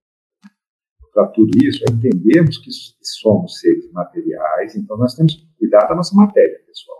para 1.13 1.27
tudo 1.27 1.51
isso, 1.63 1.83
entendermos 1.83 2.57
que 2.57 2.71
somos 3.01 3.59
seres 3.59 3.91
materiais, 3.91 4.75
então 4.75 4.97
nós 4.97 5.13
temos 5.13 5.35
que 5.35 5.45
cuidar 5.57 5.85
da 5.87 5.95
nossa 5.95 6.15
matéria, 6.15 6.57
pessoal. 6.65 6.97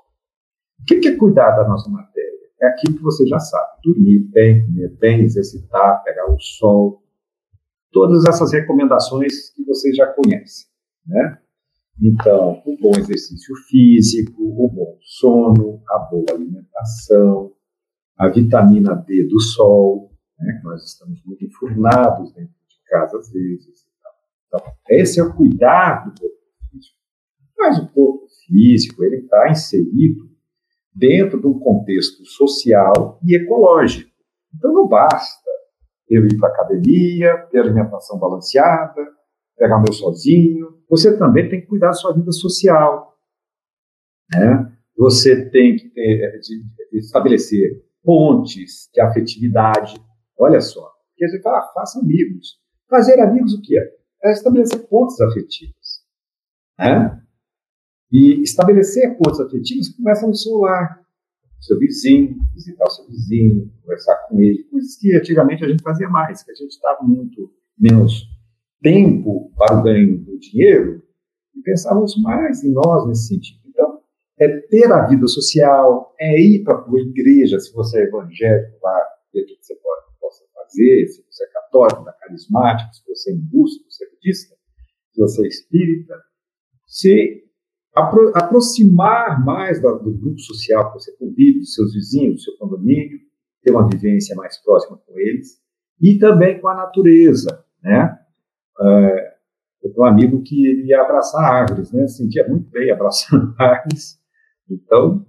O 0.80 0.84
que 0.84 1.08
é 1.08 1.16
cuidar 1.16 1.52
da 1.52 1.68
nossa 1.68 1.89
matéria? 1.89 2.11
É 2.62 2.68
aquilo 2.68 2.97
que 2.97 3.03
você 3.03 3.26
já 3.26 3.39
sabe: 3.39 3.82
dormir 3.84 4.20
bem, 4.32 4.66
comer 4.66 4.95
bem, 4.97 5.24
exercitar, 5.24 6.03
pegar 6.03 6.32
o 6.32 6.39
sol, 6.39 7.03
todas 7.91 8.24
essas 8.26 8.51
recomendações 8.53 9.49
que 9.51 9.64
você 9.66 9.93
já 9.93 10.07
conhece, 10.07 10.68
né? 11.05 11.39
Então, 12.01 12.62
o 12.66 12.78
bom 12.78 12.91
exercício 12.97 13.55
físico, 13.68 14.41
o 14.41 14.70
bom 14.70 14.97
sono, 15.01 15.82
a 15.89 15.99
boa 15.99 16.26
alimentação, 16.32 17.53
a 18.18 18.28
vitamina 18.28 18.95
D 18.95 19.28
do 19.28 19.39
sol, 19.39 20.12
né? 20.39 20.62
Nós 20.64 20.84
estamos 20.84 21.24
muito 21.26 21.45
enfurnados 21.45 22.34
dentro 22.34 22.53
de 22.68 22.76
casa 22.88 23.18
às 23.18 23.32
vezes. 23.32 23.86
Então, 24.47 24.62
esse 24.89 25.20
é 25.20 25.24
o 25.24 25.36
cuidar 25.36 26.05
do 26.05 26.20
corpo 26.20 26.38
físico. 26.72 26.97
Mas 27.57 27.78
o 27.80 27.88
corpo 27.89 28.28
físico, 28.45 29.03
ele 29.03 29.18
está 29.18 29.49
inserido 29.49 30.31
dentro 30.94 31.39
de 31.39 31.48
um 31.48 31.60
contexto 31.60 32.26
social 32.26 33.20
e 33.26 33.36
ecológico. 33.36 34.12
Então, 34.56 34.74
não 34.74 34.88
basta 34.88 35.50
eu 36.10 36.26
ir 36.26 36.38
para 36.38 36.50
a 36.50 36.52
academia, 36.52 37.38
ter 37.50 37.60
alimentação 37.60 38.20
balanceada, 38.20 39.02
pegar 39.58 39.82
meu 39.82 39.94
sozinho. 39.94 40.82
Você 40.89 41.18
também 41.18 41.50
tem 41.50 41.62
que 41.62 41.68
cuidar 41.68 41.88
da 41.88 41.94
sua 41.94 42.14
vida 42.14 42.32
social. 42.32 43.16
Né? 44.34 44.72
Você 44.98 45.50
tem 45.50 45.78
que 45.78 45.89
ter, 45.89 46.39
de, 46.39 46.64
de 46.92 46.98
estabelecer 46.98 47.84
pontes 48.04 48.89
de 48.94 49.00
afetividade. 49.02 49.96
Olha 50.38 50.60
só, 50.60 50.86
a 50.86 51.28
gente 51.28 51.42
fala, 51.42 51.60
ah, 51.60 51.72
faça 51.74 52.00
amigos. 52.00 52.60
Fazer 52.89 53.20
amigos 53.22 53.54
o 53.54 53.62
que 53.62 53.78
é? 53.78 54.02
é 54.24 54.32
estabelecer 54.32 54.88
pontos 54.88 55.20
afetivos. 55.22 56.02
Né? 56.78 57.22
E 58.12 58.41
estabelecer 58.41 59.18
pontos 59.18 59.39
afetivos 59.39 59.89
começa 59.89 60.28
no 60.28 60.36
celular. 60.36 61.01
Seu 61.59 61.78
vizinho, 61.78 62.38
visitar 62.53 62.86
o 62.86 62.89
seu 62.89 63.07
vizinho, 63.07 63.72
conversar 63.82 64.16
com 64.28 64.39
ele, 64.39 64.64
coisas 64.64 64.97
que 64.97 65.16
antigamente 65.16 65.64
a 65.64 65.68
gente 65.68 65.84
fazia 65.84 66.09
mais, 66.09 66.43
que 66.43 66.51
a 66.51 66.55
gente 66.55 66.72
estava 66.72 67.03
muito 67.03 67.53
menos 67.78 68.28
tempo 68.82 69.51
para 69.55 69.80
o 69.80 69.84
ganho 69.84 70.18
do 70.18 70.39
dinheiro 70.39 71.03
e 71.55 71.62
pensávamos 71.62 72.20
mais 72.22 72.64
em 72.64 72.72
nós 72.72 73.07
nesse 73.07 73.28
sentido. 73.28 73.59
Então, 73.68 73.99
é 74.39 74.47
ter 74.47 74.91
a 74.91 75.07
vida 75.07 75.28
social, 75.28 76.14
é 76.20 76.39
ir 76.39 76.64
para 76.64 76.80
a 76.80 76.99
igreja, 76.99 77.59
se 77.59 77.72
você 77.74 77.99
é 77.99 78.03
evangélico, 78.05 78.80
lá, 78.82 78.99
ver 79.32 79.43
o 79.43 79.45
que 79.45 79.57
você 79.62 79.76
pode, 79.76 80.01
possa 80.20 80.43
fazer, 80.55 81.07
se 81.07 81.24
você 81.30 81.43
é 81.43 81.47
católico, 81.47 82.03
da 82.03 82.14
carismático, 82.14 82.93
se 82.93 83.03
você 83.07 83.32
é 83.32 83.36
hindu, 83.36 83.68
se 83.68 83.84
você 83.86 84.05
é 84.05 84.09
budista, 84.09 84.55
se 85.12 85.22
você 85.22 85.43
é 85.43 85.47
espírita, 85.47 86.16
se 86.88 87.43
apro 87.96 88.32
aproximar 88.36 89.44
mais 89.44 89.82
do, 89.82 90.00
do, 90.00 90.12
grupo 90.12 90.39
social 90.39 90.88
que 90.88 91.00
você 91.00 91.16
convive, 91.18 91.60
dos 91.60 91.74
seus 91.74 91.94
vizinhos, 91.94 92.36
do 92.36 92.42
seu 92.42 92.58
condomínio, 92.58 93.20
ter 93.64 93.72
uma 93.72 93.88
vivência 93.88 94.36
mais 94.36 94.62
próxima 94.64 94.98
com 94.98 95.20
eles, 95.20 95.60
e 96.02 96.18
também 96.18 96.60
com 96.60 96.68
a 96.68 96.76
natureza, 96.76 97.64
né? 97.84 98.18
É, 98.80 99.32
eu 99.84 99.94
tenho 99.94 100.04
um 100.04 100.10
amigo 100.10 100.42
que 100.44 100.66
ele 100.66 100.88
ia 100.88 101.02
abraçar 101.02 101.44
árvores, 101.44 101.92
né? 101.92 102.08
Sentia 102.08 102.48
muito 102.48 102.70
bem 102.70 102.92
abraçando 102.92 103.54
árvores. 103.60 104.20
Então, 104.70 105.26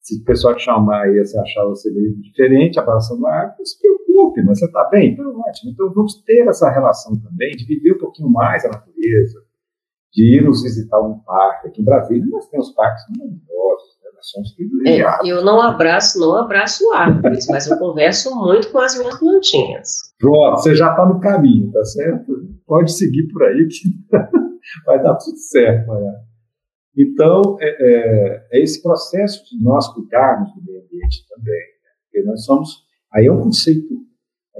se 0.00 0.20
o 0.20 0.24
pessoal 0.24 0.54
te 0.54 0.62
chamar 0.62 1.08
e 1.08 1.18
você 1.18 1.38
achar 1.38 1.64
você 1.64 1.90
meio 1.92 2.16
diferente, 2.20 2.78
abraçando 2.78 3.26
árvores, 3.26 3.72
se 3.72 3.80
preocupe, 3.80 4.42
mas 4.42 4.58
você 4.58 4.66
está 4.66 4.88
bem? 4.88 5.12
Então, 5.12 5.38
ótimo. 5.40 5.72
Então, 5.72 5.92
vamos 5.92 6.22
ter 6.22 6.46
essa 6.48 6.70
relação 6.70 7.20
também, 7.20 7.50
de 7.56 7.66
viver 7.66 7.94
um 7.94 7.98
pouquinho 7.98 8.30
mais 8.30 8.64
a 8.64 8.68
natureza, 8.68 9.45
de 10.12 10.36
ir 10.36 10.44
nos 10.44 10.62
visitar 10.62 11.00
um 11.00 11.18
parque. 11.20 11.68
Aqui 11.68 11.82
em 11.82 11.84
Brasília, 11.84 12.26
nós 12.30 12.48
temos 12.48 12.70
parques 12.72 13.04
maravilhosos, 13.10 13.98
né? 14.02 14.10
nós 14.14 14.28
somos 14.30 14.52
privilegiados. 14.54 15.28
É, 15.28 15.32
eu 15.32 15.44
não 15.44 15.60
abraço, 15.60 16.18
não 16.18 16.36
abraço 16.36 16.92
árvores, 16.92 17.46
mas 17.48 17.66
eu 17.66 17.78
converso 17.78 18.34
muito 18.34 18.70
com 18.70 18.78
as 18.78 18.98
minhas 18.98 19.18
plantinhas. 19.18 20.14
Pronto, 20.18 20.60
você 20.60 20.74
já 20.74 20.90
está 20.90 21.06
no 21.06 21.20
caminho, 21.20 21.70
tá 21.72 21.84
certo? 21.84 22.32
Pode 22.66 22.92
seguir 22.92 23.28
por 23.28 23.42
aí 23.44 23.68
que 23.68 23.88
vai 24.86 25.02
dar 25.02 25.14
tudo 25.14 25.36
certo, 25.36 25.86
Maria. 25.86 26.26
Então, 26.96 27.58
é, 27.60 27.68
é, 27.68 28.46
é, 28.52 28.62
esse 28.62 28.82
processo 28.82 29.44
de 29.44 29.62
nós 29.62 29.86
cuidarmos 29.92 30.54
do 30.54 30.64
meio 30.64 30.82
ambiente 30.82 31.26
também, 31.28 31.52
né? 31.52 31.90
porque 32.02 32.26
nós 32.26 32.44
somos, 32.44 32.84
aí 33.12 33.26
é 33.26 33.32
um 33.32 33.42
conceito 33.42 33.94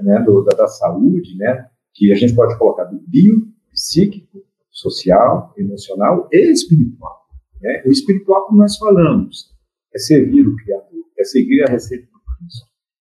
né, 0.03 0.21
do, 0.21 0.43
da, 0.43 0.55
da, 0.55 0.67
saúde, 0.67 1.35
né, 1.35 1.67
que 1.95 2.11
a 2.13 2.15
gente 2.15 2.35
pode 2.35 2.55
colocar 2.59 2.83
do 2.83 2.99
bio, 3.07 3.47
psíquico, 3.71 4.43
social, 4.77 5.53
emocional 5.57 6.29
e 6.31 6.51
espiritual. 6.51 7.25
Né? 7.59 7.83
O 7.85 7.89
espiritual, 7.89 8.45
como 8.45 8.59
nós 8.59 8.77
falamos, 8.77 9.51
é 9.93 9.97
servir 9.97 10.47
o 10.47 10.55
Criador, 10.55 11.03
é 11.17 11.23
seguir 11.23 11.63
a 11.63 11.71
receita 11.71 12.05
do 12.05 12.19
Cristo, 12.37 12.67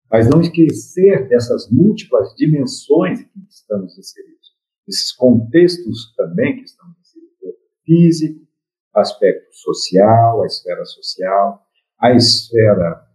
mas 0.09 0.29
não 0.29 0.39
esquecer 0.39 1.27
dessas 1.27 1.69
múltiplas 1.69 2.33
dimensões 2.35 3.21
que 3.21 3.39
estamos 3.49 3.97
inseridos, 3.97 4.55
esses 4.87 5.11
contextos 5.11 6.13
também 6.15 6.55
que 6.55 6.63
estamos 6.63 6.97
inseridos, 7.01 7.59
físico, 7.83 8.47
aspecto 8.95 9.53
social, 9.53 10.43
a 10.43 10.45
esfera 10.45 10.85
social, 10.85 11.61
a 11.99 12.13
esfera 12.13 13.05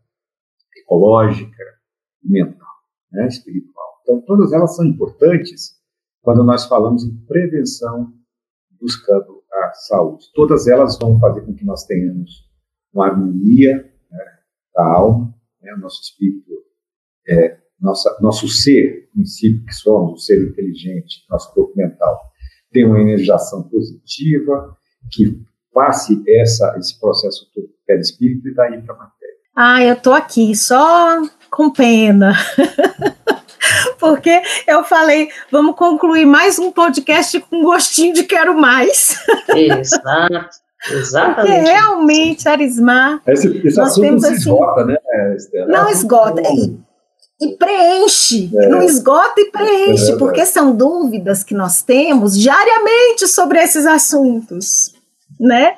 ecológica, 0.77 1.65
mental, 2.23 2.69
né, 3.11 3.27
espiritual. 3.29 4.01
Então, 4.03 4.21
todas 4.21 4.53
elas 4.53 4.77
são 4.77 4.85
importantes 4.85 5.81
quando 6.21 6.45
nós 6.45 6.67
falamos 6.67 7.05
em 7.05 7.17
prevenção 7.25 8.13
buscando 8.83 9.43
a 9.53 9.73
saúde. 9.75 10.27
Todas 10.35 10.67
elas 10.67 10.99
vão 10.99 11.19
fazer 11.21 11.43
com 11.43 11.55
que 11.55 11.65
nós 11.65 11.85
tenhamos 11.85 12.51
uma 12.93 13.07
harmonia 13.07 13.77
né, 14.11 14.25
da 14.75 14.85
alma, 14.85 15.33
né, 15.63 15.75
nosso 15.77 16.03
espírito, 16.03 16.51
é, 17.29 17.59
nossa, 17.81 18.19
nosso 18.21 18.49
ser, 18.49 19.09
princípio 19.13 19.65
que 19.65 19.75
somos, 19.75 20.13
o 20.13 20.25
ser 20.25 20.43
inteligente, 20.43 21.25
nosso 21.31 21.55
corpo 21.55 21.73
mental, 21.77 22.21
tem 22.73 22.85
uma 22.85 23.01
energização 23.01 23.63
positiva, 23.69 24.77
que 25.13 25.41
passe 25.73 26.23
essa, 26.29 26.77
esse 26.79 26.99
processo 27.01 27.51
todo 27.55 27.69
pelo 27.87 28.01
espírito 28.01 28.49
e 28.49 28.55
daí 28.55 28.83
para 28.83 28.95
a 28.95 28.99
matéria. 28.99 29.37
Ah, 29.55 29.85
eu 29.85 29.95
estou 29.95 30.13
aqui 30.13 30.55
só 30.57 31.21
com 31.53 31.71
pena. 31.71 32.33
Porque 34.01 34.43
eu 34.67 34.83
falei, 34.85 35.29
vamos 35.51 35.77
concluir 35.77 36.25
mais 36.27 36.59
um 36.59 36.73
podcast 36.73 37.39
com 37.41 37.63
gostinho 37.63 38.13
de 38.15 38.25
quero 38.25 38.59
mais. 38.59 39.19
Exato. 39.55 40.49
Exatamente. 40.91 41.55
Porque 41.59 41.71
realmente, 41.71 42.49
Arismar. 42.49 43.21
Esse, 43.29 43.47
esse 43.65 43.77
nós 43.79 43.91
assunto 43.93 44.03
temos, 44.05 44.25
assim, 44.25 44.35
esgota, 44.35 44.85
né, 44.85 44.97
Estela? 45.37 45.67
Não 45.69 45.89
É 45.89 45.93
esgota. 45.93 46.43
E, 46.43 46.77
e 47.41 47.57
preenche, 47.57 48.51
É. 48.57 48.69
não 48.69 48.83
esgota 48.83 49.41
e 49.41 49.47
É 49.47 49.51
preenche, 49.51 49.97
verdade. 50.07 50.19
porque 50.19 50.45
são 50.45 50.75
dúvidas 50.75 51.45
que 51.45 51.55
nós 51.55 51.83
temos 51.83 52.37
diariamente 52.37 53.29
sobre 53.29 53.61
esses 53.63 53.87
assuntos, 53.87 54.93
né? 55.39 55.77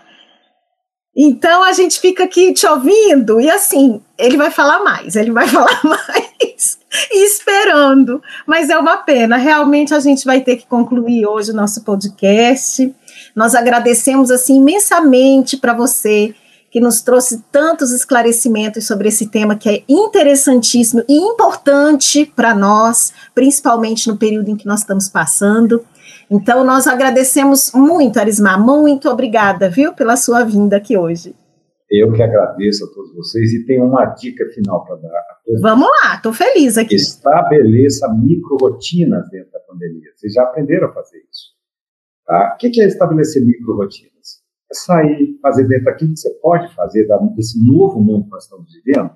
Então 1.16 1.62
a 1.62 1.72
gente 1.72 2.00
fica 2.00 2.24
aqui 2.24 2.52
te 2.52 2.66
ouvindo 2.66 3.40
e 3.40 3.48
assim, 3.48 4.00
ele 4.18 4.36
vai 4.36 4.50
falar 4.50 4.82
mais, 4.82 5.14
ele 5.14 5.30
vai 5.30 5.46
falar 5.48 5.80
mais 5.84 6.78
e 7.12 7.24
esperando. 7.24 8.22
Mas 8.46 8.70
é 8.70 8.78
uma 8.78 8.98
pena, 8.98 9.36
realmente 9.36 9.94
a 9.94 10.00
gente 10.00 10.24
vai 10.24 10.40
ter 10.40 10.56
que 10.56 10.66
concluir 10.66 11.26
hoje 11.26 11.50
o 11.50 11.54
nosso 11.54 11.82
podcast. 11.82 12.92
Nós 13.34 13.54
agradecemos 13.54 14.30
assim 14.30 14.56
imensamente 14.56 15.56
para 15.56 15.72
você 15.72 16.34
que 16.74 16.80
nos 16.80 17.00
trouxe 17.02 17.40
tantos 17.52 17.92
esclarecimentos 17.92 18.84
sobre 18.84 19.08
esse 19.08 19.28
tema 19.28 19.54
que 19.54 19.68
é 19.68 19.84
interessantíssimo 19.88 21.04
e 21.08 21.14
importante 21.14 22.26
para 22.34 22.52
nós, 22.52 23.12
principalmente 23.32 24.08
no 24.08 24.16
período 24.16 24.50
em 24.50 24.56
que 24.56 24.66
nós 24.66 24.80
estamos 24.80 25.08
passando. 25.08 25.86
Então, 26.30 26.64
nós 26.64 26.86
agradecemos 26.86 27.72
muito, 27.74 28.18
Arismar, 28.18 28.60
muito 28.60 29.08
obrigada, 29.08 29.68
viu, 29.68 29.92
pela 29.92 30.16
sua 30.16 30.44
vinda 30.44 30.76
aqui 30.76 30.96
hoje. 30.96 31.34
Eu 31.90 32.12
que 32.12 32.22
agradeço 32.22 32.84
a 32.84 32.88
todos 32.92 33.14
vocês 33.14 33.52
e 33.52 33.64
tenho 33.66 33.84
uma 33.84 34.06
dica 34.06 34.44
final 34.54 34.84
para 34.84 34.96
dar 34.96 35.16
a 35.16 35.36
todos. 35.44 35.60
Vamos 35.60 35.86
lá, 35.86 36.16
estou 36.16 36.32
feliz 36.32 36.76
aqui. 36.76 36.96
Estabeleça 36.96 38.08
microrotinas 38.14 39.28
dentro 39.30 39.52
da 39.52 39.60
pandemia. 39.60 40.10
Vocês 40.16 40.32
já 40.32 40.42
aprenderam 40.42 40.88
a 40.88 40.92
fazer 40.92 41.18
isso. 41.18 41.54
Tá? 42.26 42.54
O 42.54 42.56
que 42.56 42.80
é 42.80 42.86
estabelecer 42.86 43.44
microrotinas? 43.44 44.42
É 44.70 44.74
sair, 44.74 45.38
fazer 45.40 45.68
dentro 45.68 45.84
daquilo 45.84 46.14
que 46.14 46.20
você 46.20 46.30
pode 46.40 46.74
fazer, 46.74 47.06
desse 47.36 47.64
novo 47.64 48.00
mundo 48.00 48.24
que 48.24 48.30
nós 48.30 48.44
estamos 48.44 48.72
vivendo, 48.72 49.10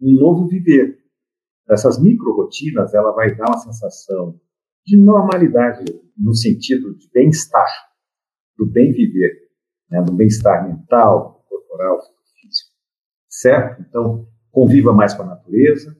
um 0.00 0.12
novo 0.12 0.46
viver. 0.46 0.98
Essas 1.68 2.00
microrotinas, 2.00 2.92
ela 2.92 3.12
vai 3.12 3.34
dar 3.34 3.46
uma 3.46 3.58
sensação 3.58 4.38
de 4.86 4.96
normalidade, 4.98 5.84
no 6.16 6.34
sentido 6.34 6.94
de 6.96 7.08
bem-estar, 7.12 7.68
do 8.56 8.66
bem 8.66 8.92
viver, 8.92 9.32
né? 9.90 10.02
do 10.02 10.12
bem-estar 10.12 10.66
mental, 10.66 11.44
corporal, 11.48 12.00
físico. 12.40 12.70
Certo? 13.28 13.82
Então, 13.82 14.26
conviva 14.50 14.92
mais 14.92 15.14
com 15.14 15.22
a 15.22 15.26
natureza, 15.26 15.96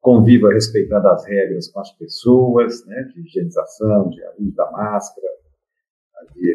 conviva 0.00 0.52
respeitando 0.52 1.08
as 1.08 1.26
regras 1.26 1.68
com 1.68 1.80
as 1.80 1.90
pessoas, 1.92 2.86
né, 2.86 3.02
de 3.12 3.20
higienização, 3.20 4.08
de 4.10 4.20
uso 4.38 4.54
da 4.54 4.70
máscara, 4.70 5.26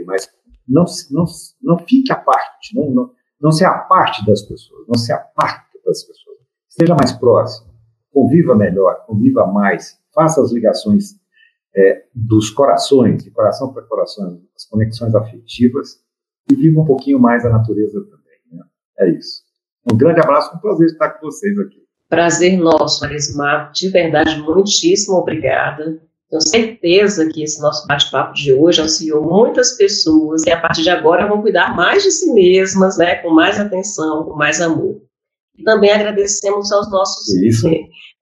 mas 0.06 0.30
não, 0.68 0.86
não, 1.12 1.26
não 1.62 1.78
fique 1.80 2.12
à 2.12 2.16
parte, 2.16 2.76
não, 2.76 2.89
não, 2.89 3.12
não 3.41 3.52
se 3.52 3.66
aparte 3.66 4.26
das 4.26 4.41
pessoas, 4.41 4.88
não 4.88 4.98
se 4.98 5.12
aparte 5.12 5.80
das 5.86 6.04
pessoas. 6.04 6.38
Esteja 6.70 6.96
mais 6.96 7.12
próximo, 7.12 7.74
conviva 8.12 8.56
melhor, 8.56 9.06
conviva 9.06 9.46
mais, 9.46 10.00
faça 10.14 10.41
as 10.41 10.52
ligações 10.52 11.20
é, 11.76 12.03
dos 12.13 12.49
corações, 12.49 13.24
de 13.24 13.32
coração 13.32 13.74
para 13.74 13.84
coração, 13.84 14.41
as 14.55 14.65
conexões 14.65 15.15
afetivas, 15.15 16.01
e 16.51 16.55
viva 16.55 16.82
um 16.82 16.86
pouquinho 16.86 17.19
mais 17.19 17.45
a 17.45 17.49
natureza 17.49 18.01
também. 18.03 18.39
Né? 18.51 18.63
É 18.99 19.09
isso. 19.09 19.41
Um 19.91 19.97
grande 19.97 20.19
abraço, 20.19 20.55
um 20.55 20.59
prazer 20.59 20.88
estar 20.88 21.09
com 21.11 21.26
vocês 21.26 21.57
aqui. 21.59 21.84
Prazer 22.09 22.57
nosso, 22.57 23.03
Arismar. 23.03 23.71
De 23.71 23.89
verdade, 23.89 24.39
muitíssimo 24.41 25.17
obrigada. 25.17 25.99
Tenho 26.30 26.41
certeza 26.41 27.28
que 27.30 27.43
esse 27.43 27.61
nosso 27.61 27.88
bate-papo 27.88 28.34
de 28.34 28.53
hoje 28.53 28.82
auxiliou 28.82 29.24
muitas 29.24 29.78
pessoas 29.78 30.43
que 30.43 30.51
a 30.51 30.59
partir 30.59 30.84
de 30.84 30.89
agora 30.89 31.28
vão 31.28 31.41
cuidar 31.41 31.76
mais 31.76 32.03
de 32.03 32.11
si 32.11 32.32
mesmas, 32.34 32.97
né, 32.97 33.15
com 33.15 33.30
mais 33.30 33.59
atenção, 33.59 34.24
com 34.24 34.36
mais 34.36 34.59
amor. 34.61 35.01
E 35.57 35.63
também 35.63 35.91
agradecemos 35.91 36.71
aos 36.71 36.89
nossos 36.89 37.30
Isso. 37.36 37.67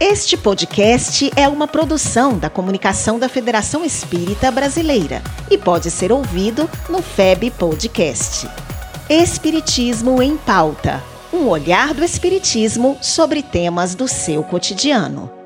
Este 0.00 0.34
podcast 0.34 1.30
é 1.36 1.46
uma 1.46 1.68
produção 1.68 2.38
da 2.38 2.48
Comunicação 2.48 3.18
da 3.18 3.28
Federação 3.28 3.84
Espírita 3.84 4.50
Brasileira 4.50 5.22
e 5.50 5.58
pode 5.58 5.90
ser 5.90 6.10
ouvido 6.10 6.66
no 6.88 7.02
FEB 7.02 7.50
Podcast. 7.50 8.48
Espiritismo 9.10 10.22
em 10.22 10.38
Pauta 10.38 11.02
um 11.32 11.48
olhar 11.48 11.94
do 11.94 12.02
Espiritismo 12.02 12.98
sobre 13.00 13.42
temas 13.42 13.94
do 13.94 14.08
seu 14.08 14.42
cotidiano. 14.42 15.39